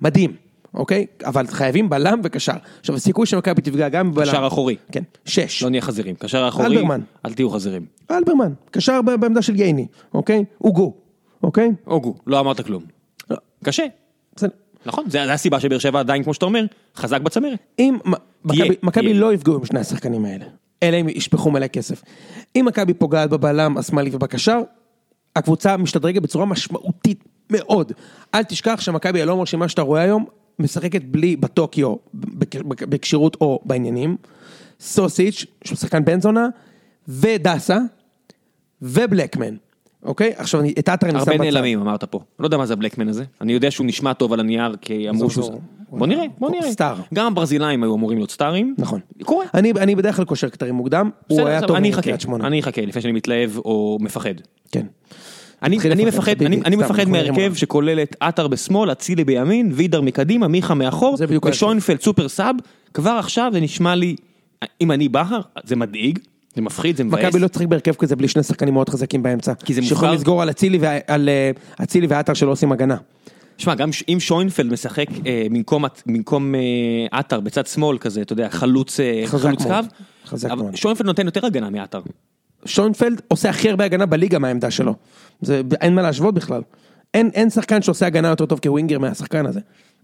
מדהים, 0.01 0.33
אוקיי? 0.73 1.05
אבל 1.25 1.47
חייבים 1.47 1.89
בלם 1.89 2.21
וקשר. 2.23 2.53
עכשיו, 2.79 2.95
הסיכוי 2.95 3.25
שמכבי 3.25 3.61
תפגע 3.61 3.89
גם 3.89 4.11
בבלם... 4.11 4.27
קשר 4.27 4.47
אחורי. 4.47 4.75
כן, 4.91 5.03
שש. 5.25 5.63
לא 5.63 5.69
נהיה 5.69 5.81
חזירים. 5.81 6.15
קשר 6.15 6.47
אחורי, 6.47 6.67
אלברמן. 6.67 7.01
אל 7.25 7.33
תהיו 7.33 7.49
חזירים. 7.49 7.85
אלברמן, 8.11 8.53
קשר 8.71 9.01
בעמדה 9.01 9.41
של 9.41 9.55
ייני, 9.55 9.87
אוקיי? 10.13 10.43
אוגו, 10.61 10.93
אוקיי? 11.43 11.71
אוגו, 11.87 12.15
לא 12.27 12.39
אמרת 12.39 12.61
כלום. 12.61 12.83
לא, 13.29 13.37
קשה. 13.63 13.83
נכון, 14.85 15.09
זה 15.09 15.25
זה 15.25 15.33
הסיבה 15.33 15.59
שבאר 15.59 15.79
שבע 15.79 15.99
עדיין, 15.99 16.23
כמו 16.23 16.33
שאתה 16.33 16.45
אומר, 16.45 16.65
חזק 16.95 17.21
בצמרת. 17.21 17.59
אם 17.79 17.97
מכבי-. 18.83 19.13
לא 19.13 19.33
יפגעו 19.33 19.55
עם 19.55 19.65
שני 19.65 19.79
השחקנים 19.79 20.25
האלה, 20.25 20.45
אלא 20.83 20.97
אם 21.01 21.09
ישפכו 21.09 21.51
מלא 21.51 21.67
כסף. 21.67 22.01
אם 22.55 22.65
מכבי 22.67 22.93
פוגעת 22.93 23.29
בבלם 23.29 23.77
השמאלי 23.77 24.09
ובקשר, 24.13 24.61
הקבוצה 25.35 25.77
משתדרגת 25.77 26.21
בצורה 26.21 26.45
משמעותית 26.45 27.23
מאוד. 27.49 27.91
אל 28.33 28.43
תשכח 28.43 28.81
שמכבי 28.81 29.21
הלא 29.21 29.37
מרשימה 29.37 29.69
שאתה 29.69 29.81
רואה 29.81 30.01
היום, 30.01 30.25
משחקת 30.59 31.03
בלי 31.03 31.35
בטוקיו, 31.35 31.95
בכשירות 32.63 33.37
או 33.41 33.61
בעניינים, 33.65 34.17
סוסיץ', 34.79 35.45
שהוא 35.63 35.77
שחקן 35.77 36.05
בן 36.05 36.21
זונה, 36.21 36.47
ודסה, 37.07 37.77
ובלקמן. 38.81 39.55
אוקיי? 40.03 40.33
עכשיו 40.37 40.61
אני 40.61 40.73
את 40.79 40.89
עטר 40.89 41.07
אני 41.07 41.11
שם 41.11 41.17
הרבה 41.19 41.33
בצד. 41.33 41.43
נעלמים 41.43 41.79
אמרת 41.79 42.03
פה. 42.03 42.19
לא 42.39 42.45
יודע 42.45 42.57
מה 42.57 42.65
זה 42.65 42.73
הבלקמן 42.73 43.07
הזה. 43.07 43.23
אני 43.41 43.53
יודע 43.53 43.71
שהוא 43.71 43.87
נשמע 43.87 44.13
טוב 44.13 44.33
על 44.33 44.39
הנייר, 44.39 44.75
כי 44.81 45.09
אמרו 45.09 45.29
שהוא... 45.29 45.43
זו- 45.43 45.59
בוא 45.89 46.07
נראה, 46.07 46.25
בוא 46.39 46.49
נראה. 46.49 46.71
סטאר. 46.71 46.95
גם 47.13 47.27
הברזילאים 47.27 47.83
היו 47.83 47.95
אמורים 47.95 48.17
להיות 48.17 48.31
סטארים. 48.31 48.75
נכון. 48.77 48.99
קורה. 49.23 49.45
אני, 49.53 49.71
אני 49.71 49.95
בדרך 49.95 50.15
כלל 50.15 50.25
קושר 50.25 50.49
כתרים 50.49 50.75
מוקדם, 50.75 51.09
הוא 51.27 51.47
היה 51.47 51.61
טוב 51.61 51.77
בקריית 51.79 52.21
שמונה. 52.21 52.47
אני 52.47 52.59
אחכה 52.59 52.81
לפני 52.81 53.01
שאני 53.01 53.13
מתלהב 53.13 53.57
או 53.57 53.97
מפחד. 54.01 54.33
כן. 54.71 54.85
אני, 55.63 55.77
אני 55.91 56.05
מפחד, 56.05 56.41
אני, 56.43 56.61
אני 56.65 56.75
מפחד 56.75 57.09
מהרכב. 57.09 57.53
שכולל 57.55 57.99
את 57.99 58.15
עטר 58.19 58.47
בשמאל, 58.47 58.91
אצילי 58.91 59.23
בימין, 59.23 59.71
וידר 59.73 60.01
מקדימה, 60.01 60.47
מיכה 60.47 60.73
מאחור. 60.73 61.17
ושוינפלד 61.45 62.01
סופר 62.01 62.27
סאב, 62.29 62.55
כבר 62.93 63.11
עכשיו 63.11 63.49
זה 63.53 63.59
נשמע 63.59 63.95
לי, 63.95 64.15
אם 64.81 64.91
אני 64.91 65.09
בכר, 65.09 65.39
זה 65.63 65.75
מדאיג, 65.75 66.19
זה 66.55 66.61
מפחיד, 66.61 66.97
זה 66.97 67.03
מבאס. 67.03 67.25
מכבי 67.25 67.39
לא 67.39 67.47
תשחק 67.47 67.65
בהרכב 67.65 67.93
כזה 67.93 68.15
בלי 68.15 68.27
שני 68.27 68.43
שחקנים 68.43 68.73
מאוד 68.73 68.89
חזקים 68.89 69.23
באמצע. 69.23 69.53
כי 69.53 69.73
זה 69.73 69.81
שיכולים 69.81 70.11
מוכר. 70.11 70.15
לסגור 70.17 70.41
על 70.41 70.49
אצילי 70.49 70.77
ועל 70.81 71.29
אה, 71.29 71.51
אצילי 71.83 72.07
ועטר 72.07 72.33
שלא 72.33 72.51
עושים 72.51 72.71
הגנה. 72.71 72.97
שמע, 73.57 73.75
גם 73.75 73.89
אם 74.09 74.19
שוינפלד 74.19 74.71
משחק 74.71 75.05
אה, 75.25 75.47
במקום, 75.51 75.85
במקום 76.05 76.55
אה, 76.55 76.59
עטר 77.11 77.39
בצד 77.39 77.67
שמאל 77.67 77.97
כזה, 77.97 78.21
אתה 78.21 78.33
יודע, 78.33 78.49
חלוץ, 78.49 78.99
אה, 78.99 79.23
חלוץ 79.25 79.65
מאוד. 79.65 79.85
קו, 79.85 79.95
חזק 80.25 80.49
אבל 80.49 80.61
מאוד. 80.61 80.75
שוינפלד 80.75 81.05
נותן 81.05 81.25
יותר 81.25 81.45
הגנה 81.45 81.69
מעטר. 81.69 82.01
שוינפלד 82.65 83.21
עושה 83.27 83.49
הכי 83.49 83.69
הרבה 83.69 83.85
הגנה 83.85 84.05
בליגה 84.05 84.39
מהעמדה 84.39 84.71
שלו. 84.71 84.95
זה, 85.41 85.61
אין 85.81 85.95
מה 85.95 86.01
להשוות 86.01 86.33
בכלל. 86.33 86.61
אין, 87.13 87.29
אין 87.33 87.49
שחקן 87.49 87.81
שעושה 87.81 88.05
הגנה 88.05 88.27
יותר 88.27 88.45
טוב 88.45 88.59
כווינגר 88.63 88.99
מהשחקן 88.99 89.45
הזה. 89.45 89.59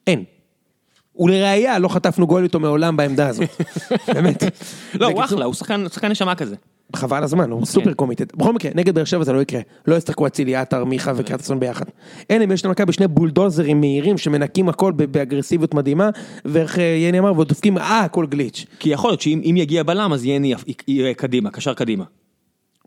אין. 0.07 0.23
ולראיה, 1.19 1.79
לא 1.79 1.87
חטפנו 1.87 2.27
גול 2.27 2.43
איתו 2.43 2.59
מעולם 2.59 2.97
בעמדה 2.97 3.27
הזאת. 3.27 3.49
באמת. 4.13 4.43
לא, 4.93 5.07
הוא 5.07 5.23
אחלה, 5.23 5.45
הוא 5.45 5.53
שחקן 5.53 6.09
נשמה 6.09 6.35
כזה. 6.35 6.55
חבל 6.95 7.23
הזמן, 7.23 7.51
הוא 7.51 7.65
סופר 7.65 7.93
קומיטד. 7.93 8.25
בכל 8.35 8.53
מקרה, 8.53 8.71
נגד 8.75 8.95
באר 8.95 9.03
שבע 9.03 9.23
זה 9.23 9.33
לא 9.33 9.41
יקרה. 9.41 9.61
לא 9.87 9.95
ישחקו 9.95 10.27
אצילי, 10.27 10.55
עטר, 10.55 10.83
מיכה 10.85 11.11
וקרטסון 11.15 11.59
ביחד. 11.59 11.85
אין 12.29 12.41
אם 12.41 12.51
יש 12.51 12.65
למכבי 12.65 12.93
שני 12.93 13.07
בולדוזרים 13.07 13.79
מהירים 13.79 14.17
שמנקים 14.17 14.69
הכל 14.69 14.91
באגרסיביות 14.91 15.73
מדהימה, 15.73 16.09
ואיך 16.45 16.79
אה, 16.79 16.83
יני 16.83 17.19
אמר, 17.19 17.33
ועוד 17.35 17.47
דופקים, 17.47 17.77
אה, 17.77 17.99
הכל 17.99 18.25
גליץ'. 18.25 18.65
כי 18.79 18.89
יכול 18.89 19.09
להיות 19.09 19.21
שאם 19.21 19.41
אם 19.49 19.57
יגיע 19.57 19.83
בלם, 19.83 20.13
אז 20.13 20.25
יהיה 20.25 20.39
ני- 20.39 20.53
יהיה 20.87 21.13
קדימה, 21.13 21.49
קשר 21.51 21.73
קדימה. 21.73 22.03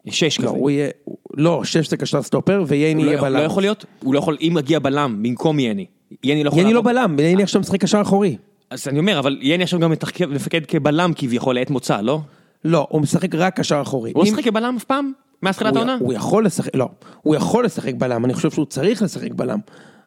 שש 0.09 0.41
לא, 0.41 0.45
כזה. 0.49 0.57
הוא 0.57 0.71
יהיה, 0.71 0.89
לא, 1.37 1.61
שש 1.65 1.89
זה 1.91 1.97
קשר 1.97 2.23
סטופר, 2.23 2.65
וייני 2.67 3.03
הוא 3.03 3.09
יהיה 3.11 3.17
לא, 3.17 3.23
בלם. 3.23 3.37
לא 3.37 3.43
יכול 3.43 3.63
להיות, 3.63 3.85
הוא 4.03 4.15
לא 4.15 4.19
יכול, 4.19 4.37
אם 4.41 4.53
מגיע 4.55 4.79
בלם 4.79 5.23
במקום 5.23 5.59
יני, 5.59 5.87
יני 6.25 6.45
לא 6.45 6.49
יכול 6.49 6.61
יני 6.61 6.73
לא. 6.73 6.81
בלם, 6.83 7.17
ייני 7.21 7.43
עכשיו 7.43 7.61
משחק 7.61 7.81
קשר 7.81 8.01
אחורי. 8.03 8.37
אז 8.71 8.89
אני 8.89 8.99
אומר, 8.99 9.19
אבל 9.19 9.39
יני 9.41 9.63
עכשיו 9.63 9.81
גם 9.81 9.93
מפקד 10.31 10.67
כבלם 10.69 11.13
כביכול 11.17 11.55
לעת 11.55 11.71
מוצא, 11.71 12.01
לא? 12.01 12.21
לא, 12.65 12.87
הוא 12.91 13.01
משחק 13.01 13.35
רק 13.35 13.57
קשר 13.61 13.81
אחורי. 13.83 14.13
הוא 14.15 14.25
לא 14.25 14.29
אם- 14.31 14.35
שיחק 14.37 14.45
כבלם 14.45 14.75
אף 14.77 14.85
פעם? 14.85 15.13
מאז 15.43 15.57
תחילת 15.57 15.77
העונה? 15.77 15.97
הוא 16.01 16.13
יכול 16.13 16.47
לשחק, 16.47 16.77
לא, 16.77 16.89
הוא 17.23 17.35
יכול 17.35 17.65
לשחק 17.65 17.95
בלם, 17.95 18.25
אני 18.25 18.35
חושב 18.35 18.51
שהוא 18.51 18.67
צריך 18.67 19.03
לשחק 19.03 19.33
בלם, 19.33 19.59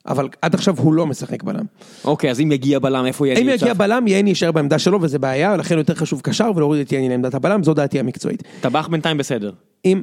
אבל 0.08 0.30
עד 0.41 0.54
עכשיו 0.54 0.76
הוא 0.80 0.93
לא 0.93 1.06
משחק 1.06 1.43
בלם. 1.43 1.66
אוקיי, 2.06 2.32
אז 2.32 2.39
אם 2.39 2.51
יגיע 2.51 2.80
בלם, 2.80 3.06
איפה 3.06 3.28
יני 3.28 3.41
אם? 3.41 3.49
יגיע 3.49 3.74
בלם, 3.74 4.08
ייני 4.08 4.30
יישאר 4.30 4.51
בעמדה 4.51 4.80
שלו 4.80 5.01
וזה 5.01 5.20
בעיה, 5.20 5.58
לכן 5.58 5.78
יותר 5.78 5.95
חשוב 5.95 6.22
קשר 6.22 6.51
ולהוריד 6.56 6.86
את 6.86 6.91
ייני 6.91 7.10
לעמדת 7.10 7.34
הבלם, 7.34 7.64
זו 7.64 7.74
דעתי 7.74 7.99
המקצועית. 7.99 8.43
טבח 8.62 8.88
בינתיים 8.88 9.18
בסדר. 9.18 9.51
אם, 9.86 10.01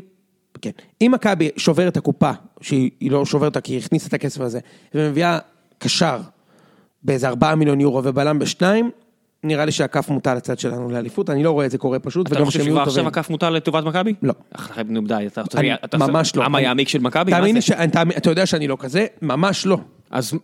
כן, 0.63 0.71
אם 1.03 1.11
מכבי 1.15 1.49
שוברת 1.57 1.93
את 1.93 1.97
הקופה, 1.97 2.31
שהיא 2.61 3.11
לא 3.11 3.25
שוברת 3.27 3.49
אותה 3.49 3.61
כי 3.61 3.73
היא 3.73 3.79
הכניסה 3.81 4.09
את 4.09 4.15
הכסף 4.15 4.41
הזה, 4.41 4.61
ומביאה 4.95 5.39
קשר 5.83 6.21
באיזה 7.03 7.29
4 7.29 7.55
מיליון 7.55 7.81
יורו 7.81 8.01
ובלם 8.05 8.39
בשניים, 8.39 8.91
נראה 9.45 9.65
לי 9.65 9.73
שהכף 9.73 10.09
מוטה 10.09 10.35
לצד 10.35 10.59
שלנו 10.59 10.91
לאליפות, 10.91 11.31
אני 11.31 11.43
לא 11.45 11.51
רואה 11.51 11.67
את 11.67 11.71
זה 11.71 11.79
קורה 11.79 11.99
פשוט, 11.99 12.33
אתה 12.33 12.45
חושב 12.45 12.65
שכבר 12.65 12.81
עכשיו. 12.81 13.07
הכף 13.07 13.31
מוטל 13.31 13.51
לטובת 13.51 13.85
מכבי? 13.85 14.15
לא. 14.23 14.33
אך, 14.55 14.79
נו 14.89 15.01
די, 15.01 15.25
אתה 15.27 15.41
רוצה... 15.43 15.59
ממש 15.99 16.37
לא. 16.37 16.45
עם 16.45 16.57
אני- 16.57 16.65
היעמיק 16.65 16.89
של 16.89 16.99
מכבי? 16.99 17.33
תאמין 17.33 17.55
לי? 17.55 17.63
ש- 17.63 17.71
אתה 18.17 18.31
יודע 18.31 18.47
שאני 18.47 18.69
לא 18.69 18.77
כזה, 18.81 19.07
ממש 19.23 19.67
לא. 19.67 19.79
אז 20.11 20.35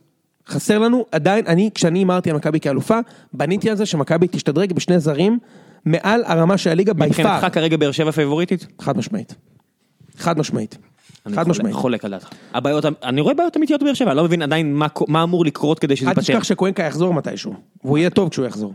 חסר 0.49 0.78
לנו, 0.78 1.07
עדיין, 1.12 1.45
אני, 1.47 1.70
כשאני 1.74 1.99
הימרתי 1.99 2.30
על 2.30 2.37
מכבי 2.37 2.61
כאלופה, 2.61 2.99
בניתי 3.32 3.70
על 3.70 3.76
זה 3.76 3.87
שמכבי 3.87 4.26
תשתדרג 4.30 4.72
בשני 4.72 4.99
זרים 5.01 5.39
מעל 5.84 6.22
הרמה 6.26 6.59
של 6.59 6.70
הליגה 6.70 6.93
בי 6.93 7.07
מבחינתך. 7.07 7.47
כרגע 7.53 7.76
באר 7.76 7.93
שבע 7.93 8.11
פייבוריטית? 8.11 8.66
חד 8.80 8.97
משמעית. 8.99 9.34
חד 10.18 10.39
משמעית. 10.39 10.78
אני 11.27 11.37
חד 11.37 11.49
משמעית. 11.49 11.74
חולק 11.74 12.05
על 12.05 12.11
דעתך. 12.11 12.29
הבעיות, 12.55 12.85
אני 13.05 13.20
רואה 13.20 13.35
בעיות 13.35 13.57
אמיתיות 13.57 13.81
בבאר 13.83 13.95
שבע, 13.95 14.11
אני 14.11 14.16
לא 14.16 14.24
מבין 14.24 14.43
עדיין 14.43 14.74
מה- 14.74 14.87
מה 15.09 15.22
אמור 15.22 15.45
לקרות 15.45 15.79
כדי 15.79 15.97
שזה 15.97 16.07
אל 16.07 16.11
ייפתר. 16.11 16.22
תשכח 16.22 16.45
שקוונקה 16.45 16.83
יחזור 16.83 17.14
מתישהו, 17.14 17.55
והוא 17.85 17.99
יהיה 17.99 18.11
טוב 18.11 18.29
כשהוא 18.29 18.47
יחזור. 18.47 18.72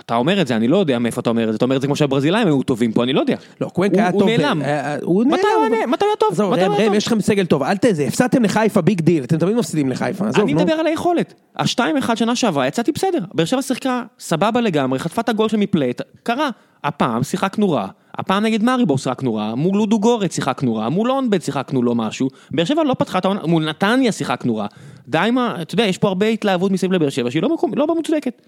אתה 0.00 0.16
אומר 0.16 0.40
את 0.40 0.46
זה, 0.46 0.56
אני 0.56 0.68
לא 0.68 0.76
יודע 0.76 0.98
מאיפה 0.98 1.20
אתה 1.20 1.30
אומר 1.30 1.44
את 1.44 1.52
זה, 1.52 1.56
אתה 1.56 1.64
אומר 1.64 1.76
את 1.76 1.80
זה 1.80 1.86
כמו 1.86 1.96
שהברזילאים 1.96 2.46
היו 2.46 2.62
טובים 2.62 2.92
פה, 2.92 3.02
אני 3.04 3.12
לא 3.12 3.20
יודע. 3.20 3.36
לא, 3.60 3.68
קוונקה 3.68 3.96
היה 4.02 4.12
טוב. 4.12 4.28
נעלם. 4.28 4.62
אה, 4.62 4.68
אה, 4.94 4.96
הוא 5.02 5.24
נעלם. 5.24 5.38
הוא 5.56 5.74
היה- 5.76 5.86
מתי 5.86 6.04
הוא 6.04 6.10
היה 6.10 6.16
טוב? 6.18 6.28
עזוב, 6.32 6.52
ראם, 6.52 6.72
ראם? 6.72 6.94
יש 6.94 7.06
לכם 7.06 7.20
סגל 7.20 7.46
טוב, 7.46 7.62
אל 7.62 7.76
תזה, 7.76 8.04
הפסדתם 8.06 8.42
לחיפה 8.42 8.80
big 8.80 9.00
deal, 9.00 9.24
אתם 9.24 9.38
תמיד 9.38 9.56
מפסידים 9.56 9.88
לחיפה, 9.90 10.24
אני. 10.42 10.54
מדבר 10.54 10.72
על 10.72 10.86
היכולת. 10.86 11.34
השתיים 11.56 11.96
אחד 11.96 12.16
שנה 12.16 12.36
שעברה, 12.36 12.66
יצאתי 12.66 12.92
בסדר. 12.92 13.18
באר 13.34 13.44
שבע 13.46 13.62
שיחקה 13.62 14.02
סבבה 14.18 14.60
לגמרי, 14.60 14.98
חטפה 14.98 15.20
את 15.20 15.28
הגול 15.28 15.48
של 15.48 15.56
מפלט, 15.56 16.00
קרה. 16.22 16.50
הפעם 16.84 17.22
שיחקנו 17.22 17.70
רע, 17.70 17.88
הפעם 18.18 18.42
נגד 18.42 18.62
מאריבור 18.62 18.98
שיחקנו 18.98 19.34
רע, 19.34 19.54
מול 19.54 19.76
לודוגורץ 19.78 20.34
שיחקנו 20.34 20.74
רע, 20.76 20.88
מול 20.88 21.10
הונבד 21.10 21.42
שיחקנו 21.42 21.82
לא 21.82 21.94
משהו, 21.94 22.28
באר 22.50 22.64
שבע 22.64 22.84
לא 22.84 22.94
פתחה 22.98 23.18
את 23.18 23.24
העונה, 23.24 23.40
מול 23.46 23.68
נתניה 23.68 24.12
שיחקנו 24.12 24.56
רע. 24.56 24.66
די 25.08 25.28
מה, 25.32 25.56
אתה 25.62 25.74
יודע, 25.74 25.84
יש 25.86 25.98
פה 25.98 26.08
הרבה 26.08 26.26
התלהבות 26.26 26.72
מסביב 26.72 26.92
לבאר 26.92 27.08
שבע 27.10 27.30
שהיא 27.30 27.42
לא 27.42 27.54
מקום- 27.54 27.72
לא 27.76 27.86
במוצדקת. 27.86 28.42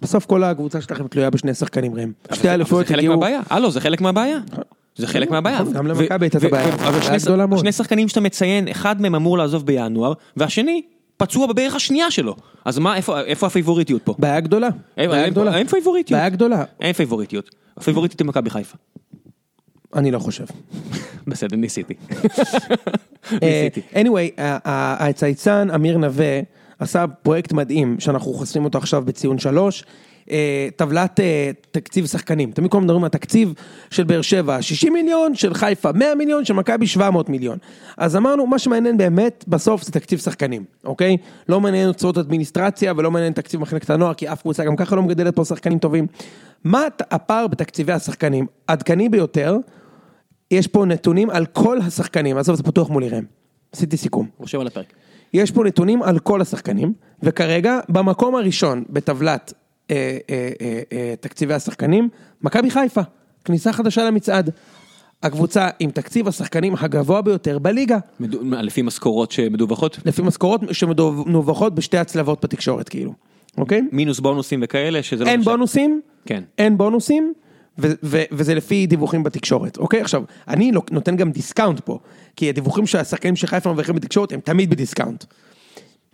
בסוף 0.00 0.26
כל 0.26 0.44
הקבוצה 0.44 0.80
שלכם 0.80 1.08
תלויה 1.08 1.30
בשני 1.30 1.54
שחקנים. 1.54 1.92
אבל 1.92 2.36
שתי 2.36 2.48
אבל 2.48 2.54
אליפויות 2.54 2.86
זה 2.86 2.92
חלק 2.94 2.98
הגיעו, 2.98 3.14
מהבעיה, 3.14 3.40
הלו, 3.50 3.70
זה 3.70 3.80
חלק 3.80 4.00
מהבעיה. 4.00 4.38
זה 4.96 5.06
חלק 5.06 5.30
מהבעיה. 5.30 5.60
נכון, 5.60 5.72
גם 5.72 5.86
למכבי 5.86 6.24
הייתה 6.26 6.38
את 6.38 6.44
הבעיה. 6.44 6.74
אבל. 6.74 7.58
שני 7.58 7.72
שחקנים 7.72 8.08
שאתה 8.08 8.20
מציין, 8.20 8.68
אחד 8.68 9.00
מהם 9.02 9.14
אמור 9.14 9.38
לעזוב 9.38 9.66
בינואר, 9.66 10.12
והשני 10.36 10.82
פצוע 11.20 11.46
בברך 11.46 11.74
השנייה 11.74 12.10
שלו. 12.10 12.36
אז 12.64 12.78
מה, 12.78 12.96
איפה 12.96 13.20
איפה 13.20 13.46
הפייבוריטיות 13.46 14.02
פה? 14.02 14.14
בעיה 14.18 14.40
גדולה, 14.40 14.68
אין- 14.96 15.10
בעיה 15.10 15.22
אין- 15.24 15.30
גדולה, 15.30 15.56
אין 15.58 15.66
פייבוריטיות. 15.66 16.18
בעיה 16.18 16.28
גדולה, 16.28 16.64
אין 16.80 16.92
פייבוריטיות. 16.92 17.50
הפייבוריטית 17.76 18.20
היא 18.20 18.26
מכבי 18.26 18.50
חיפה. 18.50 18.76
אני 19.94 20.10
לא 20.10 20.18
חושב. 20.18 20.44
בסדר, 21.26 21.56
ניסיתי. 21.56 21.94
אה, 23.32 23.38
ניסיתי. 23.42 23.80
anyway, 23.94 24.40
הצייצן 24.64 25.68
אמיר 25.74 25.98
נווה 25.98 26.40
עשה 26.78 27.06
פרויקט 27.06 27.52
מדהים 27.52 28.00
שאנחנו 28.00 28.32
חושפים 28.32 28.64
אותו 28.64 28.78
עכשיו 28.78 29.02
בציון 29.04 29.38
שלוש. 29.38 29.84
אה, 30.30 30.68
טבלת 30.76 31.20
אה, 31.20 31.50
תקציב 31.70 32.06
שחקנים, 32.06 32.52
תמיד 32.52 32.70
כולם 32.70 32.84
מדברים 32.84 33.04
על 33.04 33.10
תקציב 33.10 33.54
של 33.90 34.04
באר 34.04 34.22
שבע 34.22 34.62
60 34.62 34.92
מיליון, 34.92 35.34
של 35.34 35.54
חיפה 35.54 35.92
100 35.92 36.14
מיליון, 36.14 36.44
של 36.44 36.54
מכבי 36.54 36.86
700 36.86 37.28
מיליון. 37.28 37.58
אז 37.96 38.16
אמרנו, 38.16 38.46
מה 38.46 38.58
שמעניין 38.58 38.96
באמת 38.96 39.44
בסוף 39.48 39.82
זה 39.82 39.92
תקציב 39.92 40.18
שחקנים, 40.18 40.64
אוקיי? 40.84 41.16
לא 41.48 41.60
מעניין 41.60 41.88
הוצאות 41.88 42.18
אדמיניסטרציה 42.18 42.92
ולא 42.96 43.10
מעניין 43.10 43.32
תקציב 43.32 43.60
מחלקת 43.60 43.90
הנוער, 43.90 44.14
כי 44.14 44.32
אף 44.32 44.42
קבוצה 44.42 44.64
גם 44.64 44.76
ככה 44.76 44.96
לא 44.96 45.02
מגדלת 45.02 45.36
פה 45.36 45.44
שחקנים 45.44 45.78
טובים. 45.78 46.06
מה 46.64 46.86
הפער 47.10 47.46
בתקציבי 47.46 47.92
השחקנים? 47.92 48.46
עדכני 48.66 49.08
ביותר, 49.08 49.56
יש 50.50 50.66
פה 50.66 50.84
נתונים 50.84 51.30
על 51.30 51.46
כל 51.46 51.78
השחקנים, 51.78 52.36
עזוב 52.36 52.56
זה 52.56 52.62
פתוח 52.62 52.90
מולי 52.90 53.08
ראם, 53.08 53.24
עשיתי 53.72 53.96
סיכום. 53.96 54.28
רושם 54.38 54.60
על 54.60 54.66
הפרק. 54.66 54.92
יש 55.34 55.50
פה 55.50 55.64
נתונים 55.64 56.02
על 56.02 56.18
כל 56.18 56.40
השחקנים, 56.40 56.92
וכרגע 57.22 57.78
במקום 57.88 58.36
הראשון 58.36 58.84
בטבלת 58.90 59.52
תקציבי 61.20 61.54
השחקנים, 61.54 62.08
מכבי 62.42 62.70
חיפה, 62.70 63.00
כניסה 63.44 63.72
חדשה 63.72 64.04
למצעד. 64.04 64.50
הקבוצה 65.22 65.68
עם 65.80 65.90
תקציב 65.90 66.28
השחקנים 66.28 66.74
הגבוה 66.80 67.22
ביותר 67.22 67.58
בליגה, 67.58 67.98
לפי 68.40 68.82
משכורות 68.82 69.30
שמדווחות? 69.32 69.98
לפי 70.04 70.22
משכורות 70.22 70.60
שמדווחות 70.72 71.74
בשתי 71.74 71.98
הצלבות 71.98 72.44
בתקשורת 72.44 72.88
כאילו, 72.88 73.12
אוקיי? 73.58 73.82
מינוס 73.92 74.20
בונוסים 74.20 74.60
וכאלה, 74.64 75.02
שזה 75.02 75.24
לא 75.24 75.28
אין. 75.30 75.42
בונוסים, 75.42 76.00
כן. 76.26 76.42
אין 76.58 76.78
בונוסים, 76.78 77.32
ו- 77.78 77.92
ו- 78.02 78.22
וזה 78.32 78.54
לפי 78.54 78.86
דיווחים 78.86 79.22
בתקשורת, 79.22 79.76
אוקיי? 79.78 80.00
עכשיו, 80.00 80.22
אני 80.48 80.72
לא- 80.72 80.82
נותן 80.90 81.16
גם 81.16 81.30
discount 81.30 81.80
פה, 81.80 81.98
כי 82.36 82.48
הדיווחים 82.48 82.86
שהשחקנים 82.86 83.36
של 83.36 83.46
חיפה 83.46 83.68
מרוויחים 83.68 83.94
בתקשורת 83.94 84.32
הם 84.32 84.40
תמיד 84.40 84.70
ב 84.70 84.75
discount. 84.75 85.24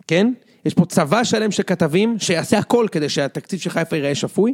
כן? 0.07 0.33
יש 0.67 0.73
פה 0.73 0.85
צבא 0.85 1.23
שלם 1.23 1.51
של 1.51 1.63
כתבים 1.63 2.15
שיעשה 2.19 2.57
הכל 2.57 2.85
כדי 2.91 3.09
שהתקציב 3.09 3.59
של 3.59 3.69
חיפה 3.69 3.95
ייראה 3.95 4.15
שפוי, 4.15 4.53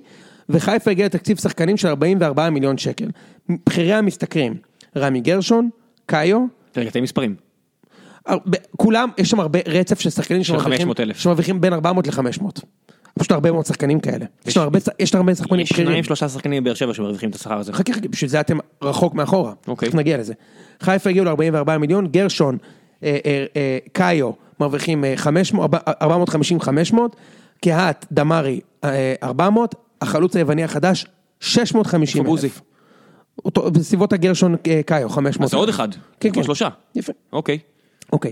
וחיפה 0.50 0.92
הגיע 0.92 1.06
לתקציב 1.06 1.38
שחקנים 1.40 1.78
של 1.78 1.88
44 1.88 2.50
מיליון 2.50 2.78
שקל. 2.78 3.06
בכירי 3.50 3.94
המשתכרים, 3.94 4.54
רמי 4.98 5.22
גרשון, 5.22 5.70
קאיו, 6.06 6.46
רגע, 6.78 6.90
תן 6.90 7.00
מספרים. 7.00 7.36
הרבה- 8.26 8.58
כולם, 8.78 9.10
יש 9.18 9.30
שם 9.30 9.40
הרבה 9.40 9.60
רצף 9.68 10.00
של 10.00 10.10
שחקנים 10.10 10.44
של 10.44 10.60
500,000. 10.60 11.18
שמרוויחים 11.20 11.62
בין 11.62 11.74
400 11.74 12.08
ל-500. 12.08 12.62
פשוט 13.20 13.32
הרבה 13.32 13.52
מאוד 13.52 13.66
שחקנים 13.66 14.00
כאלה. 14.00 14.26
יש 14.46 14.58
לנו 14.58 14.64
הרבה, 14.64 14.80
יש 15.00 15.10
שחקנים 15.10 15.60
יש 15.60 15.72
בכירים. 15.72 15.88
שניים 15.90 16.04
שלושה 16.04 16.30
שחקנים 16.30 16.64
בבאר 16.64 16.74
שבע 16.74 16.94
שמרוויחים 16.94 17.30
את 17.30 17.36
השכר 17.36 17.58
הזה. 17.58 17.74
חכה 17.74 17.94
חכה, 17.94 18.08
בשביל 18.08 18.30
זה 18.30 18.40
אתם 18.40 18.58
רחוק 18.82 19.14
מאחורה. 19.14 19.54
אוקיי. 19.68 19.90
נגיע 19.94 20.18
לזה. 20.18 20.34
חיפה 20.82 21.10
הגיעו 21.10 21.26
ל-44 21.26 21.78
מיליון, 21.78 22.08
גרשון, 22.08 22.58
אה, 23.04 23.18
אה, 23.26 23.46
אה, 23.56 23.78
קאיו 23.92 24.32
מרוויחים 24.60 25.06
אה, 25.06 25.14
500, 25.16 25.72
450-500, 25.74 26.96
קהת, 27.62 28.06
דמארי, 28.12 28.60
אה, 28.84 29.14
400, 29.24 29.76
החלוץ 30.02 30.36
היווני 30.36 30.64
החדש, 30.64 31.06
650 31.40 32.22
אלף. 32.22 32.28
פבוזי. 32.28 32.50
אותו- 33.46 33.72
בסביבות 33.72 34.14
הגרשון 34.14 34.56
אה, 34.68 34.82
קאיו, 34.86 35.10
500. 35.10 35.46
אז 35.46 35.52
זה 35.52 35.58
עוד 35.58 35.70
אחד. 35.70 35.88
כן, 36.20 36.30
כן. 36.34 36.44
שלושה. 36.44 36.68
יפה. 36.96 37.14
אוקיי. 37.34 37.58
אוקיי, 38.14 38.32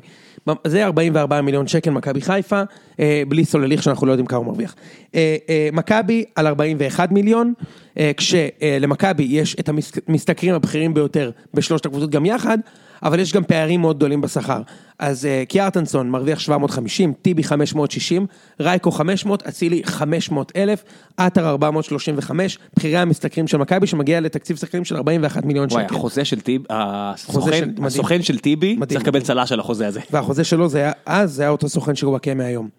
זה 0.68 0.86
44 0.86 1.42
מיליון 1.42 1.68
שקל 1.68 1.90
מכבי 1.90 2.22
חיפה, 2.22 2.62
אה, 3.00 3.24
בלי 3.28 3.46
סולליך 3.46 3.84
שאנחנו 3.84 4.08
לא 4.08 4.12
יודעים 4.12 4.26
כמה 4.26 4.38
הוא 4.40 4.46
מרוויח. 4.46 4.76
אה, 5.16 5.38
אה, 5.50 5.70
מכבי 5.74 6.26
על 6.36 6.48
41 6.48 7.12
מיליון, 7.12 7.54
אה, 7.98 8.12
כשלמכבי 8.18 9.24
יש 9.24 9.56
את 9.60 9.70
המשתכרים 10.08 10.54
הבכירים 10.56 10.94
ביותר 10.94 11.32
בשלושת 11.54 11.86
הקבוצות 11.86 12.10
גם 12.10 12.26
יחד, 12.26 12.58
אבל 13.04 13.20
יש 13.20 13.34
גם 13.34 13.44
פערים 13.44 13.82
מאוד 13.82 13.98
גדולים 13.98 14.22
בשכר. 14.22 14.62
אז 15.00 15.26
אה, 15.26 15.44
קיארטנסון 15.48 16.10
מרוויח 16.10 16.40
750, 16.40 17.14
טיבי 17.22 17.44
560, 17.44 18.26
רייקו 18.60 18.92
500, 18.92 19.44
אצילי 19.48 19.82
500 19.86 20.52
אלף, 20.56 20.84
עטר 21.18 21.50
435, 21.50 22.58
בכירי 22.78 22.98
המשתכרים 22.98 23.48
של 23.48 23.58
מכבי 23.58 23.88
שמגיע 23.88 24.20
לתקציב 24.20 24.58
שחקנים 24.58 24.86
של 24.86 24.96
41 24.96 25.46
מיליון 25.46 25.68
וואי, 25.72 25.84
שקל. 25.86 25.96
החוזה 25.96 26.26
של 26.26 26.42
טיבי, 26.42 26.64
של- 26.70 26.76
הסוכן- 26.80 27.70
מדהים. 27.70 27.86
הסוכן 27.86 28.22
של 28.22 28.38
טיבי 28.40 28.74
מדהים. 28.76 28.86
צריך 29.00 29.02
לקבל 29.02 29.22
צל"ש 29.22 29.52
על 29.52 29.60
החוזה 29.60 29.88
הזה. 29.88 30.00
והחוזה 30.12 30.44
שלו 30.44 30.70
זה 30.70 30.78
היה, 30.78 30.92
אז 31.06 31.32
זה 31.34 31.42
היה 31.44 31.52
אותו 31.52 31.70
סוכן 31.70 31.96
שהוא 31.96 32.10
וואקמה 32.12 32.44
היום. 32.44 32.70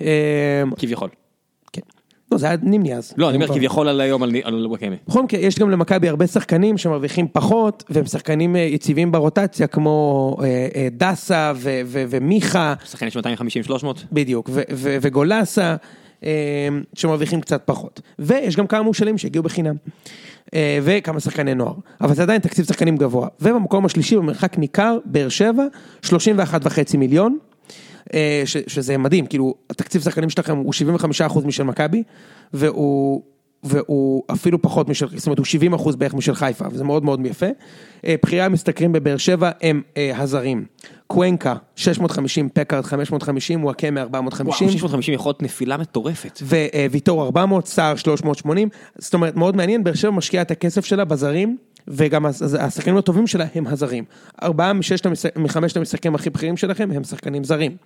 אה, 0.00 0.06
כביכול. 0.78 1.08
לא, 2.34 2.38
זה 2.38 2.46
היה 2.46 2.56
נימני 2.62 2.94
אז. 2.94 3.14
לא, 3.16 3.28
אני 3.28 3.36
אומר. 3.36 3.48
כביכול 3.48 3.88
על 3.88 4.00
היום 4.00 4.22
על 4.22 4.66
וואקמה. 4.66 4.96
בכל 5.08 5.22
מקרה, 5.22 5.40
יש 5.40 5.58
גם 5.58 5.70
למכבי 5.70 6.08
הרבה 6.08 6.26
שחקנים 6.26 6.78
שמרוויחים 6.78 7.26
פחות, 7.32 7.84
והם 7.90 8.06
שחקנים 8.06 8.56
אה, 8.56 8.60
יציבים 8.60 9.12
ברוטציה, 9.12 9.66
כמו 9.66 10.36
אה, 10.40 10.68
אה, 10.74 10.88
דסה 10.92 11.52
ומיכה, 12.10 12.74
שחקן 12.84 13.06
יש 13.06 13.16
250-300. 13.16 13.20
בדיוק, 14.12 14.50
וגולסה, 14.72 15.76
שמרוויחים 16.94 17.40
קצת 17.40 17.62
פחות. 17.64 18.00
ויש 18.18 18.56
גם 18.56 18.66
כמה 18.66 18.82
מושאלים 18.82 19.18
שהגיעו 19.18 19.44
בחינם. 19.44 19.74
וכמה 20.82 21.20
שחקני 21.20 21.54
נוער. 21.54 21.74
אבל 22.00 22.14
זה 22.14 22.22
עדיין 22.22 22.40
תקציב 22.40 22.64
שחקנים 22.64 22.96
גבוה. 22.96 23.28
ובמקום 23.40 23.84
השלישי, 23.84 24.16
במרחק 24.16 24.58
ניכר, 24.58 24.98
באר 25.04 25.28
שבע, 25.28 25.64
31.5 26.04 26.96
מיליון. 26.98 27.38
אה, 28.14 28.42
ש, 28.44 28.56
שזה 28.66 28.98
מדהים, 28.98 29.26
כאילו, 29.26 29.54
התקציב 29.70 30.02
שחקנים 30.02 30.30
שלכם 30.30 30.56
הוא 30.56 30.72
75% 31.28 31.46
משל 31.46 31.62
מכבי, 31.62 32.02
והוא, 32.52 33.22
והוא 33.62 34.22
אפילו 34.32 34.62
פחות 34.62 34.88
משל, 34.88 35.06
זאת 35.16 35.26
אומרת, 35.26 35.38
הוא 35.38 35.46
70% 35.76 35.96
בערך 35.96 36.14
משל 36.14 36.34
חיפה, 36.34 36.64
וזה 36.72 36.84
מאוד 36.84 37.04
מאוד 37.04 37.26
יפה. 37.26 37.46
אה, 38.06 38.14
בכירי 38.22 38.42
המשתכרים 38.42 38.92
בבאר 38.92 39.16
שבע 39.16 39.50
הם 39.62 39.82
אה, 39.96 40.12
הזרים. 40.16 40.64
קוונקה, 41.06 41.54
650, 41.76 42.48
פקארד 42.54 42.84
550, 42.84 43.64
וואקמה 43.64 44.00
450. 44.00 44.66
וואו, 44.66 44.72
650 44.72 45.14
יכול 45.14 45.30
להיות 45.30 45.42
נפילה 45.42 45.76
מטורפת. 45.76 46.42
וויטור 46.90 47.24
400, 47.24 47.66
סער 47.66 47.96
380, 47.96 48.68
זאת 48.98 49.14
אומרת 49.14 49.36
מאוד 49.36 49.56
מעניין, 49.56 49.84
באר 49.84 49.94
שבע 49.94 50.10
משקיעה 50.10 50.42
את 50.42 50.50
הכסף 50.50 50.84
שלה 50.84 51.04
בזרים, 51.04 51.56
וגם 51.88 52.26
השחקנים 52.60 52.96
הטובים 52.96 53.26
שלה 53.26 53.46
הם 53.54 53.66
הזרים. 53.66 54.04
ארבעה 54.42 54.72
מששת 54.72 55.06
מחמשת 55.36 55.76
המשחקים 55.76 56.14
הכי 56.14 56.30
בכירים 56.30 56.56
שלכם 56.56 56.90
הם 56.94 57.04
שחקנים 57.04 57.44
זרים. 57.44 57.76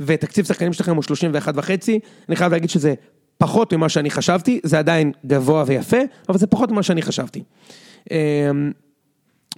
ותקציב 0.00 0.44
שחקנים 0.44 0.72
שלכם 0.72 0.94
הוא 0.94 1.02
31 1.02 1.54
וחצי, 1.56 1.98
אני 2.28 2.36
חייב 2.36 2.52
להגיד 2.52 2.70
שזה 2.70 2.94
פחות 3.38 3.72
ממה 3.72 3.88
שאני 3.88 4.10
חשבתי, 4.10 4.60
זה 4.62 4.78
עדיין 4.78 5.12
גבוה 5.26 5.64
ויפה, 5.66 5.96
אבל 6.28 6.38
זה 6.38 6.46
פחות 6.46 6.70
ממה 6.70 6.82
שאני 6.82 7.02
חשבתי. 7.02 7.42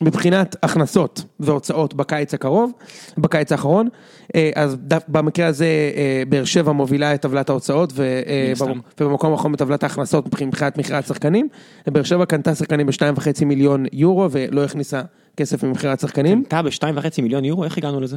מבחינת 0.00 0.56
הכנסות 0.62 1.24
והוצאות 1.40 1.94
בקיץ 1.94 2.34
הקרוב, 2.34 2.72
בקיץ 3.18 3.52
האחרון, 3.52 3.88
אה, 4.34 4.50
אז 4.54 4.76
במקרה 5.08 5.46
הזה 5.46 5.92
אה, 5.96 6.22
באר 6.28 6.44
שבע 6.44 6.72
מובילה 6.72 7.14
את 7.14 7.22
טבלת 7.22 7.50
ההוצאות 7.50 7.92
אה, 8.00 8.52
ובמקום 9.00 9.32
האחרון 9.32 9.52
בטבלת 9.52 9.82
ההכנסות 9.82 10.26
מבחינת 10.26 10.78
מכירת 10.78 11.06
שחקנים. 11.06 11.48
באר 11.86 12.02
שבע 12.02 12.26
קנתה 12.26 12.54
שחקנים 12.54 12.86
בשניים 12.86 13.14
וחצי 13.16 13.44
מיליון 13.44 13.84
יורו 13.92 14.28
ולא 14.30 14.64
הכניסה 14.64 15.02
כסף 15.36 15.64
ממכירת 15.64 16.00
שחקנים. 16.00 16.44
אתה 16.48 16.62
בשתיים 16.62 16.96
וחצי 16.96 17.22
מיליון 17.22 17.44
יורו, 17.44 17.64
איך 17.64 17.78
הגענו 17.78 18.00
לזה? 18.00 18.16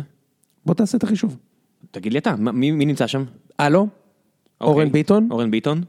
בוא 0.65 0.73
תעשה 0.73 0.97
את 0.97 1.03
החישוב. 1.03 1.37
תגיד 1.91 2.13
לי 2.13 2.19
אתה, 2.19 2.35
מי 2.35 2.71
מי 2.71 2.85
נמצא 2.85 3.07
שם? 3.07 3.23
הלו, 3.59 3.87
אורן 4.61 4.77
אוקיי. 4.77 4.89
ביטון, 4.89 5.27
אורן 5.31 5.51
ביטון? 5.51 5.81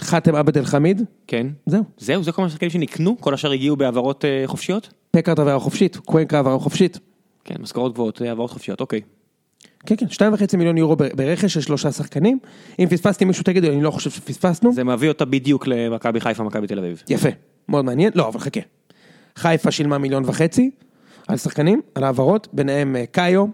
חאתם 0.00 0.34
עבד 0.34 0.58
אל 0.58 0.64
חמיד, 0.64 1.02
כן. 1.26 1.46
זהו. 1.66 1.84
זהו, 1.98 2.22
זה 2.22 2.32
כל 2.32 2.44
השחקנים 2.44 2.70
שנקנו, 2.70 3.16
כל 3.20 3.34
השאר 3.34 3.50
הגיעו 3.50 3.76
בהעברות 3.76 4.24
חופשיות? 4.46 4.92
פקארט 5.16 5.38
עברה 5.38 5.58
חופשית, 5.58 5.96
קוונקה 5.96 6.38
עברה 6.38 6.58
חופשית. 6.58 6.98
כן, 7.44 7.54
משכורות 7.60 7.92
גבוהות, 7.92 8.22
אה, 8.22 8.28
העברות 8.28 8.50
חופשיות, 8.50 8.80
אוקיי. 8.80 9.00
כן, 9.86 9.96
כן, 9.96 10.08
שתיים 10.08 10.32
וחצי 10.34 10.56
מיליון 10.56 10.78
יורו 10.78 10.96
ברכש 10.96 11.54
של 11.54 11.60
שלושה 11.60 11.92
שחקנים. 11.92 12.38
אם 12.78 12.86
פספסתי 12.90 13.24
מישהו 13.24 13.44
תגידו, 13.44 13.68
אני 13.68 13.82
לא 13.82 13.90
חושב 13.90 14.10
שפספסנו. 14.10 14.72
זה 14.72 14.84
מביא 14.84 15.08
אותה 15.08 15.24
בדיוק 15.24 15.66
למכבי 15.66 16.20
חיפה, 16.20 16.42
מכבי 16.42 16.66
תל 16.66 16.78
אביב. 16.78 17.02
יפה, 17.08 17.28
מאוד 17.68 17.84
מעניין. 17.84 18.12
לא, 18.14 18.28
אבל 18.28 18.40
חכה. 18.40 18.60
חיפה 19.36 19.70
שילמה 19.70 19.98
מיליון 19.98 20.22
וחצי 20.26 20.70
על 21.28 21.36
שחקנים, 21.36 21.80
על 21.94 22.04
העברות, 22.04 22.48
ביניהם 22.52 22.96
אה, 22.96 23.04
קאיו 23.06 23.46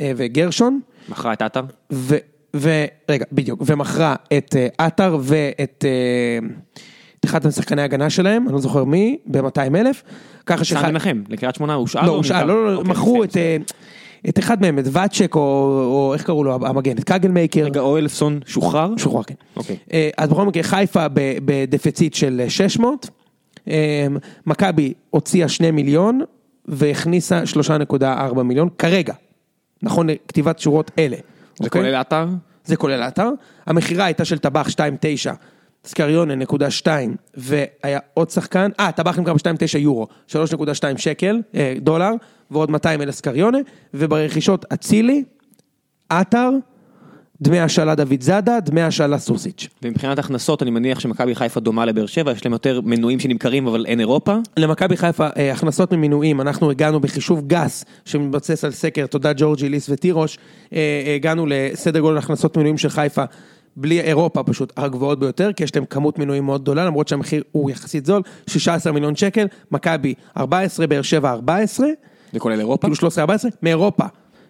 אה, 0.00 0.12
וגרשון, 0.16 0.80
מכרה 1.08 1.32
את 1.32 1.42
עטר? 1.42 1.62
ו... 1.92 2.16
ו... 2.56 2.84
רגע, 3.08 3.24
בדיוק, 3.32 3.62
ומכרה 3.66 4.14
את 4.36 4.54
עטר 4.78 5.18
ואת 5.20 5.84
את 7.20 7.24
אחד 7.24 7.46
משחקני 7.46 7.82
ההגנה 7.82 8.10
שלהם, 8.10 8.46
אני 8.46 8.52
לא 8.52 8.60
זוכר 8.60 8.84
מי, 8.84 9.18
ב-200 9.26 9.76
אלף, 9.76 10.02
ככה 10.46 10.64
סן 10.64 10.92
מנחם, 10.92 11.22
לקריית 11.28 11.54
שמונה, 11.54 11.74
הוא 11.74 11.86
שאל? 11.86 12.06
לא, 12.06 12.10
או 12.10 12.14
הוא 12.14 12.22
שאל? 12.22 12.44
לא, 12.44 12.64
לא, 12.64 12.72
לא, 12.72 12.78
אוקיי, 12.78 12.90
מכרו 12.90 13.24
את, 13.24 13.36
אה, 13.36 13.56
את 14.28 14.38
אחד 14.38 14.60
מהם, 14.60 14.78
את 14.78 14.84
ואצ'ק, 14.92 15.34
או, 15.34 15.40
או 15.84 16.14
איך 16.14 16.22
קראו 16.22 16.44
לו, 16.44 16.54
המגן, 16.54 16.96
את 16.96 17.04
קגלמייקר. 17.04 17.64
רגע, 17.64 17.80
אוהלפסון 17.80 18.40
שוחרר? 18.46 18.96
שוחרר, 18.96 19.22
כן. 19.22 19.34
אוקיי. 19.56 19.76
אה, 19.92 20.10
אז 20.18 20.28
בכל 20.28 20.46
מקרה, 20.46 20.62
חיפה 20.62 21.06
בדפיציט 21.44 22.14
של 22.14 22.42
600, 22.48 23.10
אה, 23.68 24.06
מכבי 24.46 24.92
הוציאה 25.10 25.48
2 25.48 25.76
מיליון 25.76 26.20
והכניסה 26.68 27.42
3.4 28.00 28.42
מיליון 28.42 28.68
כרגע, 28.78 29.14
נכון 29.82 30.10
לכתיבת 30.10 30.58
שורות 30.58 30.90
אלה. 30.98 31.16
זה 31.16 31.64
אוקיי? 31.64 31.82
כולל 31.82 31.94
עטר? 31.94 32.26
זה 32.64 32.76
כולל 32.76 33.02
האתר. 33.02 33.30
המכירה 33.66 34.04
הייתה 34.04 34.24
של 34.24 34.38
טבח 34.38 34.68
2.9, 34.68 35.30
סקריונה 35.84 36.34
נקודה 36.34 36.70
2, 36.70 37.16
והיה 37.34 37.98
עוד 38.14 38.30
שחקן, 38.30 38.70
אה, 38.80 38.92
טבח 38.92 39.18
נמכר 39.18 39.34
ב-2.9 39.34 39.78
יורו, 39.78 40.06
3.2 40.28 40.96
שקל, 40.96 41.40
אה, 41.54 41.74
דולר, 41.80 42.10
ועוד 42.50 42.70
200 42.70 43.02
אלף 43.02 43.14
סקריונה, 43.14 43.58
וברכישות 43.94 44.64
אצילי, 44.72 45.24
עטר, 46.08 46.50
דמי 47.42 47.60
השאלה 47.60 47.94
דוד 47.94 48.20
זאדה, 48.20 48.60
דמי 48.60 48.82
השאלה 48.82 49.18
סוסיץ'. 49.18 49.68
ומבחינת 49.82 50.18
הכנסות 50.18 50.62
אני 50.62 50.70
מניח 50.70 51.00
שמכבי 51.00 51.34
חיפה 51.34 51.60
דומה 51.60 51.84
לבאר 51.84 52.06
שבע, 52.06 52.32
יש 52.32 52.44
להם 52.44 52.52
יותר 52.52 52.80
מנויים 52.84 53.20
שנמכרים 53.20 53.66
אבל 53.66 53.86
אין 53.86 54.00
אירופה. 54.00 54.36
למכבי 54.56 54.96
חיפה, 54.96 55.28
אה, 55.36 55.52
הכנסות 55.52 55.92
ממינויים, 55.92 56.40
אנחנו 56.40 56.70
הגענו 56.70 57.00
בחישוב 57.00 57.42
גס 57.46 57.84
שמתבסס 58.04 58.64
על 58.64 58.70
סקר, 58.70 59.06
תודה 59.06 59.32
ג'ורג'י, 59.36 59.68
ליס 59.68 59.88
ותירוש, 59.90 60.38
אה, 60.72 61.12
הגענו 61.16 61.46
לסדר 61.48 62.00
גודל 62.00 62.18
הכנסות 62.18 62.56
מינויים 62.56 62.78
של 62.78 62.88
חיפה, 62.88 63.24
בלי 63.76 64.00
אירופה 64.00 64.42
פשוט, 64.42 64.72
הגבוהות 64.76 65.18
ביותר, 65.18 65.52
כי 65.52 65.64
יש 65.64 65.76
להם 65.76 65.84
כמות 65.84 66.18
מינויים 66.18 66.44
מאוד 66.44 66.62
גדולה, 66.62 66.84
למרות 66.84 67.08
שהמחיר 67.08 67.42
הוא 67.52 67.70
יחסית 67.70 68.06
זול, 68.06 68.22
16 68.46 68.92
מיליון 68.92 69.16
שקל, 69.16 69.46
מכבי 69.70 70.14
14, 70.36 70.86
באר 70.86 71.02
שבע 71.02 71.30
14, 71.30 71.86
זה 72.32 72.40
כולל 72.40 72.58
אירופה? 72.58 72.88
כאילו 72.94 73.10
13-14, 73.10 73.30
מאירופה. 73.62 74.04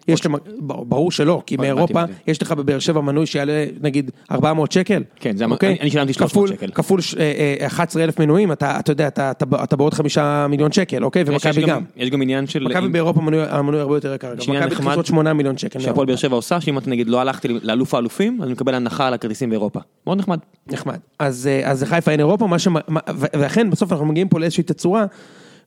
יש 0.07 0.25
להם, 0.25 0.35
ברור 0.59 1.11
שלא, 1.11 1.41
כי 1.45 1.57
מאירופה. 1.57 2.03
יש 2.27 2.41
לך 2.41 2.51
בבאר 2.51 2.79
שבע 2.79 3.01
מנוי 3.01 3.25
שיעלה 3.25 3.51
נגיד 3.81 4.11
400 4.31 4.71
שקל. 4.71 5.03
כן, 5.15 5.37
זה 5.37 5.45
אוקיי? 5.45 5.77
אני- 5.81 5.89
שילמתי 5.91 6.13
300 6.13 6.31
כפול- 6.31 6.47
שקל. 6.57 6.71
כפול 6.71 7.01
ש- 7.01 7.15
אה, 7.15 7.21
אה, 7.61 7.67
11 7.67 8.03
אלף 8.03 8.19
מנויים, 8.19 8.51
אתה 8.51 8.79
אתה 8.79 8.91
יודע, 8.91 9.07
אתה- 9.07 9.31
אתה 9.31 9.45
אתה 9.63 9.75
בעוד 9.75 9.93
5 9.93 10.17
מיליון 10.49 10.71
שקל, 10.71 11.03
אוקיי? 11.03 11.23
ומכבי 11.25 11.61
גם. 11.65 11.81
יש 11.97 12.09
גם 12.09 12.21
עניין 12.21 12.47
של... 12.47 12.63
מכבי 12.67 12.87
באירופה 12.89 13.21
מנוי- 13.21 13.43
המנוי 13.49 13.79
הרבה 13.79 13.95
יותר 13.97 14.13
יקר, 14.13 14.33
מכבי 14.47 14.85
לעשות 14.85 15.05
8 15.05 15.33
מיליון 15.33 15.57
שקל. 15.57 15.79
שהפועל. 15.79 16.07
באר 16.07 16.15
שבע 16.15 16.35
עושה, 16.35 16.61
שאם 16.61 16.77
אתה 16.77 16.89
נגיד 16.89 17.07
לא 17.09 17.21
הלכתי 17.21 17.47
לאלוף 17.63 17.93
האלופים, 17.93 18.37
אז 18.41 18.45
אני 18.45 18.53
מקבל 18.53 18.75
הנחה 18.75 19.07
על 19.07 19.13
הכרטיסים 19.13 19.49
באירופה. 19.49 19.79
מאוד 20.07 20.17
נחמד. 20.17 20.39
נחמד. 20.71 20.97
אז, 21.19 21.47
אה, 21.47 21.71
אז 21.71 21.83
לחיפה 21.83 22.11
אין 22.11 22.19
אירופה, 22.19 22.47
מה 22.47 22.59
שמ... 22.59 22.73
מה- 22.73 22.99
ו- 23.15 23.25
ולכן 23.35 23.69
בסוף 23.69 23.91
אנחנו 23.91 24.05
מגיעים 24.05 24.27
פה 24.27 24.39
לאיזושהי 24.39 24.63
תצורה, 24.63 25.05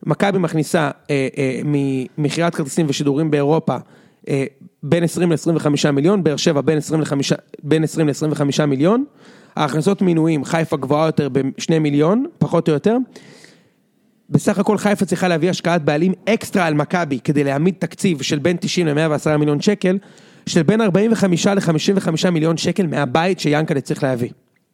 מכבי 0.05 0.37
מכניסה 0.39 0.89
אה, 1.09 1.27
אה, 1.37 1.59
ממכירת 2.17 2.55
כרטיסים 2.55 2.85
ושידורים 2.89 3.31
באירופה 3.31 3.75
בין 4.83 5.03
20 5.03 5.31
ל-25 5.31 5.91
מיליון, 5.91 6.23
באר 6.23 6.35
שבע 6.35 6.61
בין 6.61 6.77
20 6.77 7.01
ל-25 7.01 7.35
בין 7.63 7.83
20 7.83 8.09
ל-25 8.09 8.65
מיליון, 8.65 9.05
ההכנסות 9.55 10.01
מינויים, 10.01 10.45
חיפה 10.45 10.77
גבוהה 10.77 11.05
יותר 11.05 11.29
ב-2 11.29 11.79
מיליון, 11.79 12.25
פחות 12.37 12.67
או 12.67 12.73
יותר. 12.73 12.97
בסך 14.29 14.59
הכל 14.59 14.77
חיפה 14.77 15.05
צריכה 15.05 15.27
להביא 15.27 15.49
השקעת 15.49 15.83
בעלים 15.83 16.13
אקסטרה 16.25 16.65
על 16.65 16.73
מכבי 16.73 17.19
כדי 17.23 17.43
להעמיד 17.43 17.75
תקציב 17.79 18.21
של 18.21 18.39
בין 18.39 18.57
90 18.59 18.87
ל-110 18.87 19.37
מיליון 19.37 19.61
שקל, 19.61 19.97
של 20.45 20.63
בין 20.63 20.81
45 20.81 21.47
ל-55 21.47 22.29
מיליון 22.31 22.57
שקל 22.57 22.87
מהבית 22.87 23.39
שיאנקל'ה 23.39 23.81
צריך 23.81 24.03
להביא. 24.03 24.29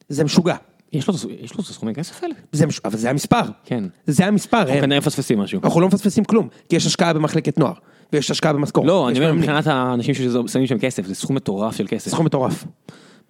זה 0.10 0.24
משוגע. 0.24 0.56
יש 0.94 1.08
לו 1.08 1.14
יש 1.40 1.54
לו 1.54 1.64
את 1.64 1.70
הסכומי 1.70 1.94
כסף 1.94 2.24
האלה? 2.24 2.34
זה 2.52 2.66
מש... 2.66 2.80
אבל 2.86 2.98
זה 2.98 3.10
המספר. 3.10 3.42
כן. 3.66 3.84
זה 4.08 4.26
המספר. 4.26 4.62
אנחנו. 4.62 4.82
כנראה 4.82 5.00
מפספסים 5.00 5.40
משהו. 5.40 5.60
אנחנו 5.64 5.82
לא 5.82 5.88
מפספסים 5.88 6.24
כלום, 6.24 6.48
כי 6.70 6.76
יש 6.76 6.86
השקעה 6.86 7.14
במחלקת 7.14 7.58
נוער, 7.58 7.74
ויש 8.14 8.32
השקעה 8.32 8.54
במשכורת. 8.54 8.88
לא, 8.88 9.10
אני 9.10 9.20
אומר. 9.20 9.34
מבחינת 9.34 9.68
האנשים 9.68 10.14
ששמים 10.14 10.68
שם 10.68 10.78
כסף, 10.80 11.06
זה 11.06 11.16
סכום 11.16 11.36
מטורף 11.36 11.76
של 11.76 11.86
כסף. 11.88 12.12
סכום 12.12 12.26
מטורף. 12.26 12.66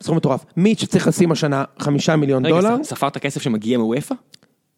סכום 0.03 0.17
מטורף. 0.17 0.45
מיץ' 0.57 0.85
צריך 0.85 1.07
לשים 1.07 1.31
השנה 1.31 1.63
חמישה 1.79 2.15
מיליון 2.15 2.45
רגע, 2.45 2.55
דולר, 2.55 2.77
ס- 2.83 2.87
ספרת 2.89 3.17
כסף 3.17 3.41
שמגיע 3.41 3.77
מוופא? 3.77 4.15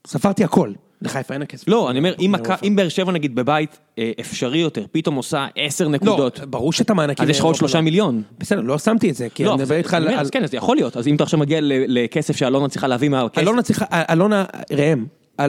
ספרתי 0.08 0.44
הכל. 0.44 0.72
לחיפה 1.02 1.34
אין 1.34 1.42
הכסף. 1.42 1.68
לא, 1.68 1.90
אני 1.90 2.00
אומר, 2.00 2.14
אם 2.20 2.34
אם 2.68 2.76
באר 2.76 2.90
שבע 2.90 3.12
נגיד 3.12 3.36
בבית 3.36 3.80
אה, 4.00 4.12
אפשרי 4.20 4.58
יותר, 4.58 4.86
פתאום 4.92 5.16
עושה 5.16 5.46
10 5.56 5.84
לא, 5.84 5.90
נקודות, 5.92 6.40
ברור 6.40 6.74
שאתה 6.74 6.94
מענקים. 6.94 7.24
אז 7.24 7.30
יש 7.30 7.38
לך 7.40 7.44
עוד 7.44 7.50
לאירופה, 7.50 7.60
שלושה 7.60 7.78
לא. 7.78 7.84
מיליון. 7.84 8.22
בסדר, 8.40 8.62
לא 8.62 8.78
שמתי 8.78 9.10
את 9.10 9.16
זה, 9.16 9.28
כי 9.36 9.44
לא, 9.44 9.54
אני 9.54 9.62
מדבר 9.64 9.76
איתך 9.76 9.94
על... 9.94 10.08
כן, 10.32 10.44
אז 10.44 10.52
זה 10.52 10.58
יכול 10.58 10.76
להיות, 10.78 10.98
אז 10.98 11.08
אם 11.08 11.16
אתה 11.16 11.24
עכשיו 11.24 11.40
מגיע 11.40 11.62
ל- 11.62 11.74
לכסף 12.04 12.36
שאלונה 12.36 12.68
צריכה 12.70 12.88
להביא 12.88 13.10
מהכסף, 13.10 13.38
אלונה 13.42 13.62
צריכה, 13.62 13.86
אלונה, 14.10 14.46
ראם, 14.72 15.06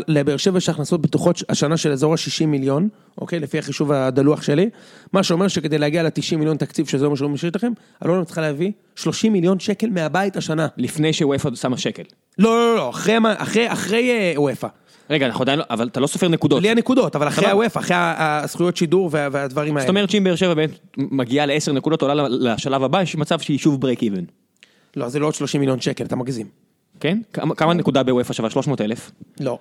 לבאר 0.09 0.37
שבע 0.37 0.59
יש 0.59 0.69
הכנסות 0.69 1.01
בטוחות 1.03 1.43
השנה 1.49 1.77
של 1.77 1.93
אזור 1.93 2.13
ה-60 2.13 2.47
מיליון, 2.47 2.89
אוקיי? 3.19 3.41
לפי 3.41 3.59
החישוב 3.59 3.93
הדלוח 3.93 4.43
שלי, 4.43 4.71
מה 5.13 5.23
שאומר 5.23 5.49
שכדי 5.49 5.79
להגיע 5.79 6.03
ל-90 6.03 6.37
מיליון 6.37 6.57
תקציב, 6.57 6.87
שזה 6.87 7.09
מה 7.09 7.17
שלא 7.17 7.29
משאיר 7.29 7.53
לכם, 7.55 7.73
אלונה 8.05 8.25
צריכה 8.25 8.41
להביא 8.41 8.73
30 8.97 9.33
מיליון 9.33 9.61
שקל 9.61 9.91
מהבית 9.91 10.37
השנה. 10.37 10.67
לפני 10.77 11.13
שוופא 11.13 11.49
שמה 11.55 11.77
שקל. 11.77 12.03
לא, 12.39 12.51
לא, 12.57 12.77
לא, 12.77 12.91
אחרי, 12.91 13.19
מה- 13.19 13.35
אחרי, 13.39 13.73
אחרי 13.73 14.11
אה, 14.11 14.41
וופא. 14.41 14.69
רגע, 15.11 15.27
אנחנו 15.27 15.43
עדיין 15.43 15.59
לא, 15.59 15.65
אבל 15.71 15.89
אתה 15.89 16.01
לא 16.01 16.07
סופר 16.07 16.29
נקודות. 16.29 16.59
בלי 16.61 16.71
הנקודות, 16.71 17.17
אבל 17.17 17.29
אחרי. 17.29 17.51
הוופא, 17.51 17.79
אחרי 17.79 17.97
הזכויות 18.19 18.77
שידור 18.77 19.09
וה- 19.13 19.29
והדברים 19.33 19.75
זאת 19.75 19.81
האלה. 19.81 19.89
אומרת 19.89 20.11
שאם 20.11 20.25
באר 20.25 20.37
שבע 20.37 20.55
באמת 20.55 20.71
מגיעה 20.97 21.47
לעשר 21.47 21.73
נקודות, 21.73 22.03
עולה 22.03 22.29
לשלב 22.31 22.83
הבא, 22.83 23.03
יש 23.03 23.17
מצב 23.17 23.39
שהיא 23.39 23.59
שוב 23.59 23.81
ברייק 23.81 24.03
איבן. 24.03 24.25
לא, 24.97 25.09
זה 25.09 25.19
לא 25.19 25.27
עוד 25.27 25.35
30 25.35 25.61
מיליון 25.61 25.81
שקל, 25.81 26.05
אתה 26.05 26.17
מגזים. 26.17 26.47
כן? 27.05 27.19
כמה- 27.33 27.55
כמה 27.55 27.75
נקודה 27.75 28.03
בוופא 28.03 28.33
שווה? 28.33 28.51
300 28.51 28.81
אלף? 28.81 29.11
לא. 29.41 29.59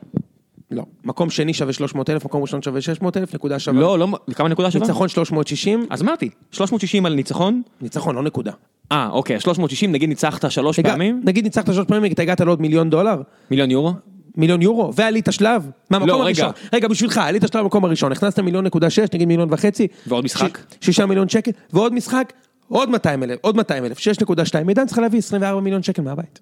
לא. 0.71 0.83
מקום 1.03 1.29
שני 1.29 1.53
שווה 1.53 1.73
300 1.73 2.09
אלף, 2.09 2.25
מקום 2.25 2.41
ראשון 2.41 2.61
שווה 2.61 2.81
600 2.81 3.17
אלף, 3.17 3.35
נקודה 3.35 3.59
שווה. 3.59 3.81
לא, 3.81 3.99
לא, 3.99 4.07
כמה 4.35 4.49
נקודה 4.49 4.71
שווה? 4.71 4.87
ניצחון 4.87 5.07
360, 5.09 5.85
אז 5.89 6.01
אמרתי, 6.01 6.29
360 6.51 7.05
על 7.05 7.13
ניצחון, 7.13 7.61
ניצחון, 7.81 8.15
לא 8.15 8.23
נקודה. 8.23 8.51
אה, 8.91 9.09
אוקיי, 9.11 9.39
360, 9.39 9.91
נגיד 9.91 10.09
ניצחת 10.09 10.51
שלוש 10.51 10.79
פעמים, 10.79 11.21
נגיד 11.23 11.43
ניצחת 11.43 11.73
שלוש 11.73 11.85
פעמים, 11.87 12.11
אתה 12.11 12.21
הגעת 12.21 12.41
לעוד 12.41 12.61
מיליון 12.61 12.89
דולר, 12.89 13.21
מיליון 13.51 13.71
יורו, 13.71 13.93
מיליון 14.37 14.61
יורו, 14.61 14.93
ועלית 14.95 15.27
שלב, 15.31 15.69
מהמקום 15.89 16.09
לא, 16.09 16.13
רגע. 16.15 16.23
הראשון. 16.25 16.51
רגע, 16.73 16.87
בשבילך, 16.87 17.17
עלית 17.17 17.43
שלב 17.53 17.61
במקום 17.63 17.85
הראשון, 17.85 18.11
הכנסת 18.11 18.39
מיליון 18.39 18.65
נקודה 18.65 18.89
שש, 18.89 19.07
נגיד 19.13 19.27
מיליון 19.27 19.47
וחצי. 19.51 19.87
ועוד 20.07 20.23
משחק? 20.25 20.57
ש- 20.57 20.85
שישה 20.85 21.05
מיליון 21.05 21.29
שקל, 21.29 21.51
ועוד 21.73 21.93
משחק, 21.93 22.33
עוד 22.67 22.89
200 22.89 23.23
אלף, 23.23 23.37
עוד 23.41 23.55
200 23.57 23.85
אלף, 23.85 23.97
6.2, 23.99 24.33
מידן 24.65 24.85
צריכה 24.85 25.01
להביא 25.01 25.19
24 25.19 25.61
מיליון 25.61 25.83
שקל 25.83 26.01
מהבית. 26.01 26.39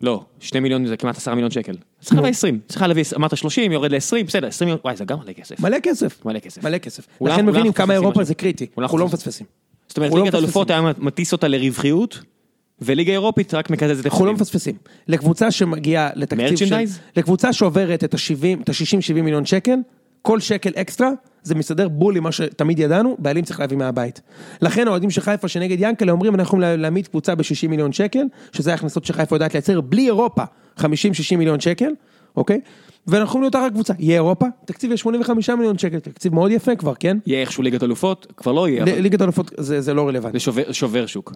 לא, 0.00 0.24
2 0.40 0.62
מיליון 0.62 0.86
זה 0.86 0.96
כמעט 0.96 1.16
10 1.16 1.34
מיליון 1.34 1.50
שקל. 1.50 1.76
צריכה 2.00 2.16
להביא 2.16 2.30
20, 2.30 2.60
צריכה 2.68 2.86
להביא, 2.86 3.04
אמרת 3.16 3.36
30, 3.36 3.72
יורד 3.72 3.90
ל-20, 3.92 4.24
בסדר, 4.26 4.46
20 4.46 4.66
מיליון, 4.66 4.80
וואי, 4.84 4.96
זה 4.96 5.04
גם 5.04 5.18
מלא 5.24 5.32
כסף. 5.32 5.60
מלא 5.60 5.78
כסף. 5.78 6.24
מלא 6.24 6.38
כסף. 6.38 6.64
מלא 6.64 6.78
כסף. 6.78 7.06
אולי- 7.20 7.32
לכן 7.32 7.42
אולי 7.42 7.52
מבינים 7.52 7.72
כמה 7.72 7.94
אירופה. 7.94 8.24
זה 8.24 8.34
קריטי, 8.34 8.66
אולי 8.76 8.84
אנחנו 8.84 8.98
לא 8.98 9.06
מפספסים. 9.06 9.46
זאת 9.88 9.96
אומרת, 9.96 10.12
לא 10.12 10.18
ליגת 10.22 10.34
האלופות 10.34 10.70
מפספסים. 10.70 10.86
היה 10.86 10.94
מטיס 11.06 11.32
אותה 11.32 11.48
לרווחיות, 11.48 12.20
וליגה 12.80 13.12
אירופית 13.12 13.54
רק 13.54 13.70
מקזזת 13.70 14.06
אנחנו 14.06 14.26
לא. 14.26 14.32
מפספסים. 14.32 14.74
לקבוצה 15.08 15.50
שמגיעה 15.50 16.10
לתקציב 16.14 16.56
של... 16.56 16.64
מרצ'נדייז? 16.64 16.98
לקבוצה 17.16 17.52
שעוברת 17.52 18.04
את 18.04 18.14
ה-70, 18.14 18.62
את 18.62 18.68
ה-60-70 18.68 19.22
מיליון 19.22 19.46
שקל, 19.46 19.76
כל 20.22 20.40
שקל 20.40 20.70
אקסטרה, 20.76 21.10
זה 21.42 21.54
מסתדר 21.54 21.88
בול 21.88 22.16
עם 22.16 22.22
מה 22.22 22.32
שתמיד 22.32 22.78
ידענו, 22.78 23.16
בעלים 23.18 23.44
צריך 23.44 23.60
להביא 23.60 23.76
מהבית. 23.76 24.20
לכן 24.62 24.86
האוהדים 24.88 25.10
של 25.10 25.20
חיפה 25.20 25.48
שנגד 25.48 25.76
ינקלה 25.80 26.12
אומרים, 26.12 26.34
אנחנו 26.34 26.58
יכולים 26.58 26.80
להעמיד 26.80 27.08
קבוצה 27.08 27.34
ב-60 27.34 27.68
מיליון 27.68 27.92
שקל, 27.92 28.24
שזה 28.52 28.70
ההכנסות 28.70 29.04
שחיפה 29.04 29.36
יודעת 29.36 29.54
לייצר 29.54 29.80
בלי 29.80 30.06
אירופה, 30.06 30.42
50-60 30.78 30.82
מיליון 31.38 31.60
שקל, 31.60 31.90
אוקיי? 32.36 32.60
ואנחנו 33.06 33.24
יכולים 33.28 33.42
להיות 33.42 33.54
רק 33.56 33.72
קבוצה, 33.72 33.92
יהיה 33.98 34.14
אירופה, 34.14 34.46
תקציב 34.64 34.90
יהיה 34.90 34.96
85 34.96 35.50
מיליון 35.50 35.78
שקל, 35.78 35.98
תקציב 35.98 36.34
מאוד 36.34 36.50
יפה 36.50 36.76
כבר, 36.76 36.92
כן? 36.94 37.16
יהיה 37.26 37.40
איכשהו 37.40 37.62
ליגת 37.62 37.82
אלופות, 37.82 38.26
כבר 38.36 38.52
לא 38.52 38.68
יהיה, 38.68 38.82
אבל 38.82 38.92
ל- 38.92 39.00
ליגת 39.00 39.20
האלופות 39.20 39.50
זה 39.58 39.80
זה 39.80 39.94
לא 39.94 40.08
רלוונטי. 40.08 40.38
זה 40.38 40.44
שובר- 40.44 40.72
שובר 40.72 41.06
שוק. 41.06 41.32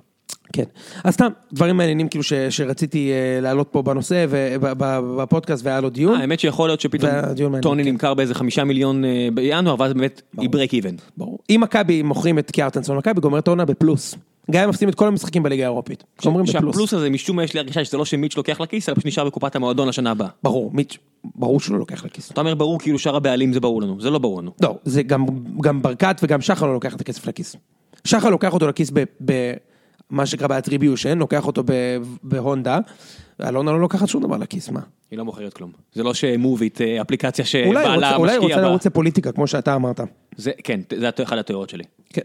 כן. 0.52 0.62
אז 1.04 1.14
סתם, 1.14 1.28
דברים 1.52 1.76
מעניינים 1.76 2.08
כאילו 2.08 2.22
ש, 2.24 2.32
שרציתי 2.32 3.10
אה, 3.12 3.40
להעלות 3.40 3.68
פה 3.70 3.82
בנושא 3.82 4.26
ובפודקאסט 4.30 5.64
והיה 5.66 5.80
לו 5.80 5.90
דיון. 5.90 6.14
אה, 6.14 6.20
האמת 6.20 6.40
שיכול 6.40 6.68
להיות 6.68 6.80
שפתאום 6.80 7.10
הדיון 7.14 7.52
מעניין, 7.52 7.62
טוני 7.62 7.84
כן. 7.84 7.90
נמכר 7.90 8.14
באיזה 8.14 8.34
חמישה 8.34 8.64
מיליון 8.64 9.04
אה, 9.04 9.28
בינואר, 9.34 9.76
ואז 9.78 9.92
באמת 9.92 10.22
היא 10.38 10.50
break 10.50 10.72
even. 10.74 10.94
ברור. 11.16 11.38
אם 11.50 11.60
מכבי 11.62 12.02
מוכרים 12.02 12.38
את 12.38 12.50
קיארטנסון, 12.50 12.96
מכבי 12.96 13.20
גומרת 13.20 13.48
העונה 13.48 13.64
בפלוס. 13.64 14.14
גם 14.50 14.62
אם 14.62 14.68
מפסידים 14.68 14.88
את 14.88 14.94
כל 14.94 15.08
המשחקים 15.08 15.42
בליגה 15.42 15.62
האירופית. 15.62 16.04
גומרים 16.24 16.46
בפלוס. 16.46 16.64
שהפלוס 16.74 16.94
הזה, 16.94 17.10
משום 17.10 17.36
מה 17.36 17.44
יש 17.44 17.54
לי 17.54 17.60
הרגשה 17.60 17.84
שזה 17.84 17.96
לא 17.96 18.04
שמיץ' 18.04 18.36
לוקח 18.36 18.60
לכיס, 18.60 18.88
אלא 18.88 18.94
פשוט 18.96 19.06
נשאר 19.06 19.24
בקופת 19.24 19.56
המועדון 19.56 19.88
לשנה 19.88 20.10
הבאה. 20.10 20.28
ברור, 20.42 20.70
מיץ', 20.72 20.98
ברור 21.24 21.60
שלא 21.60 21.78
לוקח 21.78 22.04
לכיס. 22.04 22.30
אתה 22.30 22.40
אומר 22.40 22.54
ברור 22.54 22.78
כאילו 22.78 22.98
שאר 22.98 23.16
הבעלים 23.16 23.52
זה 23.52 23.60
ברור 23.60 23.82
לנו, 23.82 24.00
זה 24.00 24.10
לא 24.10 24.18
ברור 24.18 24.38
לנו. 24.42 24.50
לא, 24.62 24.78
זה 24.84 25.02
גם, 25.02 25.26
גם 25.62 25.82
ברקת 25.82 26.16
וגם 26.22 26.40
שחר 26.40 26.66
לא 26.66 26.74
לוקח 26.74 26.94
את 26.94 27.00
הכסף 27.00 27.26
לכיס. 27.26 27.56
שחר 28.04 28.30
לוקח 28.30 28.52
אותו 28.54 28.68
לכיס 28.68 28.90
במה 30.10 30.26
שנקרא 30.26 30.46
ב 30.46 30.52
attribution, 30.52 31.18
לוקח 31.18 31.46
אותו 31.46 31.62
ב- 31.66 31.98
בהונדה, 32.22 32.78
אלונה 33.48 33.72
לא 33.72 33.80
לוקחת 33.80 34.08
שום 34.08 34.22
דבר 34.22 34.36
לכיס, 34.36 34.68
מה? 34.70 34.80
היא 35.10 35.18
לא 35.18 35.24
מוכרת 35.24 35.52
כלום. 35.54 35.70
זה 35.92 36.02
לא 36.02 36.14
שמוביט, 36.14 36.80
אה, 36.80 37.00
אפליקציה 37.02 37.44
אולי 37.66 37.82
שבעלה 37.84 37.94
רוצה- 37.94 38.16
אולי 38.16 38.36
הוא 38.36 38.44
משקיע 38.44 38.56
רוצה 38.56 38.62
בה. 38.62 38.68
לרוץ 38.68 38.86
לפוליטיקה, 38.86 39.32
כמו 39.32 39.46
שאתה 39.46 39.74
אמרת. 39.74 40.00
זה, 40.36 40.50
כן, 40.64 40.80
זה 40.98 41.10
אחד 41.22 41.38
התיאוריות 41.38 41.70
שלי. 41.70 41.84
כן. 42.12 42.22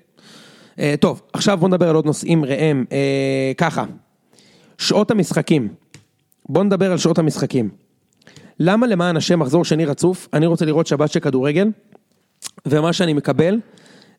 אה, 0.80 0.96
טוב, 1.00 1.22
עכשיו 1.34 1.58
בוא 1.58 1.68
נדבר 1.68 1.90
על 1.90 1.96
עוד 1.96 2.06
נושאים 2.06 2.46
ראם. 2.46 2.86
אה, 2.92 3.52
ככה, 3.58 3.86
שעות 4.78 5.12
המשחקים. 5.12 5.68
בוא 6.50 6.64
נדבר 6.64 6.92
על 6.92 6.98
שעות 6.98 7.18
המשחקים. 7.18 7.70
למה 8.60 8.88
למען 8.88 9.18
השם 9.18 9.40
מחזור 9.40 9.66
שני 9.66 9.86
רצוף, 9.86 10.28
אני 10.34 10.46
רוצה 10.46 10.66
לראות 10.66 10.88
שבת 10.88 11.12
של 11.12 11.20
כדורגל, 11.20 11.68
ומה 12.66 12.94
שאני 12.94 13.14
מקבל 13.14 13.60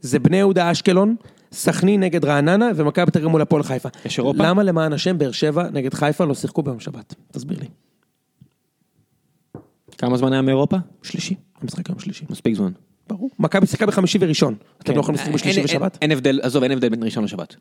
זה 0.01 0.19
בני 0.19 0.37
יהודה 0.37 0.73
אשקלון, 0.73 1.17
סכנין 1.53 2.03
נגד 2.03 2.25
רעננה 2.25 2.71
ומכבי 2.77 3.11
תל 3.11 3.27
מול 3.27 3.43
הפועל 3.43 3.63
חיפה. 3.63 3.89
יש 4.05 4.19
אירופה? 4.19 4.45
למה 4.49 4.63
למען 4.63 4.93
השם 4.93 5.19
באר 5.19 5.31
שבע 5.31 5.71
נגד 5.73 5.95
חיפה 5.95 6.25
לא 6.25 6.35
שיחקו 6.35 6.63
ביום 6.63 6.81
שבת? 6.81 7.15
תסביר 7.33 7.59
לי. 7.61 7.67
כמה 9.99 10.17
זמן 10.17 10.33
היה 10.33 10.43
מאירופה? 10.43 10.77
שלישי, 11.03 11.35
המשחק 11.63 11.91
היום 11.91 11.99
שלישי. 11.99 12.25
מספיק 12.31 12.55
זמן. 12.55 12.73
ברור. 13.11 13.31
מכבי 13.39 13.67
שיחקה 13.67 13.87
בחמישי 13.87 14.19
וראשון. 14.21 14.55
אתם 14.83 14.95
לא 14.95 15.01
יכולים 15.01 15.21
לשחק 15.21 15.33
בשלישי 15.35 15.65
ושבת? 15.65 15.99
אין 16.03 16.13
הבדל, 16.13 16.41
עזוב, 16.43 16.63
אין 16.63 16.73
הבדל 16.73 16.89
בין 16.89 17.03
ראשון 17.03 17.25
לשבת. 17.25 17.57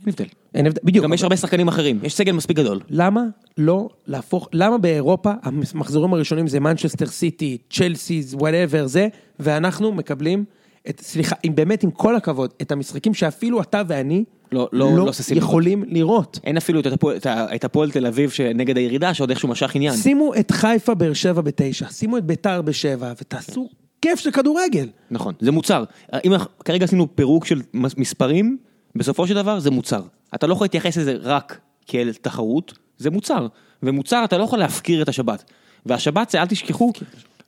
אין 0.00 0.08
הבדל. 0.08 0.24
אין 0.54 0.66
הבדל, 0.66 0.80
בדיוק. 0.84 1.04
גם 1.04 1.12
יש 1.12 1.22
הרבה 1.22 1.36
שחקנים 1.36 1.68
אחרים, 1.68 2.00
יש 2.02 2.14
סגל 2.14 2.32
מספיק 2.32 2.56
גדול. 2.56 2.80
למה 2.90 3.22
לא 3.58 3.88
להפוך, 4.06 4.48
למה 4.52 4.78
באירופה 4.78 5.32
המחזורים 5.42 6.14
הראשונים 6.14 6.48
זה 6.48 6.60
מנצ'סטר 6.60 7.06
סיטי, 7.06 7.58
צ'לסיס, 7.70 8.34
whatever 8.34 8.86
זה, 8.86 9.08
ואנחנו 9.40 9.92
מקבלים 9.92 10.44
את, 10.88 11.00
סליחה, 11.00 11.36
אם 11.44 11.54
באמת 11.54 11.82
עם 11.82 11.90
כל 11.90 12.16
הכבוד, 12.16 12.52
את 12.62 12.72
המשחקים 12.72 13.14
שאפילו 13.14 13.62
אתה 13.62 13.82
ואני 13.88 14.24
לא- 14.52 14.68
לא- 14.72 14.96
לא 14.96 15.12
ששים 15.12 15.36
יכולים 15.36 15.84
לראות. 15.86 16.38
אין 16.44 16.56
אפילו 16.56 16.80
את 16.80 16.86
הפועל- 16.86 17.16
את 17.54 17.64
הפועל 17.64 17.90
תל 17.90 18.06
אביב 18.06 18.30
שנגד 18.30 18.76
הירידה, 18.76 19.14
שעוד 19.14 19.30
איכשהו 19.30 19.48
משך 19.48 19.74
עניין. 19.74 19.96
שימו 19.96 20.34
את 20.34 20.50
חיפה 20.50 20.94
באר 20.94 21.12
שבע 21.12 21.40
בתשע, 21.40 21.86
שימו 21.90 22.18
את 22.18 22.24
ביתר 22.24 22.62
בשבע, 22.62 23.12
ותעשו 23.20 23.68
כיף 24.02 24.20
של 24.20 24.30
כדורגל. 24.30 24.88
נכון, 25.10 25.34
זה 25.40 25.52
מוצר. 25.52 25.84
אם 26.24 26.32
כרגע 26.64 26.84
עשינו 26.84 27.16
פירוק 27.16 27.44
של 27.44 27.62
מס- 27.74 27.96
מספרים, 27.96 28.58
בסופו 28.96 29.26
של 29.26 29.34
דבר 29.34 29.58
זה 29.58 29.70
מוצר. 29.70 30.02
אתה 30.34 30.46
לא 30.46 30.52
יכול 30.52 30.64
להתייחס 30.64 30.96
לזה 30.96 31.16
רק 31.22 31.60
כאל 31.86 32.12
תחרות, 32.12 32.72
זה 32.98 33.10
מוצר. 33.10 33.46
ומוצר 33.82 34.24
אתה 34.24 34.38
לא 34.38 34.44
יכול 34.44 34.58
להפקיר 34.58 35.02
את 35.02 35.08
השבת. 35.08 35.44
והשבת 35.86 36.30
זה 36.30 36.40
אל 36.42 36.46
תשכחו, 36.46 36.92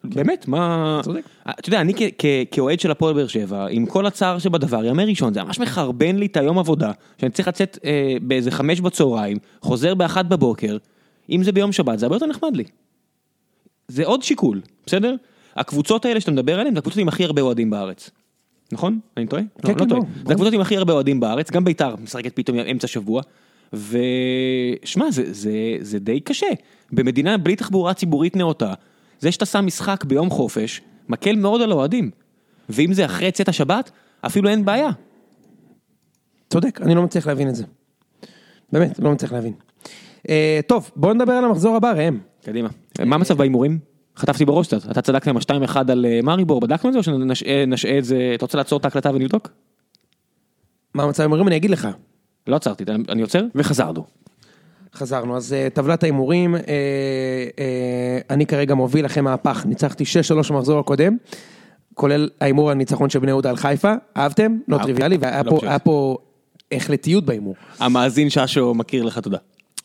באמת, 0.04 0.48
מה... 0.48 1.00
צודק. 1.04 1.22
אתה 1.50 1.68
יודע, 1.68 1.80
אני 1.80 1.92
כאוהד 2.50 2.80
של 2.80 2.90
הפועל 2.90 3.14
באר 3.14 3.26
שבע, 3.26 3.66
עם 3.70 3.86
כל 3.86 4.06
הצער 4.06 4.38
שבדבר, 4.38 4.84
ימי 4.84 5.04
ראשון, 5.04 5.34
זה 5.34 5.42
ממש 5.42 5.58
מחרבן 5.58 6.16
לי 6.16 6.26
את 6.26 6.36
היום 6.36 6.58
עבודה, 6.58 6.92
שאני 7.20 7.30
צריך 7.30 7.48
לצאת 7.48 7.78
אה, 7.84 8.16
באיזה 8.22 8.50
חמש 8.50 8.80
בצהריים, 8.80 9.36
חוזר 9.60 9.94
באחת 9.94 10.24
בבוקר, 10.24 10.76
אם 11.30 11.42
זה 11.42 11.52
ביום 11.52 11.72
שבת, 11.72 11.98
זה 11.98 12.06
הרבה 12.06 12.16
יותר 12.16 12.26
נחמד 12.26 12.56
לי. 12.56 12.64
זה 13.88 14.06
עוד 14.06 14.22
שיקול, 14.22 14.60
בסדר? 14.86 15.14
הקבוצות 15.60 16.04
האלה 16.04 16.20
שאתה 16.20 16.30
מדבר 16.30 16.60
עליהן, 16.60 16.74
זה 16.74 16.78
הקבוצות 16.78 16.98
עם 16.98 17.08
הכי 17.08 17.24
הרבה 17.24 17.42
אוהדים 17.42 17.70
בארץ. 17.70 18.10
נכון? 18.72 19.00
אני 19.16 19.26
טועה? 19.26 19.42
כן, 19.42 19.68
לא, 19.68 19.74
כן, 19.74 19.84
לא 19.84 19.88
טועה. 19.88 20.00
זה 20.26 20.32
הקבוצות 20.32 20.52
עם 20.52 20.60
הכי 20.60 20.76
הרבה 20.76 20.92
אוהדים 20.92 21.20
בארץ, 21.20 21.50
גם 21.50 21.64
בית"ר 21.64 21.96
משחקת 21.96 22.36
פתאום 22.36 22.58
אמצע 22.58 22.86
שבוע. 22.86 23.22
ושמע, 23.72 25.10
זה, 25.10 25.32
זה, 25.32 25.52
זה 25.80 25.98
די 25.98 26.20
קשה. 26.20 26.46
במדינה 26.92 27.38
בלי 27.38 27.56
תחבורה 27.56 27.94
ציבורית 27.94 28.36
נאותה, 28.36 28.74
זה 29.20 29.32
שאתה 29.32 29.46
שם 29.46 29.66
משחק 29.66 30.04
ביום 30.04 30.30
חופש, 30.30 30.80
מקל 31.08 31.36
מאוד 31.36 31.62
על 31.62 31.70
האוהדים. 31.70 32.10
ואם 32.68 32.92
זה 32.92 33.04
אחרי 33.04 33.32
צאת 33.32 33.48
השבת, 33.48 33.90
אפילו 34.26 34.48
אין 34.48 34.64
בעיה. 34.64 34.90
צודק, 36.50 36.80
אני 36.82 36.94
לא 36.94 37.02
מצליח 37.02 37.26
להבין 37.26 37.48
את 37.48 37.54
זה. 37.54 37.64
באמת, 38.72 38.98
לא 38.98 39.12
מצליח 39.12 39.32
להבין. 39.32 39.52
אה, 40.28 40.60
טוב, 40.66 40.90
בואו 40.96 41.14
נדבר 41.14 41.32
על 41.32 41.44
המחזור 41.44 41.76
הבא, 41.76 41.92
ראם. 41.92 42.18
קדימה. 42.44 42.68
מה 43.06 43.14
המצב 43.14 43.38
בהימורים? 43.38 43.78
חטפתי 44.18 44.44
בראש 44.44 44.66
קצת, 44.66 44.90
אתה 44.90 45.02
צדקת 45.02 45.28
עם 45.28 45.36
ה-2-1 45.36 45.76
על 45.92 46.06
אה, 46.06 46.20
מאריבור, 46.22 46.60
בדקנו 46.60 46.88
את 46.88 46.92
זה 46.92 46.98
או 46.98 47.34
שנשעה 47.34 47.98
את 47.98 48.04
זה, 48.04 48.32
אתה 48.34 48.44
רוצה 48.44 48.58
לעצור 48.58 48.78
את 48.78 48.84
ההקלטה 48.84 49.10
ונבדוק? 49.14 49.48
מה 50.94 51.02
המצב 51.02 51.22
ההימורים? 51.22 51.48
אני 51.48 51.56
אגיד 51.56 51.70
לך. 51.70 51.88
לא 52.46 52.56
עצרתי, 52.56 52.84
אני 53.08 53.22
עוצר 53.22 53.44
וחזרנו. 53.54 54.04
חזרנו, 54.94 55.36
אז 55.36 55.52
uh, 55.52 55.74
טבלת 55.74 56.02
ההימורים, 56.02 56.54
uh, 56.54 56.58
אני 58.30 58.46
כרגע 58.46 58.74
מוביל 58.74 59.06
אחרי 59.06 59.22
מהפך, 59.22 59.66
ניצחתי 59.66 60.04
6-3 60.04 60.52
במחזור 60.52 60.78
הקודם, 60.80 61.16
כולל 61.94 62.28
ההימור 62.40 62.70
על 62.70 62.76
ניצחון 62.76 63.10
של 63.10 63.18
בני 63.18 63.30
יהודה 63.30 63.50
על 63.50 63.56
חיפה, 63.56 63.92
אהבתם? 64.16 64.58
לא 64.68 64.78
טריוויאלי, 64.78 65.16
והיה 65.20 65.42
לא 65.42 65.78
פה 65.84 66.16
החלטיות 66.72 67.24
בהימור. 67.24 67.54
המאזין 67.78 68.30
ששו 68.30 68.74
מכיר 68.74 69.04
לך 69.04 69.18
תודה. 69.18 69.38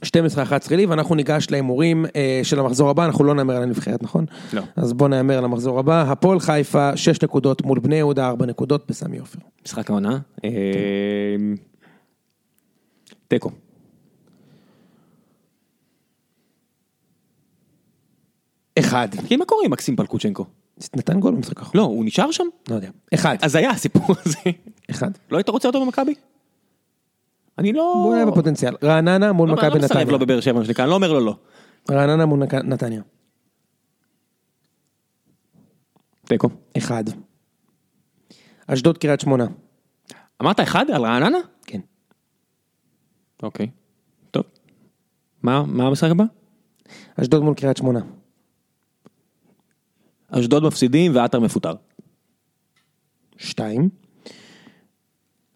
12-11 0.03 0.75
לי, 0.75 0.85
ואנחנו 0.85 1.15
ניגש 1.15 1.47
להימורים 1.51 2.05
אה, 2.15 2.39
של 2.43 2.59
המחזור 2.59 2.89
הבא, 2.89 3.05
אנחנו 3.05 3.23
לא 3.23 3.35
נאמר 3.35 3.55
על 3.55 3.63
הנבחרת, 3.63 4.03
נכון? 4.03 4.25
לא. 4.53 4.61
אז 4.75 4.93
בוא 4.93 5.07
נאמר 5.07 5.37
על 5.37 5.45
המחזור 5.45 5.79
הבא, 5.79 6.11
הפועל 6.11 6.39
חיפה, 6.39 6.97
6 6.97 7.23
נקודות 7.23 7.61
מול 7.61 7.79
בני 7.79 7.95
יהודה, 7.95 8.27
4 8.27 8.45
נקודות 8.45 8.89
בסמי 8.89 9.17
עופר. 9.17 9.39
משחק 9.65 9.89
העונה. 9.89 10.19
אה, 10.45 10.49
תיקו. 13.27 13.49
אחד. 18.79 19.07
כי 19.27 19.37
מה 19.37 19.45
קורה 19.45 19.65
עם 19.65 19.71
מקסים 19.71 19.95
פלקוצ'נקו? 19.95 20.45
נתן 20.95 21.19
גול 21.19 21.35
במשחק 21.35 21.59
האחרון. 21.59 21.77
לא, 21.77 21.83
הוא 21.83 22.05
נשאר 22.05 22.31
שם? 22.31 22.43
לא 22.69 22.75
יודע. 22.75 22.89
אחד. 23.13 23.35
אז 23.41 23.55
היה 23.55 23.69
הסיפור 23.71 24.05
הזה. 24.25 24.37
אחד. 24.91 25.11
לא 25.31 25.37
היית 25.37 25.49
רוצה 25.49 25.67
אותו 25.67 25.85
במכבי? 25.85 26.13
אני 27.57 27.73
לא... 27.73 27.93
הוא 27.93 28.13
היה 28.13 28.25
בפוטנציאל. 28.25 28.75
רעננה 28.83 29.31
מול 29.31 29.49
לא, 29.49 29.55
מכבי 29.55 29.67
אני 29.67 29.73
לא 29.73 29.85
מסרב 29.85 29.97
נתניה. 29.97 30.11
לו 30.11 30.19
בבאר 30.19 30.41
שבע, 30.41 30.59
מה 30.59 30.65
שנקרא, 30.65 30.83
אני 30.83 30.89
לא 30.89 30.95
אומר 30.95 31.13
לו 31.13 31.19
לא. 31.19 31.37
רעננה 31.91 32.25
מול 32.25 32.39
נתניה. 32.63 33.01
תיקו. 36.25 36.49
אחד. 36.77 37.03
אשדוד 38.67 38.97
קריית 38.97 39.19
שמונה. 39.19 39.47
אמרת 40.41 40.59
אחד 40.59 40.85
על 40.89 41.05
רעננה? 41.05 41.37
כן. 41.65 41.79
אוקיי. 43.43 43.69
טוב. 44.31 44.43
מה 45.43 45.63
מה 45.67 45.87
המשחק 45.87 46.09
הבא? 46.11 46.23
אשדוד 47.21 47.43
מול 47.43 47.53
קריית 47.55 47.77
שמונה. 47.77 47.99
אשדוד 50.29 50.63
מפסידים 50.63 51.15
ועטר 51.15 51.39
מפוטר. 51.39 51.73
שתיים. 53.37 53.89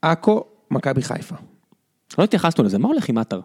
עכו, 0.01 0.43
מכבי 0.71 1.01
חיפה. 1.01 1.35
לא 2.17 2.23
התייחסנו 2.23 2.63
לזה, 2.63 2.77
מה 2.77 2.87
הולך 2.87 3.09
עם 3.09 3.17
עטר? 3.17 3.41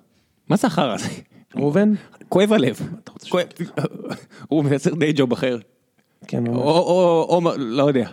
מה 0.48 0.56
זה 0.56 0.66
החרא 0.66 0.94
הזה? 0.94 1.08
ראובן? 1.56 1.92
כואב 2.28 2.52
הלב. 2.52 2.80
הוא 4.48 4.64
מייצר 4.64 4.94
די 4.94 5.12
ג'וב 5.16 5.32
אחר. 5.32 5.58
כן, 6.26 6.46
או, 6.46 6.52
ממש. 6.52 7.52
או, 7.52 7.52
לא 7.58 7.82
יודע, 7.82 8.08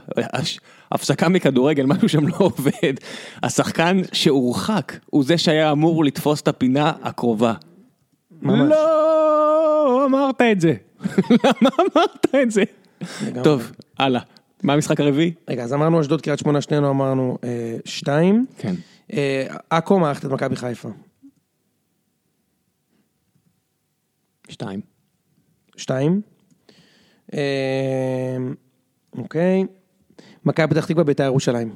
הפסקה 0.92 1.30
מכדורגל, 1.30 1.86
משהו 1.86 2.10
שם 2.10 2.28
לא 2.28 2.36
עובד. 2.50 2.94
השחקן 3.44 4.02
שהורחק 4.14 4.94
הוא 5.06 5.24
זה 5.24 5.38
שהיה 5.38 5.72
אמור 5.72 6.06
לתפוס 6.06 6.42
את 6.42 6.48
הפינה 6.48 6.94
הקרובה. 7.04 7.54
ממש. 8.42 8.70
לא 8.70 10.06
אמרת 10.06 10.42
את 10.42 10.62
זה. 10.62 10.74
למה 11.44 11.70
אמרת 11.80 12.36
את 12.44 12.52
זה? 12.52 12.64
טוב, 13.44 13.72
הלאה. 14.00 14.22
מה 14.64 14.74
המשחק 14.74 15.00
הרביעי? 15.00 15.34
רגע, 15.50 15.64
אז 15.64 15.74
אמרנו 15.74 16.02
אשדוד 16.02 16.22
קריית 16.22 16.40
שמונה, 16.40 16.62
שנינו 16.62 16.90
אמרנו 16.90 17.38
אה, 17.44 17.78
שתיים. 17.86 18.46
כן. 18.58 18.76
אה, 19.14 19.56
עכו 19.70 20.00
מערכת 20.00 20.26
את 20.26 20.32
מכבי 20.32 20.56
חיפה. 20.56 20.90
שתיים. 24.50 24.82
שתיים. 25.78 26.22
אה, 27.34 28.38
אוקיי. 29.14 29.64
מכבי 30.46 30.68
פתח 30.68 30.86
תקווה 30.86 31.04
בית"ר 31.04 31.24
ירושלים. 31.24 31.76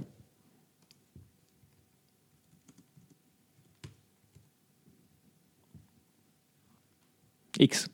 איקס. 7.59 7.87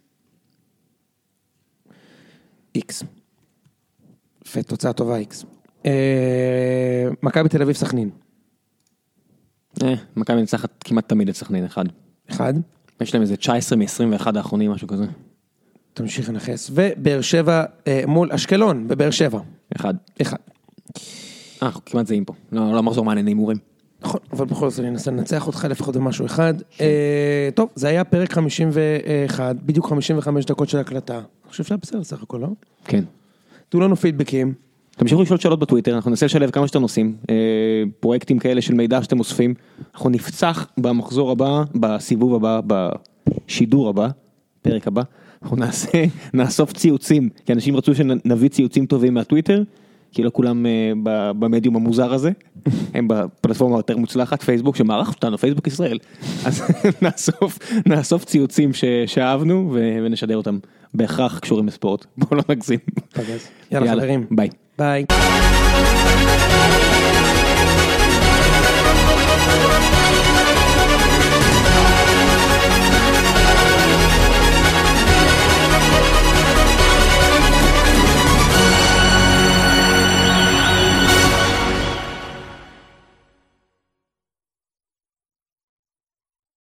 איקס. 2.75 3.03
יפה, 4.45 4.63
תוצאה 4.63 4.93
טובה 4.93 5.17
איקס. 5.17 5.45
אה, 5.85 7.07
מכבי 7.23 7.49
תל 7.49 7.61
אביב 7.61 7.75
סכנין. 7.75 8.09
אה, 9.84 9.93
מכבי 10.15 10.38
מנצחת 10.38 10.84
כמעט 10.84 11.09
תמיד 11.09 11.30
את 11.30 11.36
סכנין 11.36 11.65
אחד. 11.65 11.86
אחד. 12.30 12.53
יש 13.01 13.13
להם 13.13 13.22
איזה 13.22 13.38
19 13.38 13.78
מ-21 13.78 14.38
האחרונים, 14.38 14.72
משהו 14.72 14.88
כזה. 14.88 15.05
תמשיך 15.93 16.30
לנכס. 16.30 16.72
ובאר 16.74 17.22
שבע 17.22 17.63
אה, 17.88 18.03
מול 18.07 18.32
אשקלון 18.32 18.88
בבאר 18.88 19.11
שבע. 19.11 19.39
אחד. 19.76 19.93
אחד. 20.22 20.38
אה, 20.97 21.01
אנחנו 21.61 21.86
כמעט 21.86 22.07
זהים 22.07 22.26
פה. 22.26 22.34
לא, 22.51 22.74
לא 22.74 22.84
מחזור 22.84 23.05
מעניין 23.05 23.28
הימורים. 23.28 23.57
נכון, 24.01 24.20
אבל 24.32 24.45
בכל 24.45 24.70
זאת 24.70 24.80
אני 24.80 24.89
אנסה 24.89 25.11
לנצח 25.11 25.47
אותך 25.47 25.67
לפחות 25.70 25.95
במשהו 25.95 26.26
אחד. 26.26 26.53
אה, 26.82 27.49
טוב, 27.55 27.70
זה 27.76 27.88
היה 27.88 28.03
פרק 28.03 28.34
51, 28.34 29.55
בדיוק 29.55 29.88
55 29.88 30.45
דקות 30.45 30.70
של 30.70 30.78
הקלטה. 30.78 31.15
אני 31.15 31.49
חושב 31.49 31.63
שהיה 31.63 31.78
בסדר 31.78 32.03
סך 32.03 32.24
הכל, 32.24 32.38
לא? 32.38 32.47
כן. 32.86 33.03
תנו 33.70 33.80
לנו 33.80 33.95
פידבקים. 33.95 34.53
תמשיכו 35.00 35.22
לשאול 35.22 35.39
שאלות 35.39 35.60
בטוויטר, 35.60 35.95
אנחנו 35.95 36.10
ננסה 36.10 36.26
לשלב 36.26 36.50
כמה 36.50 36.68
שיותר 36.68 36.80
נושאים, 36.80 37.16
אה, 37.30 37.36
פרויקטים 38.00 38.39
כאלה 38.39 38.62
של 38.62 38.74
מידע 38.74 39.04
שאתם 39.04 39.20
אוספים. 39.20 39.54
אנחנו 39.93 40.10
נפצח 40.10 40.68
במחזור 40.78 41.32
הבא, 41.32 41.64
בסיבוב 41.76 42.36
הבא, 42.36 42.60
בשידור 43.47 43.89
הבא, 43.89 44.08
פרק 44.62 44.88
הבא, 44.88 45.02
אנחנו 45.43 45.58
נעשה, 45.58 46.04
נאסוף 46.34 46.74
ציוצים, 46.74 47.30
כי 47.45 47.54
אנשים 47.54 47.76
רצו 47.76 47.95
שנביא 47.95 48.50
ציוצים 48.50 48.86
טובים 48.86 49.14
מהטוויטר, 49.14 49.64
כי 50.12 50.24
לא 50.24 50.30
כולם 50.34 50.66
אה, 50.66 50.91
במדיום 51.39 51.76
המוזר 51.76 52.14
הזה, 52.14 52.32
הם 52.93 53.08
בפלטפורמה 53.08 53.76
היותר 53.76 53.97
מוצלחת, 53.97 54.43
פייסבוק, 54.43 54.76
שמערך 54.76 55.10
אותנו, 55.10 55.38
פייסבוק 55.38 55.68
ישראל. 55.68 55.97
אז 56.45 56.64
נאסוף, 57.02 57.60
נאסוף 57.86 58.26
ציוצים 58.26 58.74
ש- 58.74 58.86
שאהבנו 59.06 59.76
ונשדר 60.04 60.38
אותם, 60.38 60.60
בהכרח 60.93 61.39
קשורים 61.39 61.68
לספורט, 61.68 62.06
בואו 62.18 62.36
לא 62.36 62.43
נגזים. 62.50 62.80
יאללה 63.72 63.91
חברים. 63.91 64.26
ביי. 64.32 64.50
ביי. 64.80 65.05